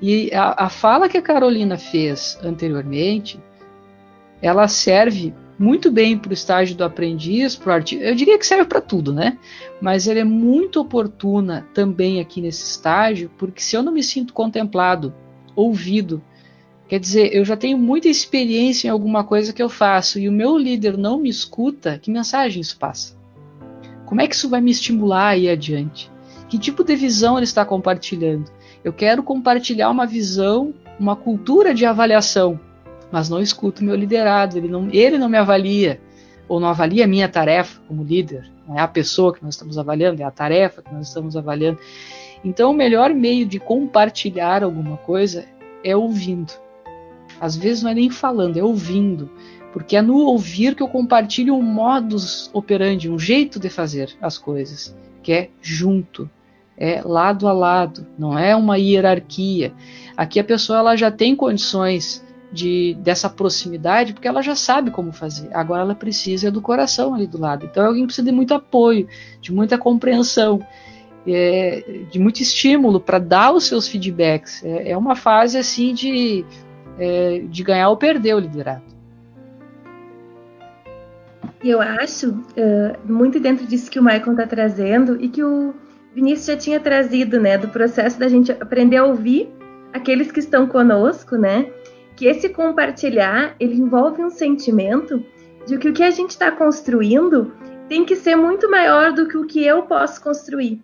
E 0.00 0.32
a, 0.32 0.64
a 0.64 0.70
fala 0.70 1.08
que 1.08 1.18
a 1.18 1.22
Carolina 1.22 1.76
fez 1.76 2.38
anteriormente, 2.42 3.38
ela 4.42 4.68
serve 4.68 5.34
muito 5.58 5.90
bem 5.90 6.16
para 6.16 6.30
o 6.30 6.32
estágio 6.32 6.74
do 6.74 6.82
aprendiz, 6.82 7.54
para 7.54 7.70
o 7.70 7.74
artigo. 7.74 8.02
Eu 8.02 8.14
diria 8.14 8.38
que 8.38 8.46
serve 8.46 8.64
para 8.64 8.80
tudo, 8.80 9.12
né? 9.12 9.36
Mas 9.78 10.08
ela 10.08 10.20
é 10.20 10.24
muito 10.24 10.80
oportuna 10.80 11.68
também 11.74 12.18
aqui 12.18 12.40
nesse 12.40 12.64
estágio, 12.64 13.30
porque 13.36 13.60
se 13.60 13.76
eu 13.76 13.82
não 13.82 13.92
me 13.92 14.02
sinto 14.02 14.32
contemplado, 14.32 15.12
ouvido, 15.54 16.22
quer 16.88 16.98
dizer, 16.98 17.34
eu 17.34 17.44
já 17.44 17.58
tenho 17.58 17.76
muita 17.76 18.08
experiência 18.08 18.88
em 18.88 18.90
alguma 18.90 19.22
coisa 19.22 19.52
que 19.52 19.62
eu 19.62 19.68
faço 19.68 20.18
e 20.18 20.30
o 20.30 20.32
meu 20.32 20.56
líder 20.56 20.96
não 20.96 21.18
me 21.18 21.28
escuta, 21.28 21.98
que 21.98 22.10
mensagem 22.10 22.62
isso 22.62 22.78
passa? 22.78 23.14
Como 24.06 24.22
é 24.22 24.26
que 24.26 24.34
isso 24.34 24.48
vai 24.48 24.62
me 24.62 24.70
estimular 24.70 25.28
a 25.28 25.36
ir 25.36 25.50
adiante? 25.50 26.10
Que 26.48 26.58
tipo 26.58 26.82
de 26.82 26.96
visão 26.96 27.36
ele 27.36 27.44
está 27.44 27.66
compartilhando? 27.66 28.50
Eu 28.82 28.94
quero 28.94 29.22
compartilhar 29.22 29.90
uma 29.90 30.06
visão, 30.06 30.72
uma 30.98 31.14
cultura 31.14 31.74
de 31.74 31.84
avaliação, 31.84 32.58
mas 33.10 33.28
não 33.28 33.40
escuto 33.40 33.84
meu 33.84 33.94
liderado, 33.94 34.56
ele 34.56 34.68
não, 34.68 34.88
ele 34.92 35.18
não 35.18 35.28
me 35.28 35.38
avalia, 35.38 36.00
ou 36.48 36.60
não 36.60 36.68
avalia 36.68 37.04
a 37.04 37.08
minha 37.08 37.28
tarefa 37.28 37.80
como 37.86 38.02
líder. 38.02 38.50
Não 38.66 38.78
é 38.78 38.80
a 38.80 38.88
pessoa 38.88 39.32
que 39.34 39.42
nós 39.42 39.54
estamos 39.54 39.78
avaliando, 39.78 40.22
é 40.22 40.24
a 40.24 40.30
tarefa 40.30 40.82
que 40.82 40.92
nós 40.92 41.08
estamos 41.08 41.36
avaliando. 41.36 41.78
Então, 42.44 42.70
o 42.70 42.74
melhor 42.74 43.12
meio 43.12 43.46
de 43.46 43.58
compartilhar 43.58 44.62
alguma 44.62 44.96
coisa 44.98 45.44
é 45.84 45.94
ouvindo. 45.96 46.52
Às 47.40 47.56
vezes 47.56 47.82
não 47.82 47.90
é 47.90 47.94
nem 47.94 48.10
falando, 48.10 48.58
é 48.58 48.62
ouvindo 48.62 49.30
porque 49.72 49.96
é 49.96 50.02
no 50.02 50.16
ouvir 50.16 50.74
que 50.74 50.82
eu 50.82 50.88
compartilho 50.88 51.54
um 51.54 51.62
modus 51.62 52.50
operandi, 52.52 53.08
um 53.08 53.18
jeito 53.18 53.58
de 53.58 53.68
fazer 53.68 54.10
as 54.20 54.36
coisas, 54.36 54.96
que 55.22 55.32
é 55.32 55.50
junto, 55.60 56.28
é 56.76 57.02
lado 57.04 57.46
a 57.46 57.52
lado, 57.52 58.06
não 58.18 58.38
é 58.38 58.56
uma 58.56 58.78
hierarquia. 58.78 59.72
Aqui 60.16 60.40
a 60.40 60.44
pessoa 60.44 60.78
ela 60.78 60.96
já 60.96 61.10
tem 61.10 61.36
condições 61.36 62.24
de 62.52 62.94
dessa 63.00 63.28
proximidade, 63.28 64.12
porque 64.12 64.26
ela 64.26 64.42
já 64.42 64.54
sabe 64.54 64.90
como 64.90 65.12
fazer. 65.12 65.48
Agora 65.52 65.82
ela 65.82 65.94
precisa 65.94 66.50
do 66.50 66.60
coração 66.60 67.14
ali 67.14 67.26
do 67.26 67.38
lado. 67.38 67.66
Então 67.66 67.86
alguém 67.86 68.04
precisa 68.04 68.26
de 68.26 68.32
muito 68.32 68.54
apoio, 68.54 69.06
de 69.40 69.52
muita 69.52 69.78
compreensão, 69.78 70.60
é, 71.26 72.04
de 72.10 72.18
muito 72.18 72.42
estímulo 72.42 73.00
para 73.00 73.18
dar 73.18 73.52
os 73.52 73.64
seus 73.64 73.86
feedbacks. 73.86 74.64
É, 74.64 74.90
é 74.90 74.96
uma 74.96 75.14
fase 75.14 75.58
assim 75.58 75.94
de, 75.94 76.44
é, 76.98 77.44
de 77.46 77.62
ganhar 77.62 77.88
ou 77.88 77.96
perder 77.96 78.34
o 78.34 78.38
liderado. 78.38 78.90
E 81.62 81.68
eu 81.68 81.80
acho, 81.80 82.30
uh, 82.30 82.96
muito 83.04 83.38
dentro 83.38 83.66
disso 83.66 83.90
que 83.90 83.98
o 83.98 84.02
Michael 84.02 84.32
está 84.32 84.46
trazendo 84.46 85.22
e 85.22 85.28
que 85.28 85.44
o 85.44 85.74
Vinícius 86.14 86.46
já 86.46 86.56
tinha 86.56 86.80
trazido, 86.80 87.38
né, 87.38 87.58
do 87.58 87.68
processo 87.68 88.18
da 88.18 88.28
gente 88.28 88.50
aprender 88.50 88.96
a 88.96 89.04
ouvir 89.04 89.48
aqueles 89.92 90.32
que 90.32 90.40
estão 90.40 90.66
conosco, 90.66 91.36
né, 91.36 91.70
que 92.20 92.26
esse 92.26 92.50
compartilhar, 92.50 93.54
ele 93.58 93.76
envolve 93.76 94.22
um 94.22 94.28
sentimento 94.28 95.24
de 95.66 95.78
que 95.78 95.88
o 95.88 95.92
que 95.94 96.02
a 96.02 96.10
gente 96.10 96.32
está 96.32 96.50
construindo 96.50 97.50
tem 97.88 98.04
que 98.04 98.14
ser 98.14 98.36
muito 98.36 98.70
maior 98.70 99.14
do 99.14 99.26
que 99.26 99.38
o 99.38 99.46
que 99.46 99.64
eu 99.64 99.84
posso 99.84 100.22
construir. 100.22 100.82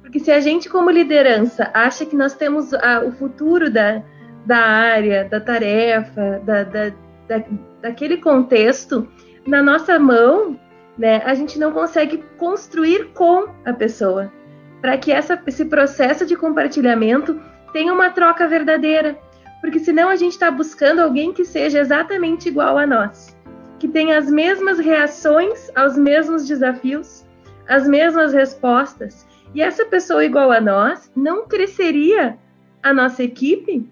Porque 0.00 0.18
se 0.18 0.32
a 0.32 0.40
gente, 0.40 0.70
como 0.70 0.90
liderança, 0.90 1.70
acha 1.74 2.06
que 2.06 2.16
nós 2.16 2.32
temos 2.32 2.72
a, 2.72 3.02
o 3.04 3.12
futuro 3.12 3.68
da, 3.68 4.02
da 4.46 4.56
área, 4.56 5.26
da 5.26 5.38
tarefa, 5.38 6.40
da, 6.46 6.64
da, 6.64 6.88
da, 7.28 7.44
daquele 7.82 8.16
contexto 8.16 9.06
na 9.46 9.62
nossa 9.62 9.98
mão, 9.98 10.58
né, 10.96 11.20
a 11.26 11.34
gente 11.34 11.58
não 11.58 11.72
consegue 11.72 12.24
construir 12.38 13.10
com 13.12 13.48
a 13.66 13.74
pessoa. 13.74 14.32
Para 14.80 14.96
que 14.96 15.12
essa, 15.12 15.38
esse 15.46 15.66
processo 15.66 16.24
de 16.24 16.36
compartilhamento 16.36 17.38
tenha 17.70 17.92
uma 17.92 18.08
troca 18.08 18.48
verdadeira. 18.48 19.18
Porque 19.60 19.78
senão 19.78 20.08
a 20.08 20.16
gente 20.16 20.32
está 20.32 20.50
buscando 20.50 21.00
alguém 21.00 21.32
que 21.32 21.44
seja 21.44 21.80
exatamente 21.80 22.48
igual 22.48 22.78
a 22.78 22.86
nós, 22.86 23.36
que 23.78 23.86
tenha 23.86 24.18
as 24.18 24.30
mesmas 24.30 24.78
reações 24.78 25.70
aos 25.74 25.96
mesmos 25.96 26.46
desafios, 26.46 27.24
as 27.68 27.86
mesmas 27.86 28.32
respostas. 28.32 29.26
E 29.54 29.60
essa 29.60 29.84
pessoa 29.84 30.24
igual 30.24 30.50
a 30.50 30.60
nós 30.60 31.10
não 31.14 31.46
cresceria 31.46 32.38
a 32.82 32.94
nossa 32.94 33.22
equipe 33.22 33.86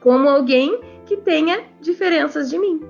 como 0.00 0.28
alguém 0.28 0.80
que 1.04 1.16
tenha 1.16 1.64
diferenças 1.80 2.48
de 2.48 2.58
mim. 2.58 2.80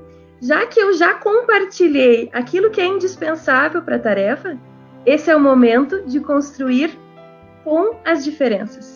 Já 0.41 0.67
que 0.67 0.79
eu 0.79 0.93
já 0.93 1.15
compartilhei 1.15 2.31
aquilo 2.33 2.71
que 2.71 2.81
é 2.81 2.87
indispensável 2.87 3.83
para 3.83 3.97
a 3.97 4.01
tarefa, 4.01 4.57
esse 5.05 5.31
é 5.31 5.37
o 5.37 5.41
momento 5.41 6.03
de 6.07 6.21
construir 6.21 6.97
com 7.65 7.97
as 8.05 8.23
diferenças 8.23 8.96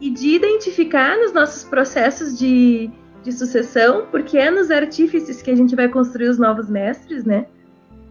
e 0.00 0.10
de 0.10 0.34
identificar 0.34 1.16
nos 1.18 1.32
nossos 1.32 1.64
processos 1.64 2.38
de, 2.38 2.90
de 3.22 3.32
sucessão, 3.32 4.06
porque 4.10 4.36
é 4.36 4.50
nos 4.50 4.70
artífices 4.70 5.40
que 5.40 5.50
a 5.50 5.56
gente 5.56 5.74
vai 5.74 5.88
construir 5.88 6.28
os 6.28 6.38
novos 6.38 6.68
mestres, 6.68 7.24
né? 7.24 7.46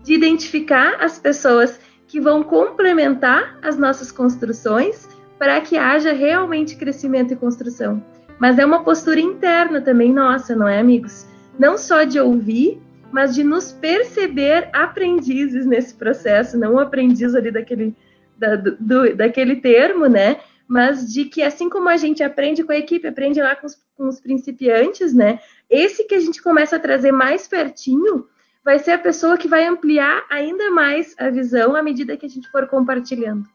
De 0.04 0.14
identificar 0.14 0.96
as 1.00 1.20
pessoas 1.20 1.80
que 2.08 2.20
vão 2.20 2.44
complementar 2.44 3.58
as 3.62 3.78
nossas 3.78 4.12
construções 4.12 5.08
para 5.38 5.60
que 5.62 5.78
haja 5.78 6.14
realmente 6.14 6.76
crescimento 6.76 7.34
e 7.34 7.36
construção. 7.36 8.04
Mas 8.40 8.60
é 8.60 8.66
uma 8.66 8.84
postura 8.84 9.20
interna 9.20 9.82
também 9.82 10.14
nossa, 10.14 10.56
não 10.56 10.68
é, 10.68 10.80
amigos? 10.80 11.26
Não 11.58 11.78
só 11.78 12.04
de 12.04 12.20
ouvir, 12.20 12.82
mas 13.12 13.36
de 13.36 13.44
nos 13.44 13.72
perceber 13.72 14.70
aprendizes 14.74 15.66
nesse 15.66 15.94
processo, 15.94 16.58
não 16.58 16.76
um 16.76 16.80
aprendiz 16.80 17.36
ali 17.36 17.52
daquele, 17.52 17.96
da, 18.38 18.56
do, 18.56 19.16
daquele 19.16 19.58
termo, 19.58 20.08
né? 20.08 20.38
Mas 20.68 21.12
de 21.12 21.26
que 21.26 21.42
assim 21.44 21.70
como 21.70 21.90
a 21.90 21.98
gente 21.98 22.24
aprende 22.24 22.64
com 22.64 22.72
a 22.72 22.78
equipe, 22.78 23.08
aprende 23.08 23.42
lá 23.42 23.56
com 23.56 23.68
os, 23.68 23.76
com 23.96 24.08
os 24.08 24.20
principiantes, 24.20 25.14
né? 25.14 25.40
Esse 25.70 26.06
que 26.06 26.16
a 26.16 26.20
gente 26.20 26.42
começa 26.42 26.78
a 26.78 26.80
trazer 26.80 27.12
mais 27.12 27.48
pertinho 27.48 28.28
vai 28.64 28.80
ser 28.80 28.92
a 28.92 28.98
pessoa 28.98 29.38
que 29.38 29.48
vai 29.48 29.66
ampliar 29.66 30.26
ainda 30.30 30.72
mais 30.72 31.14
a 31.20 31.30
visão 31.30 31.76
à 31.76 31.84
medida 31.84 32.16
que 32.16 32.26
a 32.26 32.30
gente 32.30 32.50
for 32.50 32.68
compartilhando. 32.68 33.46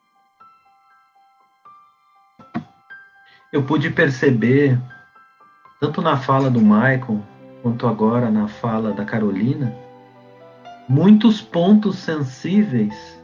eu 3.51 3.63
pude 3.63 3.89
perceber, 3.89 4.79
tanto 5.79 6.01
na 6.01 6.17
fala 6.17 6.51
do 6.51 6.61
Michael, 6.61 7.23
quanto 7.63 7.87
agora 7.87 8.29
na 8.29 8.47
fala 8.47 8.93
da 8.93 9.03
Carolina, 9.03 9.73
muitos 10.87 11.41
pontos 11.41 11.97
sensíveis, 11.97 13.18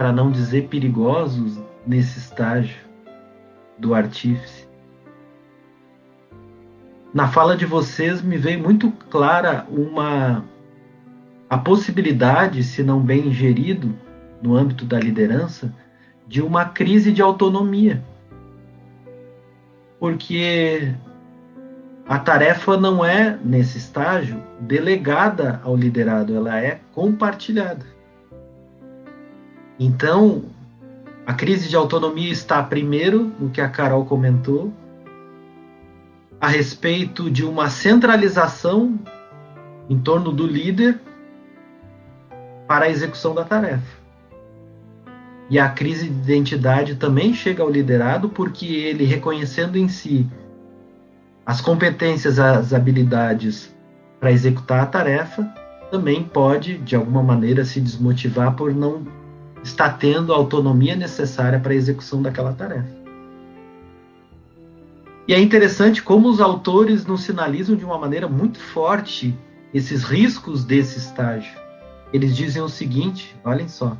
para 0.00 0.12
não 0.14 0.30
dizer 0.30 0.68
perigosos, 0.68 1.60
nesse 1.86 2.18
estágio 2.18 2.80
do 3.76 3.92
artífice. 3.92 4.66
Na 7.12 7.28
fala 7.28 7.54
de 7.54 7.66
vocês 7.66 8.22
me 8.22 8.38
veio 8.38 8.62
muito 8.62 8.90
clara 9.10 9.66
uma 9.68 10.42
a 11.50 11.58
possibilidade, 11.58 12.64
se 12.64 12.82
não 12.82 12.98
bem 12.98 13.30
gerido 13.30 13.94
no 14.40 14.56
âmbito 14.56 14.86
da 14.86 14.98
liderança, 14.98 15.70
de 16.26 16.40
uma 16.40 16.64
crise 16.64 17.12
de 17.12 17.20
autonomia 17.20 18.02
porque 19.98 20.94
a 22.08 22.18
tarefa 22.18 22.78
não 22.78 23.04
é, 23.04 23.38
nesse 23.44 23.76
estágio, 23.76 24.42
delegada 24.60 25.60
ao 25.62 25.76
liderado, 25.76 26.34
ela 26.34 26.58
é 26.58 26.80
compartilhada. 26.94 27.99
Então, 29.82 30.42
a 31.26 31.32
crise 31.32 31.66
de 31.66 31.74
autonomia 31.74 32.30
está 32.30 32.62
primeiro 32.62 33.32
no 33.40 33.48
que 33.48 33.62
a 33.62 33.68
Carol 33.68 34.04
comentou, 34.04 34.70
a 36.38 36.48
respeito 36.48 37.30
de 37.30 37.46
uma 37.46 37.70
centralização 37.70 38.98
em 39.88 39.98
torno 39.98 40.32
do 40.32 40.46
líder 40.46 41.00
para 42.68 42.84
a 42.84 42.90
execução 42.90 43.34
da 43.34 43.42
tarefa. 43.42 43.98
E 45.48 45.58
a 45.58 45.70
crise 45.70 46.10
de 46.10 46.30
identidade 46.30 46.96
também 46.96 47.32
chega 47.32 47.62
ao 47.62 47.70
liderado 47.70 48.28
porque 48.28 48.66
ele, 48.66 49.04
reconhecendo 49.04 49.78
em 49.78 49.88
si 49.88 50.26
as 51.46 51.62
competências, 51.62 52.38
as 52.38 52.74
habilidades 52.74 53.74
para 54.20 54.30
executar 54.30 54.80
a 54.80 54.86
tarefa, 54.86 55.42
também 55.90 56.22
pode, 56.22 56.76
de 56.76 56.94
alguma 56.94 57.22
maneira, 57.22 57.64
se 57.64 57.80
desmotivar 57.80 58.54
por 58.54 58.74
não 58.74 59.19
estar 59.62 59.98
tendo 59.98 60.32
a 60.32 60.36
autonomia 60.36 60.96
necessária 60.96 61.58
para 61.58 61.72
a 61.72 61.76
execução 61.76 62.22
daquela 62.22 62.52
tarefa. 62.52 63.00
E 65.28 65.34
é 65.34 65.40
interessante 65.40 66.02
como 66.02 66.28
os 66.28 66.40
autores 66.40 67.06
nos 67.06 67.22
sinalizam 67.22 67.76
de 67.76 67.84
uma 67.84 67.98
maneira 67.98 68.26
muito 68.26 68.58
forte 68.58 69.36
esses 69.72 70.02
riscos 70.02 70.64
desse 70.64 70.98
estágio. 70.98 71.52
Eles 72.12 72.36
dizem 72.36 72.62
o 72.62 72.68
seguinte: 72.68 73.36
olhem 73.44 73.68
só. 73.68 73.96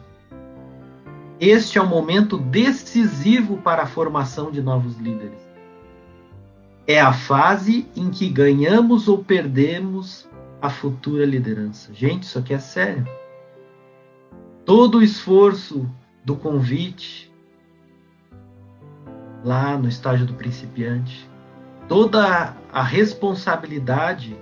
Este 1.38 1.78
é 1.78 1.82
um 1.82 1.86
momento 1.86 2.36
decisivo 2.36 3.58
para 3.58 3.84
a 3.84 3.86
formação 3.86 4.50
de 4.50 4.60
novos 4.60 4.98
líderes. 4.98 5.38
É 6.86 7.00
a 7.00 7.12
fase 7.12 7.86
em 7.94 8.10
que 8.10 8.28
ganhamos 8.28 9.06
ou 9.06 9.22
perdemos 9.22 10.28
a 10.60 10.68
futura 10.68 11.24
liderança. 11.24 11.94
Gente, 11.94 12.24
isso 12.24 12.38
aqui 12.38 12.52
é 12.52 12.58
sério. 12.58 13.06
Todo 14.64 14.98
o 14.98 15.02
esforço 15.02 15.88
do 16.24 16.36
convite, 16.36 17.32
lá 19.44 19.76
no 19.76 19.88
estágio 19.88 20.26
do 20.26 20.34
principiante, 20.34 21.28
toda 21.88 22.54
a 22.72 22.82
responsabilidade, 22.82 24.36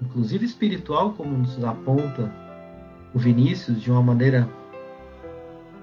inclusive 0.00 0.44
espiritual, 0.44 1.12
como 1.12 1.36
nos 1.36 1.62
aponta 1.64 2.32
o 3.14 3.18
Vinícius 3.18 3.80
de 3.80 3.90
uma 3.90 4.02
maneira 4.02 4.48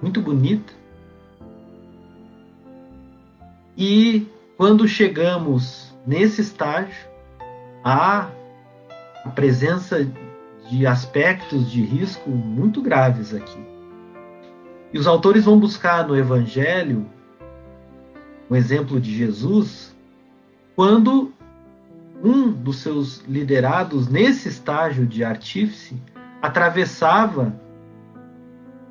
muito 0.01 0.21
bonita. 0.21 0.73
E 3.77 4.27
quando 4.57 4.87
chegamos 4.87 5.95
nesse 6.05 6.41
estágio, 6.41 7.07
há 7.83 8.29
a 9.23 9.29
presença 9.29 10.05
de 10.69 10.85
aspectos 10.85 11.69
de 11.71 11.81
risco 11.81 12.29
muito 12.29 12.81
graves 12.81 13.33
aqui. 13.33 13.59
E 14.93 14.99
os 14.99 15.07
autores 15.07 15.45
vão 15.45 15.59
buscar 15.59 16.07
no 16.07 16.15
Evangelho 16.15 17.05
um 18.49 18.55
exemplo 18.55 18.99
de 18.99 19.15
Jesus, 19.15 19.95
quando 20.75 21.31
um 22.23 22.51
dos 22.51 22.77
seus 22.77 23.23
liderados 23.27 24.07
nesse 24.07 24.49
estágio 24.49 25.05
de 25.05 25.23
artífice 25.23 26.01
atravessava 26.41 27.53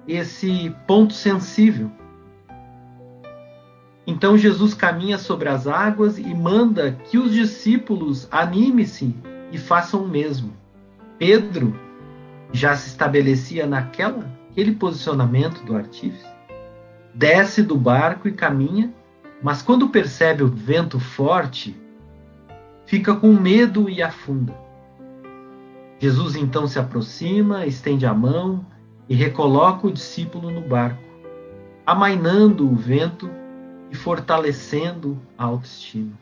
esse 0.07 0.75
ponto 0.87 1.13
sensível. 1.13 1.91
Então 4.07 4.39
Jesus 4.39 4.75
caminha 4.75 5.19
sobre 5.19 5.49
as 5.49 5.67
águas 5.67 6.19
e 6.19 6.35
manda 6.35 6.93
que 6.93 7.19
os 7.19 7.33
discípulos 7.33 8.27
animem-se 8.31 9.15
e 9.53 9.59
façam 9.59 10.05
o 10.05 10.09
mesmo. 10.09 10.53
Pedro 11.19 11.79
já 12.53 12.75
se 12.77 12.89
estabelecia 12.89 13.67
naquela 13.67 14.39
aquele 14.59 14.73
posicionamento 14.73 15.65
do 15.65 15.77
artífice. 15.77 16.27
Desce 17.15 17.63
do 17.63 17.77
barco 17.77 18.27
e 18.27 18.33
caminha, 18.33 18.93
mas 19.41 19.63
quando 19.63 19.89
percebe 19.89 20.43
o 20.43 20.49
vento 20.49 20.99
forte, 20.99 21.77
fica 22.85 23.15
com 23.15 23.33
medo 23.33 23.89
e 23.89 24.03
afunda. 24.03 24.53
Jesus 26.01 26.35
então 26.35 26.67
se 26.67 26.77
aproxima, 26.79 27.67
estende 27.67 28.05
a 28.05 28.13
mão, 28.13 28.67
e 29.09 29.15
recoloca 29.15 29.87
o 29.87 29.93
discípulo 29.93 30.51
no 30.51 30.61
barco, 30.61 31.03
amainando 31.87 32.69
o 32.69 32.75
vento 32.75 33.31
e 33.91 33.97
fortalecendo 33.97 35.19
a 35.37 35.45
autoestima. 35.45 36.13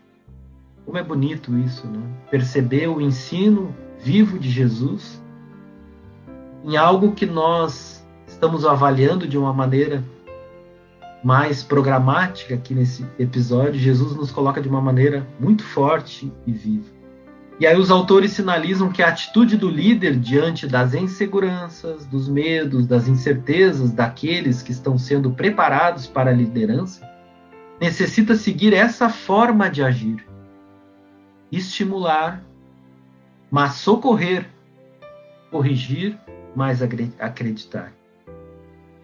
Como 0.85 0.99
é 0.99 1.03
bonito 1.03 1.57
isso, 1.59 1.87
né? 1.87 2.01
Perceber 2.31 2.87
o 2.87 3.01
ensino 3.01 3.75
vivo 3.99 4.39
de 4.39 4.51
Jesus 4.51 5.23
em 6.65 6.77
algo 6.77 7.13
que 7.13 7.27
nós 7.27 8.05
estamos 8.27 8.65
avaliando 8.65 9.27
de 9.27 9.39
uma 9.39 9.53
maneira 9.53 10.03
mais 11.23 11.63
programática 11.63 12.55
aqui 12.55 12.75
nesse 12.75 13.07
episódio. 13.19 13.75
Jesus 13.75 14.15
nos 14.17 14.31
coloca 14.31 14.61
de 14.61 14.69
uma 14.69 14.81
maneira 14.81 15.27
muito 15.39 15.65
forte 15.65 16.33
e 16.47 16.53
viva. 16.53 16.97
E 17.59 17.67
aí 17.67 17.79
os 17.79 17.91
autores 17.91 18.33
sinalizam 18.33 18.91
que 18.91 19.03
a 19.03 19.09
atitude 19.09 19.57
do 19.57 19.71
líder 19.71 20.17
diante 20.19 20.67
das 20.67 20.93
inseguranças, 20.93 22.05
dos 22.05 22.29
medos, 22.29 22.87
das 22.87 23.09
incertezas 23.09 23.93
daqueles 23.93 24.61
que 24.61 24.73
estão 24.73 24.99
sendo 24.99 25.31
preparados 25.31 26.07
para 26.07 26.31
a 26.31 26.35
liderança 26.35 27.09
necessita 27.81 28.35
seguir 28.35 28.75
essa 28.75 29.09
forma 29.09 29.71
de 29.71 29.83
agir. 29.83 30.27
Estimular, 31.51 32.43
mas 33.51 33.75
socorrer, 33.75 34.49
corrigir, 35.51 36.19
mas 36.55 36.83
acreditar. 36.83 37.93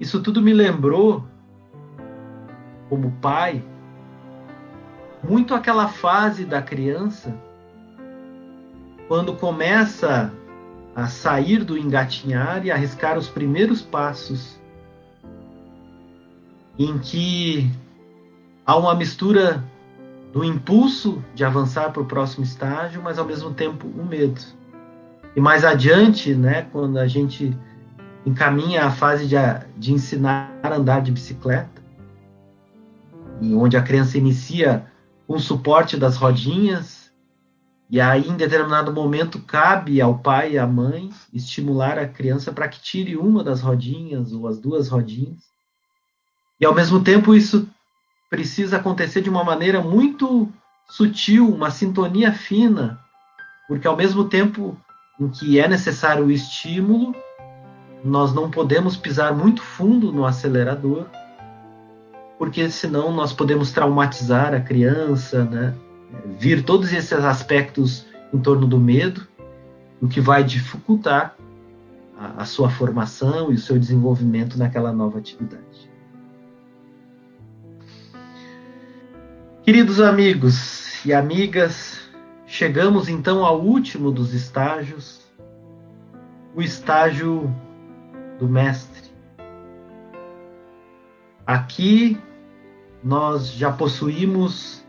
Isso 0.01 0.23
tudo 0.23 0.43
me 0.43 0.53
lembrou, 0.53 1.25
como 2.89 3.13
pai, 3.21 3.63
muito 5.23 5.55
aquela 5.55 5.89
fase 5.89 6.45
da 6.45 6.61
criança 6.61 7.35
quando 9.07 9.35
começa 9.35 10.33
a 10.95 11.07
sair 11.07 11.65
do 11.65 11.77
engatinhar 11.77 12.67
e 12.67 12.71
arriscar 12.71 13.17
os 13.17 13.29
primeiros 13.29 13.81
passos, 13.81 14.61
em 16.79 16.99
que 16.99 17.71
há 18.67 18.77
uma 18.77 18.95
mistura 18.95 19.63
do 20.33 20.43
impulso 20.43 21.23
de 21.35 21.45
avançar 21.45 21.93
para 21.93 22.03
o 22.03 22.07
próximo 22.07 22.43
estágio, 22.43 23.03
mas 23.03 23.19
ao 23.19 23.27
mesmo 23.27 23.53
tempo 23.53 23.87
o 23.87 24.05
medo. 24.05 24.41
E 25.37 25.41
mais 25.41 25.65
adiante, 25.65 26.35
né, 26.35 26.63
quando 26.73 26.99
a 26.99 27.07
gente 27.07 27.57
encaminha 28.25 28.87
a 28.87 28.91
fase 28.91 29.27
de, 29.27 29.37
de 29.77 29.93
ensinar 29.93 30.59
a 30.63 30.75
andar 30.75 31.03
de 31.03 31.13
bicicleta, 31.13 31.83
e 33.41 33.55
onde 33.55 33.77
a 33.77 33.83
criança 33.83 34.17
inicia 34.17 34.87
com 35.27 35.35
o 35.35 35.41
suporte 35.41 35.97
das 35.97 36.17
rodinhas, 36.17 37.03
e 37.91 38.01
aí, 38.01 38.27
em 38.27 38.37
determinado 38.37 38.91
momento, 38.91 39.39
cabe 39.41 40.01
ao 40.01 40.19
pai 40.19 40.53
e 40.53 40.59
à 40.59 40.67
mãe 40.67 41.11
estimular 41.31 41.99
a 41.99 42.09
criança 42.09 42.51
para 42.51 42.67
que 42.67 42.81
tire 42.81 43.19
uma 43.19 43.45
das 43.45 43.61
rodinhas 43.61 44.33
ou 44.33 44.49
as 44.49 44.59
duas 44.59 44.89
rodinhas. 44.89 45.43
E, 46.59 46.65
ao 46.65 46.75
mesmo 46.75 47.05
tempo, 47.05 47.35
isso 47.35 47.69
precisa 48.33 48.79
acontecer 48.79 49.21
de 49.21 49.29
uma 49.29 49.45
maneira 49.45 49.83
muito 49.83 50.49
sutil, 50.89 51.55
uma 51.55 51.71
sintonia 51.71 52.33
fina, 52.33 52.99
porque, 53.69 53.87
ao 53.87 53.95
mesmo 53.95 54.25
tempo 54.25 54.75
em 55.21 55.29
que 55.29 55.61
é 55.61 55.69
necessário 55.69 56.25
o 56.25 56.31
estímulo, 56.31 57.15
nós 58.03 58.33
não 58.33 58.51
podemos 58.51 58.97
pisar 58.97 59.37
muito 59.37 59.61
fundo 59.61 60.11
no 60.11 60.25
acelerador, 60.25 61.09
porque 62.39 62.71
senão 62.71 63.13
nós 63.13 63.35
podemos 63.35 63.71
traumatizar 63.71 64.55
a 64.55 64.61
criança, 64.61 65.45
né? 65.45 65.75
vir 66.39 66.65
todos 66.65 66.91
esses 66.91 67.13
aspectos 67.13 68.07
em 68.33 68.39
torno 68.39 68.67
do 68.67 68.81
medo, 68.81 69.29
o 70.01 70.09
que 70.09 70.23
vai 70.23 70.43
dificultar 70.43 71.37
a, 72.19 72.43
a 72.43 72.45
sua 72.47 72.71
formação 72.71 73.53
e 73.53 73.57
o 73.57 73.59
seu 73.59 73.79
desenvolvimento 73.79 74.57
naquela 74.57 74.91
nova 74.91 75.19
atividade. 75.19 75.92
Queridos 79.65 80.01
amigos 80.01 81.07
e 81.07 81.15
amigas, 81.15 82.01
chegamos 82.45 83.09
então 83.09 83.45
ao 83.45 83.61
último 83.61 84.11
dos 84.11 84.35
estágios, 84.35 85.21
o 86.53 86.61
estágio 86.61 87.49
do 88.41 88.49
mestre. 88.49 89.13
Aqui 91.47 92.21
nós 93.05 93.53
já 93.53 93.71
possuímos 93.71 94.85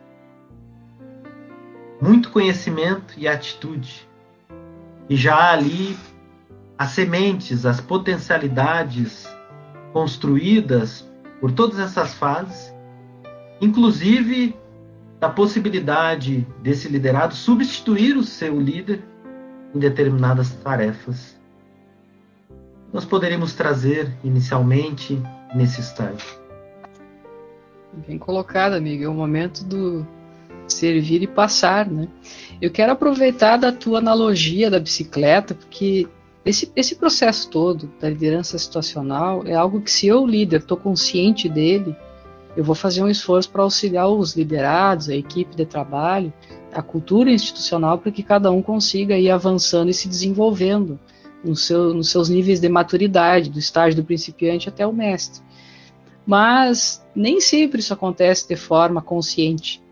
muito 2.02 2.32
conhecimento 2.32 3.14
e 3.16 3.28
atitude. 3.28 4.10
E 5.08 5.16
já 5.16 5.36
há 5.36 5.54
ali 5.54 5.96
as 6.80 6.90
sementes, 6.90 7.64
as 7.68 7.80
potencialidades 7.80 9.28
construídas 9.92 11.08
por 11.40 11.52
todas 11.52 11.78
essas 11.78 12.16
fases, 12.16 12.74
inclusive 13.62 14.63
da 15.24 15.30
possibilidade 15.30 16.46
desse 16.62 16.90
liderado 16.90 17.34
substituir 17.34 18.18
o 18.18 18.24
seu 18.24 18.60
líder 18.60 19.02
em 19.74 19.80
determinadas 19.80 20.52
tarefas. 20.56 21.40
Nós 22.92 23.06
poderíamos 23.06 23.54
trazer 23.54 24.12
inicialmente 24.22 25.18
nesse 25.56 25.80
estágio. 25.80 26.28
Bem 28.06 28.18
colocado, 28.18 28.74
amigo. 28.74 29.06
É 29.06 29.08
o 29.08 29.14
momento 29.14 29.64
do 29.64 30.06
servir 30.68 31.24
e 31.24 31.28
passar, 31.28 31.90
né? 31.90 32.10
Eu 32.62 32.70
quero 32.70 32.92
aproveitar 32.92 33.56
da 33.56 33.72
tua 33.72 34.00
analogia 34.00 34.70
da 34.70 34.78
bicicleta, 34.78 35.56
porque 35.56 36.06
esse, 36.44 36.70
esse 36.76 36.96
processo 36.96 37.50
todo 37.50 37.90
da 37.98 38.10
liderança 38.10 38.58
situacional 38.58 39.48
é 39.48 39.54
algo 39.54 39.80
que, 39.80 39.90
se 39.90 40.06
eu, 40.06 40.28
líder, 40.28 40.60
estou 40.60 40.76
consciente 40.76 41.48
dele, 41.48 41.96
eu 42.56 42.64
vou 42.64 42.76
fazer 42.76 43.04
um 43.04 43.10
esforço 43.10 43.50
para 43.50 43.64
auxiliar 43.64 44.08
os 44.08 44.36
liderados, 44.36 45.10
a 45.10 45.16
equipe 45.16 45.56
de 45.56 45.66
trabalho, 45.66 46.32
a 46.72 46.82
cultura 46.82 47.32
institucional, 47.32 47.98
para 47.98 48.12
que 48.12 48.24
cada 48.24 48.52
um 48.52 48.62
consiga 48.62 49.18
ir 49.18 49.30
avançando 49.30 49.90
e 49.90 49.94
se 49.94 50.08
desenvolvendo 50.08 51.00
no 51.44 51.56
seu, 51.56 51.94
nos 51.94 52.10
seus 52.10 52.30
níveis 52.30 52.60
de 52.60 52.70
maturidade, 52.70 53.50
do 53.50 53.60
estágio 53.60 54.02
do 54.02 54.06
principiante 54.06 54.70
até 54.70 54.86
o 54.86 54.94
mestre. 54.94 55.42
Mas 56.26 57.06
nem 57.14 57.42
sempre 57.42 57.80
isso 57.80 57.94
acontece 57.94 58.48
de 58.48 58.56
forma 58.56 59.02
consciente 59.02 59.83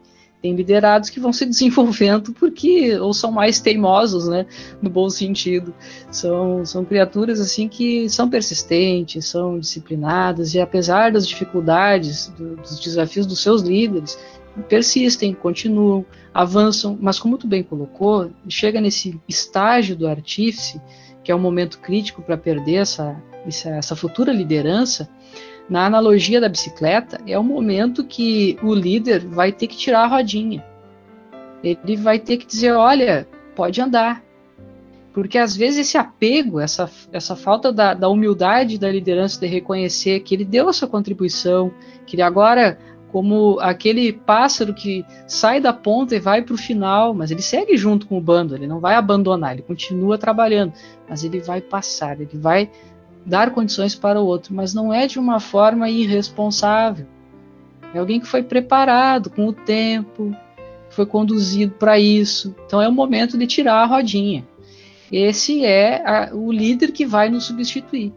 tem 0.41 0.55
liderados 0.55 1.09
que 1.09 1.19
vão 1.19 1.31
se 1.31 1.45
desenvolvendo 1.47 2.33
porque 2.33 2.97
ou 2.97 3.13
são 3.13 3.31
mais 3.31 3.59
teimosos, 3.59 4.27
né, 4.27 4.45
no 4.81 4.89
bom 4.89 5.09
sentido. 5.09 5.73
São, 6.09 6.65
são 6.65 6.83
criaturas 6.83 7.39
assim 7.39 7.67
que 7.67 8.09
são 8.09 8.29
persistentes, 8.29 9.27
são 9.27 9.59
disciplinadas 9.59 10.53
e 10.53 10.59
apesar 10.59 11.11
das 11.11 11.27
dificuldades, 11.27 12.27
do, 12.29 12.55
dos 12.55 12.79
desafios 12.79 13.25
dos 13.25 13.41
seus 13.41 13.61
líderes, 13.61 14.17
persistem, 14.67 15.33
continuam, 15.33 16.05
avançam, 16.33 16.97
mas 16.99 17.19
como 17.19 17.37
tu 17.37 17.47
bem 17.47 17.63
colocou, 17.63 18.31
chega 18.49 18.81
nesse 18.81 19.19
estágio 19.27 19.95
do 19.95 20.07
artífice, 20.07 20.81
que 21.23 21.31
é 21.31 21.35
um 21.35 21.39
momento 21.39 21.79
crítico 21.79 22.21
para 22.21 22.37
perder 22.37 22.75
essa, 22.75 23.21
essa, 23.45 23.69
essa 23.69 23.95
futura 23.95 24.33
liderança, 24.33 25.09
na 25.71 25.85
analogia 25.85 26.41
da 26.41 26.49
bicicleta, 26.49 27.17
é 27.25 27.39
o 27.39 27.43
momento 27.43 28.03
que 28.03 28.57
o 28.61 28.75
líder 28.75 29.25
vai 29.25 29.53
ter 29.53 29.67
que 29.67 29.77
tirar 29.77 30.03
a 30.03 30.07
rodinha. 30.07 30.61
Ele 31.63 31.95
vai 31.95 32.19
ter 32.19 32.35
que 32.35 32.45
dizer: 32.45 32.73
olha, 32.73 33.25
pode 33.55 33.79
andar. 33.79 34.21
Porque 35.13 35.37
às 35.37 35.55
vezes 35.55 35.87
esse 35.87 35.97
apego, 35.97 36.59
essa, 36.59 36.91
essa 37.13 37.37
falta 37.37 37.71
da, 37.71 37.93
da 37.93 38.09
humildade 38.09 38.77
da 38.77 38.91
liderança 38.91 39.39
de 39.39 39.47
reconhecer 39.47 40.19
que 40.19 40.35
ele 40.35 40.43
deu 40.43 40.67
a 40.67 40.73
sua 40.73 40.89
contribuição, 40.89 41.71
que 42.05 42.17
ele 42.17 42.21
agora, 42.21 42.77
como 43.09 43.57
aquele 43.61 44.11
pássaro 44.11 44.73
que 44.73 45.05
sai 45.25 45.61
da 45.61 45.71
ponta 45.71 46.13
e 46.13 46.19
vai 46.19 46.41
para 46.41 46.53
o 46.53 46.57
final, 46.57 47.13
mas 47.13 47.31
ele 47.31 47.41
segue 47.41 47.77
junto 47.77 48.07
com 48.07 48.17
o 48.17 48.21
bando, 48.21 48.55
ele 48.55 48.67
não 48.67 48.81
vai 48.81 48.95
abandonar, 48.95 49.53
ele 49.53 49.61
continua 49.61 50.17
trabalhando, 50.17 50.73
mas 51.07 51.23
ele 51.23 51.39
vai 51.39 51.61
passar, 51.61 52.19
ele 52.19 52.37
vai 52.37 52.69
dar 53.25 53.51
condições 53.51 53.95
para 53.95 54.19
o 54.19 54.25
outro, 54.25 54.53
mas 54.53 54.73
não 54.73 54.93
é 54.93 55.07
de 55.07 55.19
uma 55.19 55.39
forma 55.39 55.89
irresponsável. 55.89 57.05
É 57.93 57.99
alguém 57.99 58.19
que 58.19 58.27
foi 58.27 58.41
preparado 58.41 59.29
com 59.29 59.47
o 59.47 59.53
tempo, 59.53 60.35
foi 60.89 61.05
conduzido 61.05 61.73
para 61.73 61.99
isso. 61.99 62.55
Então 62.65 62.81
é 62.81 62.87
o 62.87 62.91
momento 62.91 63.37
de 63.37 63.47
tirar 63.47 63.83
a 63.83 63.85
rodinha. 63.85 64.47
Esse 65.11 65.65
é 65.65 66.01
a, 66.05 66.29
o 66.33 66.51
líder 66.51 66.91
que 66.91 67.05
vai 67.05 67.29
nos 67.29 67.45
substituir. 67.45 68.13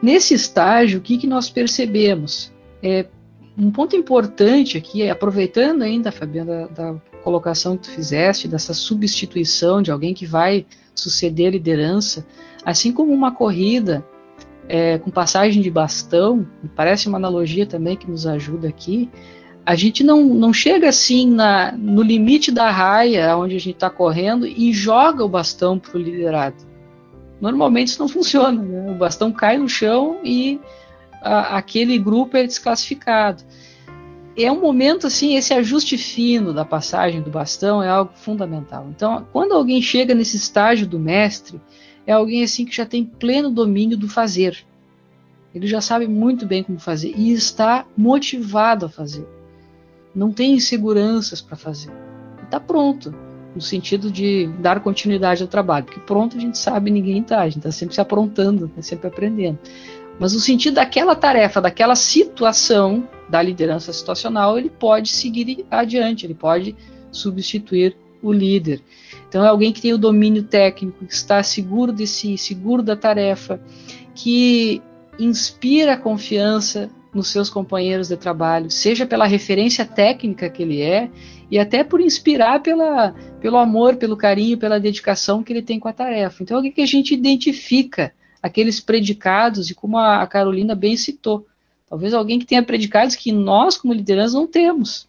Nesse 0.00 0.34
estágio, 0.34 0.98
o 1.00 1.02
que, 1.02 1.18
que 1.18 1.26
nós 1.26 1.50
percebemos? 1.50 2.52
É, 2.82 3.06
um 3.58 3.70
ponto 3.70 3.96
importante 3.96 4.76
aqui, 4.76 5.08
aproveitando 5.08 5.82
ainda, 5.82 6.12
Fabiana, 6.12 6.68
da, 6.68 6.92
da 6.92 7.00
colocação 7.24 7.76
que 7.76 7.84
tu 7.84 7.90
fizeste, 7.90 8.46
dessa 8.46 8.74
substituição 8.74 9.82
de 9.82 9.90
alguém 9.90 10.14
que 10.14 10.26
vai 10.26 10.66
suceder 10.94 11.48
a 11.48 11.50
liderança, 11.50 12.24
Assim 12.66 12.90
como 12.90 13.12
uma 13.12 13.30
corrida 13.30 14.04
é, 14.68 14.98
com 14.98 15.08
passagem 15.08 15.62
de 15.62 15.70
bastão, 15.70 16.44
parece 16.74 17.06
uma 17.06 17.16
analogia 17.16 17.64
também 17.64 17.96
que 17.96 18.10
nos 18.10 18.26
ajuda 18.26 18.66
aqui, 18.66 19.08
a 19.64 19.76
gente 19.76 20.02
não, 20.02 20.24
não 20.24 20.52
chega 20.52 20.88
assim 20.88 21.30
na, 21.30 21.70
no 21.70 22.02
limite 22.02 22.50
da 22.50 22.68
raia 22.68 23.36
onde 23.36 23.54
a 23.54 23.60
gente 23.60 23.74
está 23.76 23.88
correndo 23.88 24.48
e 24.48 24.72
joga 24.72 25.24
o 25.24 25.28
bastão 25.28 25.78
para 25.78 25.96
o 25.96 26.00
liderado. 26.00 26.56
Normalmente 27.40 27.88
isso 27.88 28.00
não 28.00 28.08
funciona, 28.08 28.60
né? 28.60 28.90
o 28.90 28.94
bastão 28.94 29.30
cai 29.30 29.56
no 29.58 29.68
chão 29.68 30.18
e 30.24 30.58
a, 31.22 31.56
aquele 31.56 31.96
grupo 31.98 32.36
é 32.36 32.44
desclassificado. 32.44 33.44
É 34.36 34.50
um 34.50 34.60
momento 34.60 35.06
assim, 35.06 35.36
esse 35.36 35.54
ajuste 35.54 35.96
fino 35.96 36.52
da 36.52 36.64
passagem 36.64 37.22
do 37.22 37.30
bastão 37.30 37.80
é 37.80 37.88
algo 37.88 38.10
fundamental. 38.16 38.88
Então, 38.90 39.24
quando 39.32 39.52
alguém 39.52 39.80
chega 39.80 40.14
nesse 40.14 40.36
estágio 40.36 40.84
do 40.84 40.98
mestre, 40.98 41.60
é 42.06 42.12
alguém 42.12 42.42
assim 42.42 42.64
que 42.64 42.74
já 42.74 42.86
tem 42.86 43.04
pleno 43.04 43.50
domínio 43.50 43.96
do 43.96 44.08
fazer. 44.08 44.64
Ele 45.54 45.66
já 45.66 45.80
sabe 45.80 46.06
muito 46.06 46.46
bem 46.46 46.62
como 46.62 46.78
fazer 46.78 47.14
e 47.16 47.32
está 47.32 47.86
motivado 47.96 48.86
a 48.86 48.88
fazer. 48.88 49.26
Não 50.14 50.32
tem 50.32 50.54
inseguranças 50.54 51.40
para 51.40 51.56
fazer. 51.56 51.90
Está 52.44 52.60
pronto. 52.60 53.14
no 53.54 53.62
sentido 53.62 54.10
de 54.10 54.48
dar 54.60 54.80
continuidade 54.80 55.42
ao 55.42 55.48
trabalho, 55.48 55.86
porque 55.86 56.00
pronto 56.00 56.36
a 56.36 56.40
gente 56.40 56.58
sabe 56.58 56.90
ninguém 56.90 57.20
está, 57.20 57.40
a 57.40 57.48
gente 57.48 57.56
está 57.56 57.72
sempre 57.72 57.94
se 57.94 58.00
aprontando, 58.02 58.68
tá 58.68 58.82
sempre 58.82 59.08
aprendendo. 59.08 59.58
Mas 60.20 60.34
no 60.34 60.40
sentido 60.40 60.74
daquela 60.74 61.14
tarefa, 61.14 61.58
daquela 61.60 61.94
situação 61.94 63.08
da 63.30 63.40
liderança 63.40 63.94
situacional, 63.94 64.58
ele 64.58 64.68
pode 64.68 65.08
seguir 65.08 65.64
adiante, 65.70 66.26
ele 66.26 66.34
pode 66.34 66.76
substituir 67.10 67.96
o 68.28 68.32
líder. 68.32 68.80
Então 69.28 69.44
é 69.44 69.48
alguém 69.48 69.72
que 69.72 69.82
tem 69.82 69.92
o 69.92 69.98
domínio 69.98 70.42
técnico, 70.42 71.04
que 71.04 71.12
está 71.12 71.42
seguro 71.42 71.92
de 71.92 72.06
si, 72.06 72.36
seguro 72.38 72.82
da 72.82 72.96
tarefa, 72.96 73.60
que 74.14 74.82
inspira 75.18 75.96
confiança 75.96 76.90
nos 77.12 77.28
seus 77.28 77.48
companheiros 77.48 78.08
de 78.08 78.16
trabalho, 78.16 78.70
seja 78.70 79.06
pela 79.06 79.26
referência 79.26 79.84
técnica 79.84 80.50
que 80.50 80.62
ele 80.62 80.82
é 80.82 81.10
e 81.50 81.58
até 81.58 81.82
por 81.82 82.00
inspirar 82.00 82.60
pela, 82.60 83.14
pelo 83.40 83.56
amor, 83.56 83.96
pelo 83.96 84.16
carinho, 84.16 84.58
pela 84.58 84.78
dedicação 84.78 85.42
que 85.42 85.52
ele 85.52 85.62
tem 85.62 85.80
com 85.80 85.88
a 85.88 85.92
tarefa. 85.92 86.42
Então, 86.42 86.60
o 86.60 86.72
que 86.72 86.82
a 86.82 86.86
gente 86.86 87.14
identifica 87.14 88.12
aqueles 88.42 88.80
predicados, 88.80 89.70
e 89.70 89.74
como 89.74 89.98
a 89.98 90.26
Carolina 90.26 90.74
bem 90.74 90.96
citou, 90.96 91.46
talvez 91.88 92.12
alguém 92.12 92.38
que 92.38 92.46
tenha 92.46 92.62
predicados 92.62 93.16
que 93.16 93.32
nós, 93.32 93.76
como 93.76 93.94
liderança, 93.94 94.34
não 94.34 94.46
temos. 94.46 95.08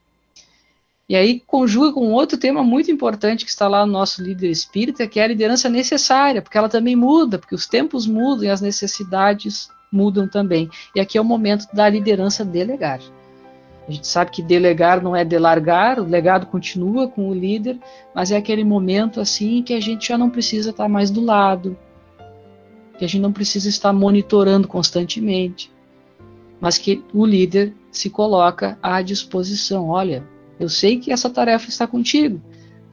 E 1.09 1.15
aí 1.15 1.41
conjuga 1.47 1.93
com 1.93 2.11
outro 2.11 2.37
tema 2.37 2.61
muito 2.63 2.91
importante 2.91 3.45
que 3.45 3.51
está 3.51 3.67
lá 3.67 3.85
no 3.85 3.93
nosso 3.93 4.21
líder 4.21 4.49
espírita, 4.49 5.07
que 5.07 5.19
é 5.19 5.23
a 5.23 5.27
liderança 5.27 5.69
necessária, 5.69 6.41
porque 6.41 6.57
ela 6.57 6.67
também 6.67 6.97
muda, 6.97 7.39
porque 7.39 7.55
os 7.55 7.65
tempos 7.65 8.05
mudam 8.05 8.43
e 8.43 8.49
as 8.49 8.59
necessidades 8.59 9.69
mudam 9.89 10.27
também. 10.27 10.69
E 10.93 10.99
aqui 10.99 11.17
é 11.17 11.21
o 11.21 11.25
momento 11.25 11.65
da 11.73 11.87
liderança 11.87 12.43
delegar. 12.43 12.99
A 13.87 13.91
gente 13.91 14.05
sabe 14.05 14.31
que 14.31 14.41
delegar 14.41 15.01
não 15.01 15.15
é 15.15 15.23
delargar, 15.23 15.97
o 15.97 16.03
legado 16.03 16.45
continua 16.47 17.07
com 17.07 17.29
o 17.29 17.33
líder, 17.33 17.79
mas 18.13 18.31
é 18.31 18.35
aquele 18.35 18.65
momento 18.65 19.21
assim 19.21 19.63
que 19.63 19.73
a 19.73 19.79
gente 19.79 20.09
já 20.09 20.17
não 20.17 20.29
precisa 20.29 20.71
estar 20.71 20.89
mais 20.89 21.09
do 21.09 21.23
lado, 21.23 21.77
que 22.99 23.05
a 23.05 23.07
gente 23.07 23.21
não 23.21 23.31
precisa 23.31 23.69
estar 23.69 23.93
monitorando 23.93 24.67
constantemente, 24.67 25.71
mas 26.59 26.77
que 26.77 27.01
o 27.13 27.25
líder 27.25 27.73
se 27.89 28.09
coloca 28.09 28.77
à 28.83 29.01
disposição. 29.01 29.87
Olha, 29.87 30.21
eu 30.59 30.69
sei 30.69 30.97
que 30.97 31.11
essa 31.11 31.29
tarefa 31.29 31.69
está 31.69 31.85
contigo. 31.85 32.41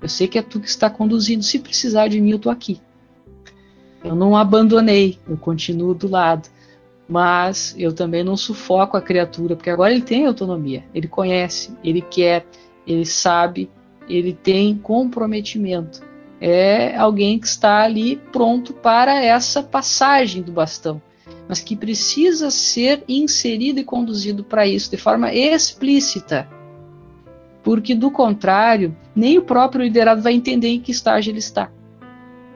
Eu 0.00 0.08
sei 0.08 0.28
que 0.28 0.38
é 0.38 0.42
tu 0.42 0.60
que 0.60 0.68
está 0.68 0.90
conduzindo. 0.90 1.42
Se 1.42 1.58
precisar 1.58 2.08
de 2.08 2.20
mim, 2.20 2.30
eu 2.30 2.36
estou 2.36 2.52
aqui. 2.52 2.80
Eu 4.02 4.14
não 4.14 4.36
abandonei, 4.36 5.18
eu 5.26 5.36
continuo 5.36 5.94
do 5.94 6.08
lado. 6.08 6.48
Mas 7.08 7.74
eu 7.78 7.92
também 7.92 8.22
não 8.22 8.36
sufoco 8.36 8.96
a 8.96 9.00
criatura, 9.00 9.56
porque 9.56 9.70
agora 9.70 9.92
ele 9.92 10.02
tem 10.02 10.26
autonomia. 10.26 10.84
Ele 10.94 11.08
conhece, 11.08 11.72
ele 11.82 12.02
quer, 12.02 12.46
ele 12.86 13.06
sabe, 13.06 13.70
ele 14.08 14.34
tem 14.34 14.76
comprometimento. 14.76 16.02
É 16.40 16.96
alguém 16.96 17.38
que 17.38 17.46
está 17.46 17.82
ali 17.82 18.16
pronto 18.30 18.74
para 18.74 19.22
essa 19.22 19.62
passagem 19.62 20.42
do 20.42 20.52
bastão, 20.52 21.00
mas 21.48 21.60
que 21.60 21.76
precisa 21.76 22.50
ser 22.50 23.02
inserido 23.08 23.80
e 23.80 23.84
conduzido 23.84 24.44
para 24.44 24.66
isso 24.66 24.90
de 24.90 24.96
forma 24.98 25.32
explícita 25.32 26.48
porque 27.64 27.94
do 27.94 28.10
contrário, 28.10 28.94
nem 29.16 29.38
o 29.38 29.42
próprio 29.42 29.82
liderado 29.82 30.20
vai 30.20 30.34
entender 30.34 30.68
em 30.68 30.80
que 30.80 30.92
estágio 30.92 31.30
ele 31.30 31.38
está. 31.38 31.70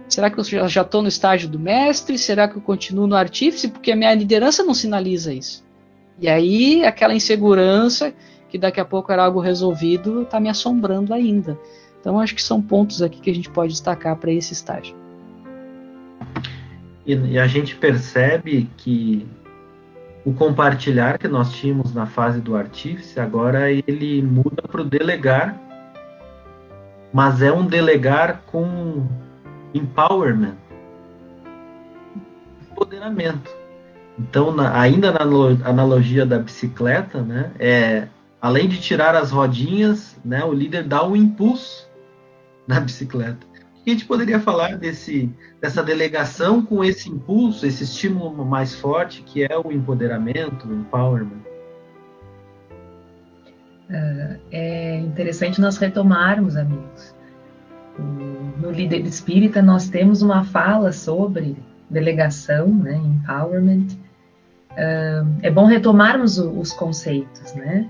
Será 0.07 0.31
que 0.31 0.39
eu 0.39 0.69
já 0.69 0.83
estou 0.83 1.03
no 1.03 1.09
estágio 1.09 1.49
do 1.49 1.59
mestre? 1.59 2.17
Será 2.19 2.47
que 2.47 2.57
eu 2.57 2.63
continuo 2.63 3.07
no 3.07 3.17
artífice? 3.17 3.69
Porque 3.69 3.91
a 3.91 3.97
minha 3.97 4.15
liderança 4.15 4.63
não 4.63 4.75
sinaliza 4.75 5.33
isso. 5.33 5.65
E 6.21 6.29
aí, 6.29 6.85
aquela 6.85 7.15
insegurança, 7.15 8.13
que 8.49 8.59
daqui 8.59 8.81
a 8.81 8.85
pouco 8.85 9.11
era 9.13 9.25
algo 9.25 9.41
resolvido, 9.41 10.23
está 10.23 10.39
me 10.41 10.49
assombrando 10.49 11.13
ainda. 11.13 11.59
Então, 12.01 12.19
acho 12.19 12.35
que 12.35 12.43
são 12.43 12.61
pontos 12.61 13.03
aqui 13.03 13.21
que 13.21 13.31
a 13.31 13.35
gente 13.35 13.51
pode 13.51 13.73
destacar 13.73 14.17
para 14.17 14.33
esse 14.33 14.53
estágio. 14.53 14.97
E, 17.07 17.15
e, 17.15 17.39
a 17.39 17.47
gente 17.47 17.77
percebe 17.77 18.69
que 18.77 19.27
o 20.25 20.33
compartilhar 20.33 21.19
que 21.19 21.29
nós 21.29 21.53
tínhamos 21.53 21.95
na 21.95 22.07
fase 22.07 22.41
do 22.41 22.57
artífice, 22.57 23.19
agora 23.19 23.71
ele 23.71 24.23
muda 24.23 24.63
para 24.63 24.81
o 24.81 24.85
delegar, 24.85 25.59
mas 27.13 27.41
é 27.41 27.51
um 27.53 27.67
delegar 27.67 28.43
com 28.47 29.07
empowerment, 29.73 30.57
empoderamento. 32.71 33.51
Então, 34.19 34.53
na, 34.53 34.79
ainda 34.79 35.13
na 35.13 35.21
analogia 35.69 36.27
da 36.27 36.39
bicicleta, 36.39 37.23
né, 37.23 37.53
é, 37.59 38.09
além 38.41 38.69
de 38.69 38.81
tirar 38.81 39.15
as 39.15 39.31
rodinhas, 39.31 40.17
né, 40.25 40.45
o 40.45 40.53
líder 40.53 40.85
dá 40.85 41.07
um 41.07 41.15
impulso 41.15 41.89
na 42.67 42.81
bicicleta 42.81 43.48
que 43.89 43.93
a 43.93 43.95
gente 43.95 44.07
poderia 44.07 44.39
falar 44.39 44.77
desse, 44.77 45.31
dessa 45.63 45.83
delegação 45.83 46.61
com 46.61 46.85
esse 46.85 47.09
impulso, 47.09 47.65
esse 47.65 47.85
estímulo 47.85 48.45
mais 48.45 48.75
forte 48.75 49.23
que 49.23 49.43
é 49.43 49.59
o 49.59 49.73
empoderamento, 49.73 50.69
o 50.69 50.75
empowerment? 50.75 51.41
É, 53.89 54.37
é 54.53 54.97
interessante 54.99 55.59
nós 55.59 55.79
retomarmos, 55.79 56.55
amigos. 56.55 57.15
No 58.61 58.71
líder 58.71 59.07
espírita 59.07 59.63
nós 59.63 59.89
temos 59.89 60.21
uma 60.21 60.45
fala 60.45 60.93
sobre 60.93 61.57
delegação, 61.89 62.69
né, 62.69 62.95
empowerment. 62.95 63.87
É, 64.77 65.23
é 65.45 65.51
bom 65.51 65.65
retomarmos 65.65 66.37
os 66.37 66.75
conceitos, 66.75 67.55
né? 67.55 67.89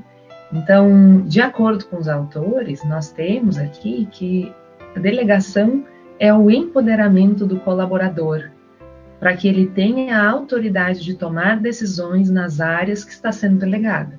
Então, 0.52 1.22
de 1.22 1.40
acordo 1.40 1.84
com 1.86 1.96
os 1.96 2.06
autores, 2.06 2.84
nós 2.84 3.10
temos 3.10 3.58
aqui 3.58 4.08
que 4.12 4.54
a 4.94 4.98
delegação 4.98 5.84
é 6.18 6.32
o 6.34 6.50
empoderamento 6.50 7.46
do 7.46 7.60
colaborador, 7.60 8.50
para 9.20 9.36
que 9.36 9.48
ele 9.48 9.66
tenha 9.66 10.18
a 10.18 10.30
autoridade 10.30 11.04
de 11.04 11.14
tomar 11.14 11.60
decisões 11.60 12.30
nas 12.30 12.60
áreas 12.60 13.04
que 13.04 13.12
está 13.12 13.32
sendo 13.32 13.58
delegada. 13.58 14.18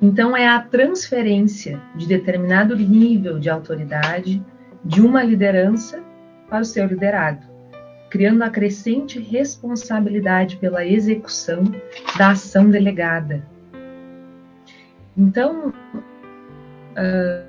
Então, 0.00 0.36
é 0.36 0.46
a 0.46 0.60
transferência 0.60 1.80
de 1.94 2.06
determinado 2.06 2.76
nível 2.76 3.38
de 3.38 3.48
autoridade 3.48 4.44
de 4.84 5.00
uma 5.00 5.22
liderança 5.22 6.02
para 6.48 6.60
o 6.60 6.64
seu 6.64 6.86
liderado, 6.86 7.46
criando 8.10 8.42
a 8.42 8.50
crescente 8.50 9.18
responsabilidade 9.18 10.56
pela 10.58 10.84
execução 10.84 11.64
da 12.18 12.30
ação 12.30 12.70
delegada. 12.70 13.42
Então, 15.16 15.72
uh, 16.92 17.46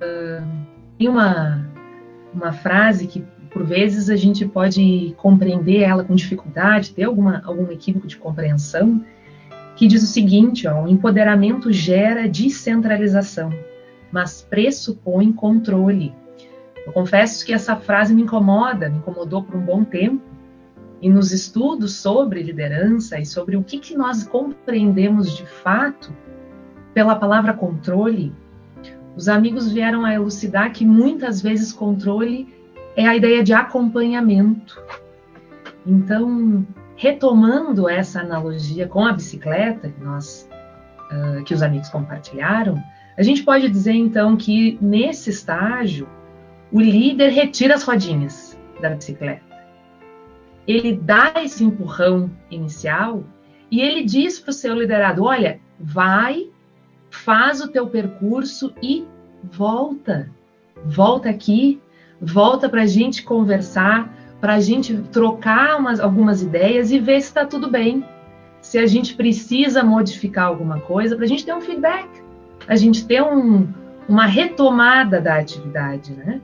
uh, 0.00 0.73
tem 0.98 1.08
uma, 1.08 1.68
uma 2.32 2.52
frase 2.52 3.06
que, 3.06 3.24
por 3.50 3.64
vezes, 3.64 4.10
a 4.10 4.16
gente 4.16 4.46
pode 4.46 5.14
compreender 5.16 5.82
ela 5.82 6.04
com 6.04 6.14
dificuldade, 6.14 6.92
ter 6.92 7.04
alguma, 7.04 7.42
algum 7.44 7.70
equívoco 7.70 8.06
de 8.06 8.16
compreensão, 8.16 9.04
que 9.76 9.86
diz 9.86 10.02
o 10.02 10.06
seguinte: 10.06 10.66
ó, 10.66 10.84
o 10.84 10.88
empoderamento 10.88 11.72
gera 11.72 12.28
descentralização, 12.28 13.50
mas 14.12 14.42
pressupõe 14.42 15.32
controle. 15.32 16.14
Eu 16.86 16.92
confesso 16.92 17.44
que 17.44 17.52
essa 17.52 17.76
frase 17.76 18.14
me 18.14 18.22
incomoda, 18.22 18.88
me 18.88 18.98
incomodou 18.98 19.42
por 19.42 19.56
um 19.56 19.64
bom 19.64 19.84
tempo, 19.84 20.22
e 21.00 21.08
nos 21.08 21.32
estudos 21.32 21.96
sobre 21.96 22.42
liderança 22.42 23.18
e 23.18 23.26
sobre 23.26 23.56
o 23.56 23.62
que, 23.62 23.78
que 23.78 23.96
nós 23.96 24.24
compreendemos 24.24 25.36
de 25.36 25.44
fato 25.44 26.12
pela 26.94 27.16
palavra 27.16 27.52
controle, 27.52 28.32
os 29.16 29.28
amigos 29.28 29.70
vieram 29.70 30.04
a 30.04 30.14
elucidar 30.14 30.72
que 30.72 30.84
muitas 30.84 31.40
vezes 31.40 31.72
controle 31.72 32.52
é 32.96 33.06
a 33.06 33.16
ideia 33.16 33.42
de 33.42 33.52
acompanhamento. 33.52 34.80
Então, 35.86 36.66
retomando 36.96 37.88
essa 37.88 38.20
analogia 38.20 38.88
com 38.88 39.04
a 39.04 39.12
bicicleta 39.12 39.88
que 39.88 40.02
nós 40.02 40.48
uh, 41.12 41.44
que 41.44 41.54
os 41.54 41.62
amigos 41.62 41.88
compartilharam, 41.88 42.82
a 43.16 43.22
gente 43.22 43.42
pode 43.42 43.68
dizer 43.68 43.92
então 43.92 44.36
que 44.36 44.78
nesse 44.80 45.30
estágio 45.30 46.08
o 46.72 46.80
líder 46.80 47.30
retira 47.30 47.74
as 47.74 47.84
rodinhas 47.84 48.58
da 48.80 48.90
bicicleta. 48.90 49.42
Ele 50.66 50.96
dá 50.96 51.32
esse 51.44 51.62
empurrão 51.62 52.30
inicial 52.50 53.22
e 53.70 53.80
ele 53.80 54.02
diz 54.02 54.40
para 54.40 54.50
o 54.50 54.54
seu 54.54 54.74
liderado: 54.74 55.22
olha, 55.22 55.60
vai 55.78 56.48
faz 57.14 57.60
o 57.60 57.68
teu 57.68 57.86
percurso 57.86 58.74
e 58.82 59.06
volta. 59.42 60.28
Volta 60.84 61.30
aqui, 61.30 61.80
volta 62.20 62.68
para 62.68 62.82
a 62.82 62.86
gente 62.86 63.22
conversar, 63.22 64.12
para 64.40 64.54
a 64.54 64.60
gente 64.60 64.94
trocar 65.12 65.78
umas, 65.78 66.00
algumas 66.00 66.42
ideias 66.42 66.90
e 66.90 66.98
ver 66.98 67.20
se 67.20 67.28
está 67.28 67.46
tudo 67.46 67.70
bem. 67.70 68.04
Se 68.60 68.78
a 68.78 68.86
gente 68.86 69.14
precisa 69.14 69.82
modificar 69.82 70.46
alguma 70.46 70.80
coisa, 70.80 71.14
para 71.14 71.24
a 71.24 71.28
gente 71.28 71.44
ter 71.44 71.54
um 71.54 71.60
feedback, 71.60 72.08
a 72.66 72.76
gente 72.76 73.06
ter 73.06 73.22
um, 73.22 73.68
uma 74.08 74.26
retomada 74.26 75.20
da 75.20 75.36
atividade, 75.36 76.12
né? 76.12 76.40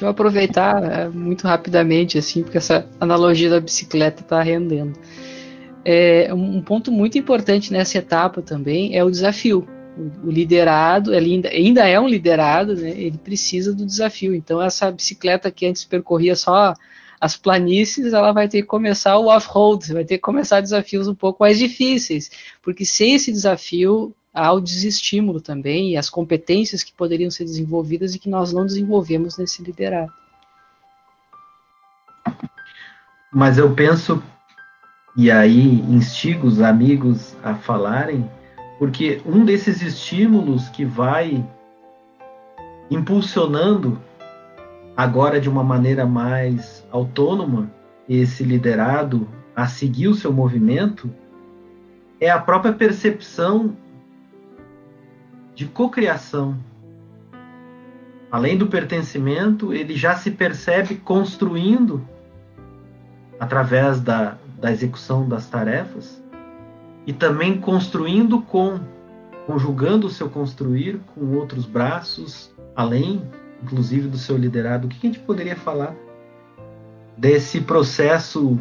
Deixa 0.00 0.06
eu 0.06 0.12
aproveitar 0.12 0.82
é, 0.82 1.08
muito 1.10 1.46
rapidamente, 1.46 2.16
assim, 2.16 2.42
porque 2.42 2.56
essa 2.56 2.88
analogia 2.98 3.50
da 3.50 3.60
bicicleta 3.60 4.22
está 4.22 4.42
rendendo. 4.42 4.98
é, 5.84 6.32
um 6.32 6.62
ponto 6.62 6.90
muito 6.90 7.18
importante 7.18 7.70
nessa 7.70 7.98
etapa 7.98 8.40
também 8.40 8.96
é 8.96 9.04
o 9.04 9.10
desafio. 9.10 9.68
O, 9.98 10.28
o 10.28 10.30
liderado, 10.30 11.14
ele 11.14 11.34
ainda, 11.34 11.48
ainda, 11.50 11.86
é 11.86 12.00
um 12.00 12.08
liderado, 12.08 12.74
né, 12.76 12.92
ele 12.92 13.18
precisa 13.18 13.74
do 13.74 13.84
desafio. 13.84 14.34
Então, 14.34 14.62
essa 14.62 14.90
bicicleta 14.90 15.50
que 15.50 15.66
antes 15.66 15.84
percorria 15.84 16.34
só 16.34 16.72
as 17.20 17.36
planícies, 17.36 18.14
ela 18.14 18.32
vai 18.32 18.48
ter 18.48 18.62
que 18.62 18.68
começar 18.68 19.18
o 19.18 19.26
off-road, 19.26 19.92
vai 19.92 20.04
ter 20.06 20.14
que 20.14 20.22
começar 20.22 20.62
desafios 20.62 21.08
um 21.08 21.14
pouco 21.14 21.42
mais 21.42 21.58
difíceis, 21.58 22.30
porque 22.62 22.86
sem 22.86 23.16
esse 23.16 23.30
desafio 23.30 24.16
há 24.32 24.52
o 24.52 24.60
desestímulo 24.60 25.40
também 25.40 25.90
e 25.90 25.96
as 25.96 26.08
competências 26.08 26.82
que 26.82 26.92
poderiam 26.92 27.30
ser 27.30 27.44
desenvolvidas 27.44 28.14
e 28.14 28.18
que 28.18 28.28
nós 28.28 28.52
não 28.52 28.64
desenvolvemos 28.64 29.36
nesse 29.36 29.62
liderado. 29.62 30.12
Mas 33.32 33.58
eu 33.58 33.74
penso, 33.74 34.22
e 35.16 35.30
aí 35.30 35.80
instigo 35.80 36.46
os 36.46 36.60
amigos 36.60 37.36
a 37.42 37.54
falarem, 37.54 38.28
porque 38.78 39.20
um 39.24 39.44
desses 39.44 39.82
estímulos 39.82 40.68
que 40.68 40.84
vai 40.84 41.44
impulsionando 42.90 44.00
agora 44.96 45.40
de 45.40 45.48
uma 45.48 45.62
maneira 45.62 46.04
mais 46.04 46.84
autônoma 46.90 47.70
esse 48.08 48.42
liderado 48.42 49.28
a 49.54 49.66
seguir 49.66 50.08
o 50.08 50.14
seu 50.14 50.32
movimento 50.32 51.12
é 52.20 52.28
a 52.28 52.38
própria 52.38 52.72
percepção 52.72 53.76
de 55.60 55.66
cocriação. 55.66 56.56
Além 58.32 58.56
do 58.56 58.68
pertencimento, 58.68 59.74
ele 59.74 59.94
já 59.94 60.16
se 60.16 60.30
percebe 60.30 60.94
construindo 60.94 62.02
através 63.38 64.00
da, 64.00 64.38
da 64.58 64.72
execução 64.72 65.28
das 65.28 65.50
tarefas 65.50 66.18
e 67.06 67.12
também 67.12 67.60
construindo 67.60 68.40
com, 68.40 68.80
conjugando 69.46 70.06
o 70.06 70.10
seu 70.10 70.30
construir 70.30 70.98
com 71.14 71.36
outros 71.36 71.66
braços, 71.66 72.50
além, 72.74 73.22
inclusive, 73.62 74.08
do 74.08 74.16
seu 74.16 74.38
liderado. 74.38 74.86
O 74.86 74.88
que 74.88 75.06
a 75.06 75.10
gente 75.10 75.22
poderia 75.22 75.56
falar 75.56 75.94
desse 77.18 77.60
processo? 77.60 78.58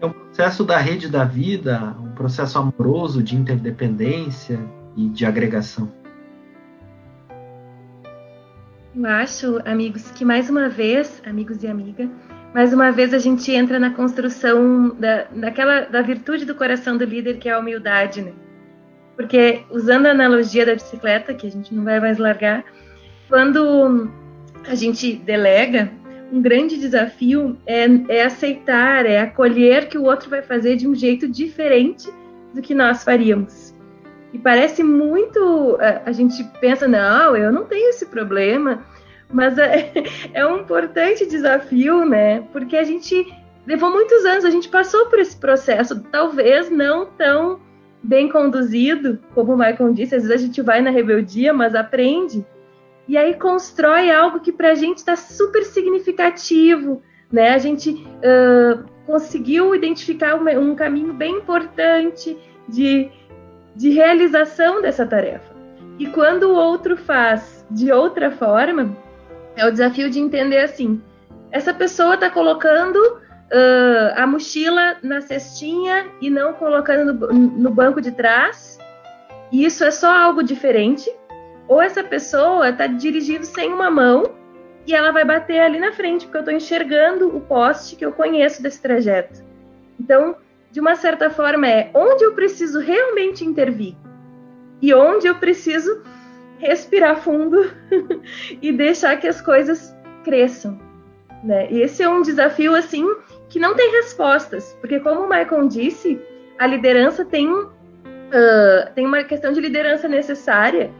É 0.00 0.06
um 0.06 0.12
processo 0.12 0.64
da 0.64 0.78
rede 0.78 1.10
da 1.10 1.24
vida, 1.24 1.94
um 2.00 2.12
processo 2.12 2.58
amoroso 2.58 3.22
de 3.22 3.36
interdependência 3.36 4.58
e 4.96 5.10
de 5.10 5.26
agregação. 5.26 6.00
Eu 8.94 9.06
acho, 9.06 9.58
amigos, 9.64 10.10
que 10.10 10.24
mais 10.24 10.50
uma 10.50 10.68
vez, 10.68 11.22
amigos 11.24 11.62
e 11.62 11.66
amiga, 11.66 12.10
mais 12.52 12.74
uma 12.74 12.92
vez 12.92 13.14
a 13.14 13.18
gente 13.18 13.50
entra 13.50 13.78
na 13.78 13.90
construção 13.90 14.90
da, 14.90 15.24
daquela 15.34 15.80
da 15.80 16.02
virtude 16.02 16.44
do 16.44 16.54
coração 16.54 16.98
do 16.98 17.04
líder, 17.04 17.38
que 17.38 17.48
é 17.48 17.52
a 17.52 17.58
humildade, 17.58 18.20
né? 18.20 18.32
Porque 19.16 19.62
usando 19.70 20.06
a 20.06 20.10
analogia 20.10 20.66
da 20.66 20.74
bicicleta, 20.74 21.32
que 21.32 21.46
a 21.46 21.50
gente 21.50 21.74
não 21.74 21.84
vai 21.84 22.00
mais 22.00 22.18
largar, 22.18 22.64
quando 23.28 24.10
a 24.68 24.74
gente 24.74 25.14
delega, 25.14 25.90
um 26.30 26.42
grande 26.42 26.78
desafio 26.78 27.58
é, 27.66 27.86
é 28.08 28.24
aceitar, 28.24 29.06
é 29.06 29.20
acolher 29.20 29.88
que 29.88 29.96
o 29.96 30.04
outro 30.04 30.28
vai 30.28 30.42
fazer 30.42 30.76
de 30.76 30.86
um 30.86 30.94
jeito 30.94 31.26
diferente 31.26 32.12
do 32.54 32.60
que 32.60 32.74
nós 32.74 33.02
faríamos. 33.02 33.71
E 34.32 34.38
parece 34.38 34.82
muito. 34.82 35.78
A, 35.80 36.08
a 36.10 36.12
gente 36.12 36.42
pensa, 36.60 36.88
não, 36.88 37.36
eu 37.36 37.52
não 37.52 37.64
tenho 37.64 37.90
esse 37.90 38.06
problema 38.06 38.82
mas 39.32 39.56
é, 39.58 39.92
é 40.34 40.46
um 40.46 40.58
importante 40.58 41.26
desafio, 41.26 42.04
né? 42.04 42.42
Porque 42.52 42.76
a 42.76 42.84
gente 42.84 43.26
levou 43.66 43.90
muitos 43.90 44.24
anos, 44.24 44.44
a 44.44 44.50
gente 44.50 44.68
passou 44.68 45.06
por 45.06 45.18
esse 45.18 45.36
processo, 45.36 46.02
talvez 46.10 46.70
não 46.70 47.06
tão 47.06 47.60
bem 48.02 48.28
conduzido, 48.28 49.18
como 49.34 49.54
o 49.54 49.56
Michael 49.56 49.92
disse, 49.92 50.16
às 50.16 50.24
vezes 50.24 50.42
a 50.42 50.46
gente 50.46 50.60
vai 50.60 50.80
na 50.82 50.90
rebeldia, 50.90 51.52
mas 51.52 51.74
aprende. 51.74 52.44
E 53.08 53.16
aí 53.16 53.34
constrói 53.34 54.10
algo 54.10 54.40
que 54.40 54.52
para 54.52 54.72
a 54.72 54.74
gente 54.74 54.98
está 54.98 55.16
super 55.16 55.64
significativo, 55.64 57.00
né? 57.30 57.54
A 57.54 57.58
gente 57.58 57.90
uh, 57.90 58.84
conseguiu 59.06 59.74
identificar 59.74 60.34
um, 60.34 60.70
um 60.70 60.74
caminho 60.74 61.12
bem 61.12 61.36
importante 61.36 62.36
de, 62.68 63.10
de 63.74 63.90
realização 63.90 64.82
dessa 64.82 65.06
tarefa. 65.06 65.52
E 65.98 66.06
quando 66.06 66.44
o 66.44 66.54
outro 66.54 66.96
faz 66.96 67.64
de 67.70 67.92
outra 67.92 68.30
forma, 68.30 68.96
é 69.56 69.66
o 69.66 69.70
desafio 69.70 70.10
de 70.10 70.18
entender 70.18 70.58
assim: 70.58 71.00
essa 71.50 71.72
pessoa 71.72 72.14
está 72.14 72.30
colocando 72.30 72.96
uh, 72.96 74.12
a 74.16 74.26
mochila 74.26 74.96
na 75.02 75.20
cestinha 75.20 76.06
e 76.20 76.30
não 76.30 76.54
colocando 76.54 77.12
no, 77.12 77.32
no 77.32 77.70
banco 77.70 78.00
de 78.00 78.10
trás, 78.12 78.78
e 79.50 79.64
isso 79.64 79.84
é 79.84 79.90
só 79.90 80.10
algo 80.10 80.42
diferente. 80.42 81.10
Ou 81.68 81.80
essa 81.80 82.02
pessoa 82.02 82.70
está 82.70 82.86
dirigindo 82.86 83.46
sem 83.46 83.72
uma 83.72 83.90
mão 83.90 84.24
e 84.86 84.94
ela 84.94 85.12
vai 85.12 85.24
bater 85.24 85.60
ali 85.60 85.78
na 85.78 85.92
frente, 85.92 86.26
porque 86.26 86.38
eu 86.38 86.40
estou 86.40 86.54
enxergando 86.54 87.34
o 87.34 87.40
poste 87.40 87.94
que 87.94 88.04
eu 88.04 88.12
conheço 88.12 88.62
desse 88.62 88.82
trajeto. 88.82 89.44
Então, 89.98 90.36
de 90.72 90.80
uma 90.80 90.96
certa 90.96 91.28
forma, 91.28 91.68
é 91.68 91.90
onde 91.92 92.24
eu 92.24 92.32
preciso 92.32 92.80
realmente 92.80 93.44
intervir 93.44 93.94
e 94.80 94.92
onde 94.94 95.26
eu 95.26 95.34
preciso 95.34 96.02
respirar 96.58 97.20
fundo 97.20 97.70
e 98.60 98.72
deixar 98.72 99.16
que 99.18 99.28
as 99.28 99.40
coisas 99.40 99.94
cresçam. 100.24 100.80
Né? 101.44 101.70
E 101.70 101.82
esse 101.82 102.02
é 102.02 102.08
um 102.08 102.22
desafio 102.22 102.74
assim 102.74 103.06
que 103.50 103.58
não 103.58 103.74
tem 103.74 103.90
respostas, 103.90 104.74
porque 104.80 104.98
como 104.98 105.20
o 105.20 105.28
Michael 105.28 105.68
disse, 105.68 106.18
a 106.58 106.66
liderança 106.66 107.22
tem, 107.22 107.52
uh, 107.52 107.70
tem 108.94 109.04
uma 109.04 109.22
questão 109.24 109.52
de 109.52 109.60
liderança 109.60 110.08
necessária 110.08 110.90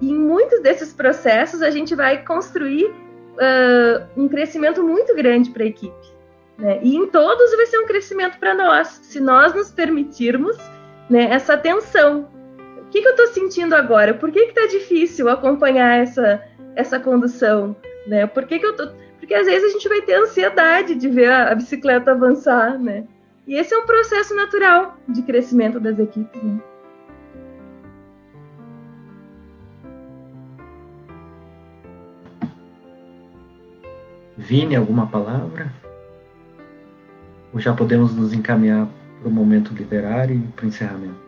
e 0.00 0.10
em 0.10 0.18
muitos 0.18 0.60
desses 0.62 0.92
processos 0.92 1.62
a 1.62 1.70
gente 1.70 1.96
vai 1.96 2.22
construir 2.24 2.84
uh, 2.86 4.06
um 4.16 4.28
crescimento 4.28 4.84
muito 4.84 5.16
grande 5.16 5.50
para 5.50 5.64
a 5.64 5.66
equipe. 5.66 6.15
Né? 6.58 6.80
E 6.82 6.96
em 6.96 7.06
todos 7.06 7.54
vai 7.54 7.66
ser 7.66 7.78
um 7.78 7.86
crescimento 7.86 8.38
para 8.38 8.54
nós, 8.54 9.00
se 9.02 9.20
nós 9.20 9.54
nos 9.54 9.70
permitirmos 9.70 10.56
né, 11.10 11.28
essa 11.30 11.54
atenção 11.54 12.28
o 12.86 12.88
que, 12.90 13.02
que 13.02 13.08
eu 13.08 13.12
estou 13.12 13.26
sentindo 13.26 13.74
agora? 13.74 14.14
Por 14.14 14.30
que 14.30 14.38
está 14.38 14.64
difícil 14.66 15.28
acompanhar 15.28 15.98
essa, 15.98 16.40
essa 16.76 17.00
condução? 17.00 17.74
Né? 18.06 18.26
Por 18.28 18.46
que, 18.46 18.60
que 18.60 18.66
eu 18.66 18.76
tô... 18.76 18.88
Porque 19.18 19.34
às 19.34 19.46
vezes 19.46 19.70
a 19.70 19.72
gente 19.72 19.88
vai 19.88 20.00
ter 20.02 20.14
ansiedade 20.14 20.94
de 20.94 21.08
ver 21.08 21.28
a, 21.28 21.50
a 21.50 21.54
bicicleta 21.56 22.12
avançar, 22.12 22.78
né? 22.78 23.04
E 23.44 23.56
esse 23.56 23.74
é 23.74 23.78
um 23.78 23.86
processo 23.86 24.36
natural 24.36 24.96
de 25.08 25.20
crescimento 25.22 25.80
das 25.80 25.98
equipes. 25.98 26.40
Né? 26.40 26.60
Vini, 34.36 34.76
alguma 34.76 35.08
palavra? 35.08 35.72
Já 37.58 37.74
podemos 37.74 38.14
nos 38.14 38.32
encaminhar 38.32 38.88
para 39.20 39.28
o 39.28 39.32
momento 39.32 39.72
literário 39.72 40.36
e 40.36 40.52
para 40.52 40.64
o 40.64 40.68
encerramento? 40.68 41.26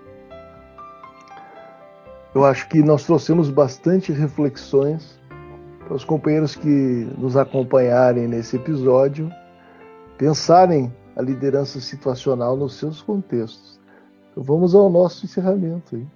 Eu 2.34 2.44
acho 2.44 2.68
que 2.68 2.82
nós 2.82 3.04
trouxemos 3.04 3.50
bastante 3.50 4.12
reflexões 4.12 5.18
para 5.84 5.94
os 5.94 6.04
companheiros 6.04 6.54
que 6.54 7.08
nos 7.16 7.36
acompanharem 7.36 8.28
nesse 8.28 8.56
episódio 8.56 9.30
pensarem 10.18 10.92
a 11.16 11.22
liderança 11.22 11.80
situacional 11.80 12.56
nos 12.56 12.74
seus 12.74 13.00
contextos. 13.00 13.80
Então 14.30 14.42
vamos 14.42 14.74
ao 14.74 14.90
nosso 14.90 15.24
encerramento 15.24 15.96
aí. 15.96 16.06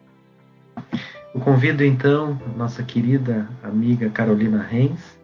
Eu 1.35 1.41
convido 1.41 1.83
então 1.83 2.39
a 2.55 2.59
nossa 2.59 2.83
querida 2.83 3.49
amiga 3.63 4.11
Carolina 4.11 4.63
Reis 4.63 5.19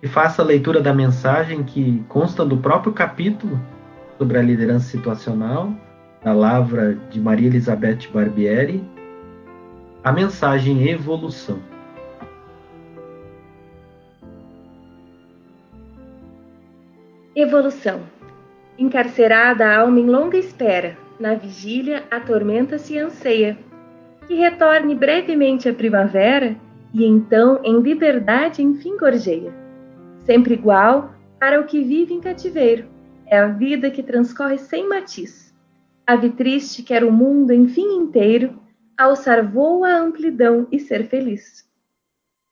que 0.00 0.08
faça 0.08 0.42
a 0.42 0.44
leitura 0.44 0.82
da 0.82 0.92
mensagem 0.92 1.62
que 1.62 2.04
consta 2.08 2.44
do 2.44 2.58
próprio 2.58 2.92
capítulo 2.92 3.58
sobre 4.18 4.38
a 4.38 4.42
liderança 4.42 4.86
situacional, 4.86 5.72
da 6.22 6.32
lavra 6.32 6.94
de 7.10 7.20
Maria 7.20 7.48
Elizabeth 7.48 8.08
Barbieri, 8.12 8.82
a 10.02 10.12
mensagem 10.12 10.88
evolução. 10.88 11.58
Evolução. 17.34 18.00
Encarcerada 18.78 19.66
a 19.66 19.80
alma 19.80 19.98
em 19.98 20.06
longa 20.06 20.36
espera, 20.36 20.96
na 21.18 21.34
vigília 21.34 22.04
atormenta-se 22.10 22.94
e 22.94 22.98
anseia. 22.98 23.58
Que 24.26 24.34
retorne 24.34 24.94
brevemente 24.94 25.68
a 25.68 25.74
primavera 25.74 26.56
e 26.92 27.04
então 27.04 27.60
em 27.62 27.80
liberdade 27.80 28.62
enfim 28.62 28.96
gorjeia. 28.96 29.52
Sempre 30.24 30.54
igual 30.54 31.12
para 31.38 31.60
o 31.60 31.64
que 31.64 31.82
vive 31.82 32.14
em 32.14 32.20
cativeiro, 32.20 32.86
é 33.34 33.40
a 33.40 33.48
vida 33.48 33.90
que 33.90 34.02
transcorre 34.02 34.58
sem 34.58 34.88
matiz. 34.88 35.52
Ave 36.06 36.30
triste 36.30 36.82
quer 36.82 37.02
o 37.02 37.10
mundo 37.10 37.52
enfim 37.52 37.96
inteiro 37.96 38.58
alçar 38.96 39.44
voo 39.44 39.84
à 39.84 39.96
amplidão 39.96 40.68
e 40.70 40.78
ser 40.78 41.08
feliz. 41.08 41.68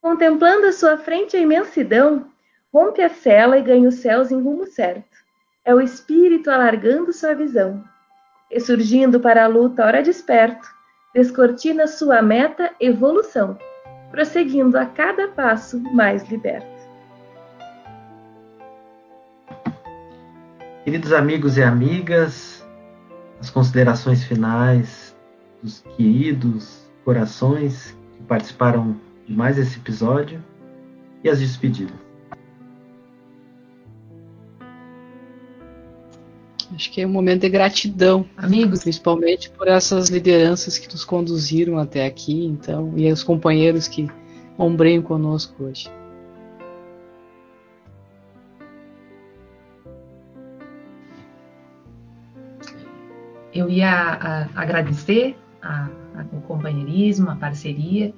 Contemplando 0.01 0.66
à 0.66 0.72
sua 0.72 0.99
frente 0.99 1.37
a 1.37 1.41
imensidão, 1.41 2.26
rompe 2.72 3.01
a 3.01 3.09
cela 3.09 3.57
e 3.59 3.62
ganha 3.62 3.89
os 3.89 3.97
céus 3.97 4.33
em 4.33 4.41
rumo 4.41 4.66
certo. 4.66 5.16
É 5.64 5.72
o 5.72 5.80
espírito 5.80 6.51
alargando 6.51 7.12
sua 7.12 7.35
visão. 7.35 7.85
ressurgindo 8.51 9.18
para 9.20 9.45
a 9.45 9.47
luta 9.47 9.87
hora 9.87 10.03
desperto, 10.03 10.68
descortina 11.14 11.87
sua 11.87 12.20
meta 12.20 12.70
evolução, 12.80 13.57
prosseguindo 14.11 14.76
a 14.76 14.85
cada 14.85 15.28
passo 15.28 15.80
mais 15.95 16.28
liberto. 16.28 16.72
Queridos 20.85 21.12
amigos 21.12 21.57
e 21.57 21.62
amigas, 21.62 22.66
as 23.41 23.49
considerações 23.51 24.24
finais 24.24 25.14
dos 25.62 25.80
queridos 25.97 26.91
corações 27.05 27.97
que 28.16 28.22
participaram 28.24 28.97
de 29.24 29.33
mais 29.33 29.59
esse 29.59 29.78
episódio 29.78 30.43
e 31.22 31.28
as 31.28 31.39
despedidas. 31.39 31.95
Acho 36.74 36.91
que 36.91 37.01
é 37.01 37.07
um 37.07 37.11
momento 37.11 37.43
de 37.43 37.49
gratidão, 37.49 38.26
Amigos, 38.37 38.83
principalmente 38.83 39.51
por 39.51 39.68
essas 39.68 40.09
lideranças 40.09 40.78
que 40.78 40.91
nos 40.91 41.05
conduziram 41.05 41.78
até 41.78 42.07
aqui, 42.07 42.45
então, 42.47 42.93
e 42.97 43.12
os 43.12 43.22
companheiros 43.22 43.87
que 43.87 44.09
ombreiam 44.59 45.03
conosco 45.03 45.62
hoje. 45.62 45.89
Eu 53.63 53.71
ia 53.71 53.91
a, 53.91 54.49
agradecer 54.61 55.37
a, 55.63 55.89
a, 56.17 56.25
o 56.33 56.41
companheirismo, 56.43 57.31
a 57.31 57.37
parceria 57.37 58.13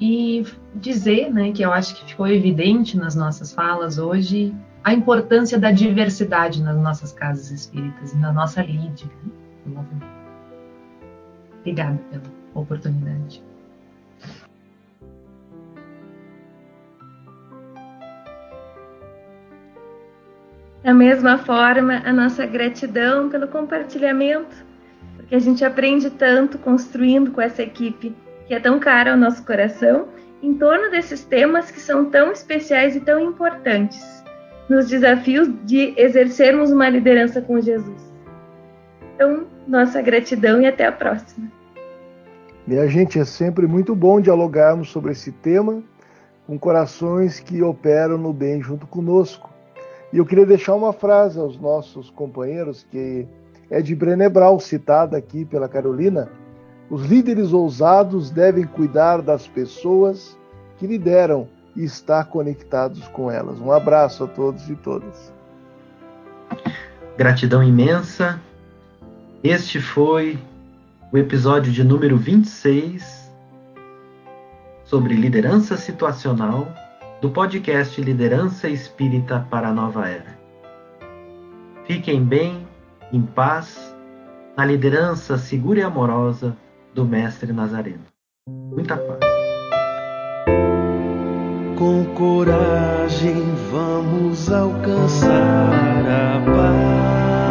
e 0.00 0.46
dizer, 0.74 1.32
né, 1.32 1.52
que 1.52 1.62
eu 1.62 1.72
acho 1.72 1.96
que 1.96 2.04
ficou 2.10 2.28
evidente 2.28 2.96
nas 2.96 3.14
nossas 3.14 3.52
falas 3.52 3.98
hoje 3.98 4.54
a 4.84 4.94
importância 4.94 5.58
da 5.58 5.72
diversidade 5.72 6.62
nas 6.62 6.76
nossas 6.76 7.12
casas 7.12 7.50
espíritas 7.50 8.12
e 8.12 8.16
na 8.16 8.32
nossa 8.32 8.62
lide. 8.62 9.10
Né? 9.66 9.82
Obrigada 11.60 11.98
pela 12.10 12.22
oportunidade. 12.54 13.42
Da 20.82 20.94
mesma 20.94 21.36
forma, 21.38 22.00
a 22.04 22.12
nossa 22.12 22.46
gratidão 22.46 23.28
pelo 23.28 23.48
compartilhamento, 23.48 24.67
porque 25.28 25.36
a 25.36 25.40
gente 25.40 25.62
aprende 25.62 26.08
tanto 26.08 26.56
construindo 26.58 27.32
com 27.32 27.42
essa 27.42 27.62
equipe 27.62 28.16
que 28.46 28.54
é 28.54 28.58
tão 28.58 28.80
cara 28.80 29.10
ao 29.12 29.18
nosso 29.18 29.44
coração, 29.44 30.08
em 30.42 30.54
torno 30.54 30.90
desses 30.90 31.22
temas 31.22 31.70
que 31.70 31.78
são 31.78 32.06
tão 32.06 32.32
especiais 32.32 32.96
e 32.96 33.00
tão 33.00 33.20
importantes, 33.20 34.02
nos 34.70 34.88
desafios 34.88 35.46
de 35.66 35.92
exercermos 35.98 36.70
uma 36.70 36.88
liderança 36.88 37.42
com 37.42 37.60
Jesus. 37.60 38.10
Então, 39.14 39.46
nossa 39.66 40.00
gratidão 40.00 40.62
e 40.62 40.66
até 40.66 40.86
a 40.86 40.92
próxima. 40.92 41.52
E 42.66 42.78
a 42.78 42.86
gente 42.86 43.18
é 43.18 43.24
sempre 43.26 43.66
muito 43.66 43.94
bom 43.94 44.22
dialogarmos 44.22 44.88
sobre 44.88 45.12
esse 45.12 45.30
tema 45.30 45.82
com 46.46 46.58
corações 46.58 47.38
que 47.38 47.62
operam 47.62 48.16
no 48.16 48.32
bem 48.32 48.62
junto 48.62 48.86
conosco. 48.86 49.52
E 50.10 50.16
eu 50.16 50.24
queria 50.24 50.46
deixar 50.46 50.74
uma 50.74 50.94
frase 50.94 51.38
aos 51.38 51.60
nossos 51.60 52.08
companheiros, 52.08 52.86
que 52.90 53.28
é 53.70 53.82
de 53.82 53.94
Brené 53.94 54.28
Brown, 54.28 54.58
citada 54.58 55.16
aqui 55.16 55.44
pela 55.44 55.68
Carolina. 55.68 56.28
Os 56.90 57.04
líderes 57.06 57.52
ousados 57.52 58.30
devem 58.30 58.64
cuidar 58.64 59.20
das 59.20 59.46
pessoas 59.46 60.38
que 60.78 60.86
lideram 60.86 61.48
e 61.76 61.84
estar 61.84 62.24
conectados 62.24 63.06
com 63.08 63.30
elas. 63.30 63.60
Um 63.60 63.70
abraço 63.70 64.24
a 64.24 64.26
todos 64.26 64.68
e 64.68 64.74
todas. 64.76 65.32
Gratidão 67.16 67.62
imensa. 67.62 68.40
Este 69.42 69.80
foi 69.80 70.38
o 71.12 71.18
episódio 71.18 71.72
de 71.72 71.84
número 71.84 72.16
26 72.16 73.30
sobre 74.84 75.14
liderança 75.14 75.76
situacional 75.76 76.66
do 77.20 77.30
podcast 77.30 78.00
Liderança 78.00 78.68
Espírita 78.68 79.46
para 79.50 79.68
a 79.68 79.72
Nova 79.72 80.08
Era. 80.08 80.38
Fiquem 81.86 82.22
bem, 82.22 82.67
em 83.12 83.22
paz, 83.22 83.94
na 84.56 84.64
liderança 84.64 85.38
segura 85.38 85.80
e 85.80 85.82
amorosa 85.82 86.56
do 86.94 87.04
Mestre 87.04 87.52
Nazareno. 87.52 88.04
Muita 88.48 88.96
paz. 88.96 89.18
Com 91.78 92.04
coragem 92.14 93.54
vamos 93.70 94.50
alcançar 94.50 95.30
a 95.30 96.40
paz, 96.44 97.47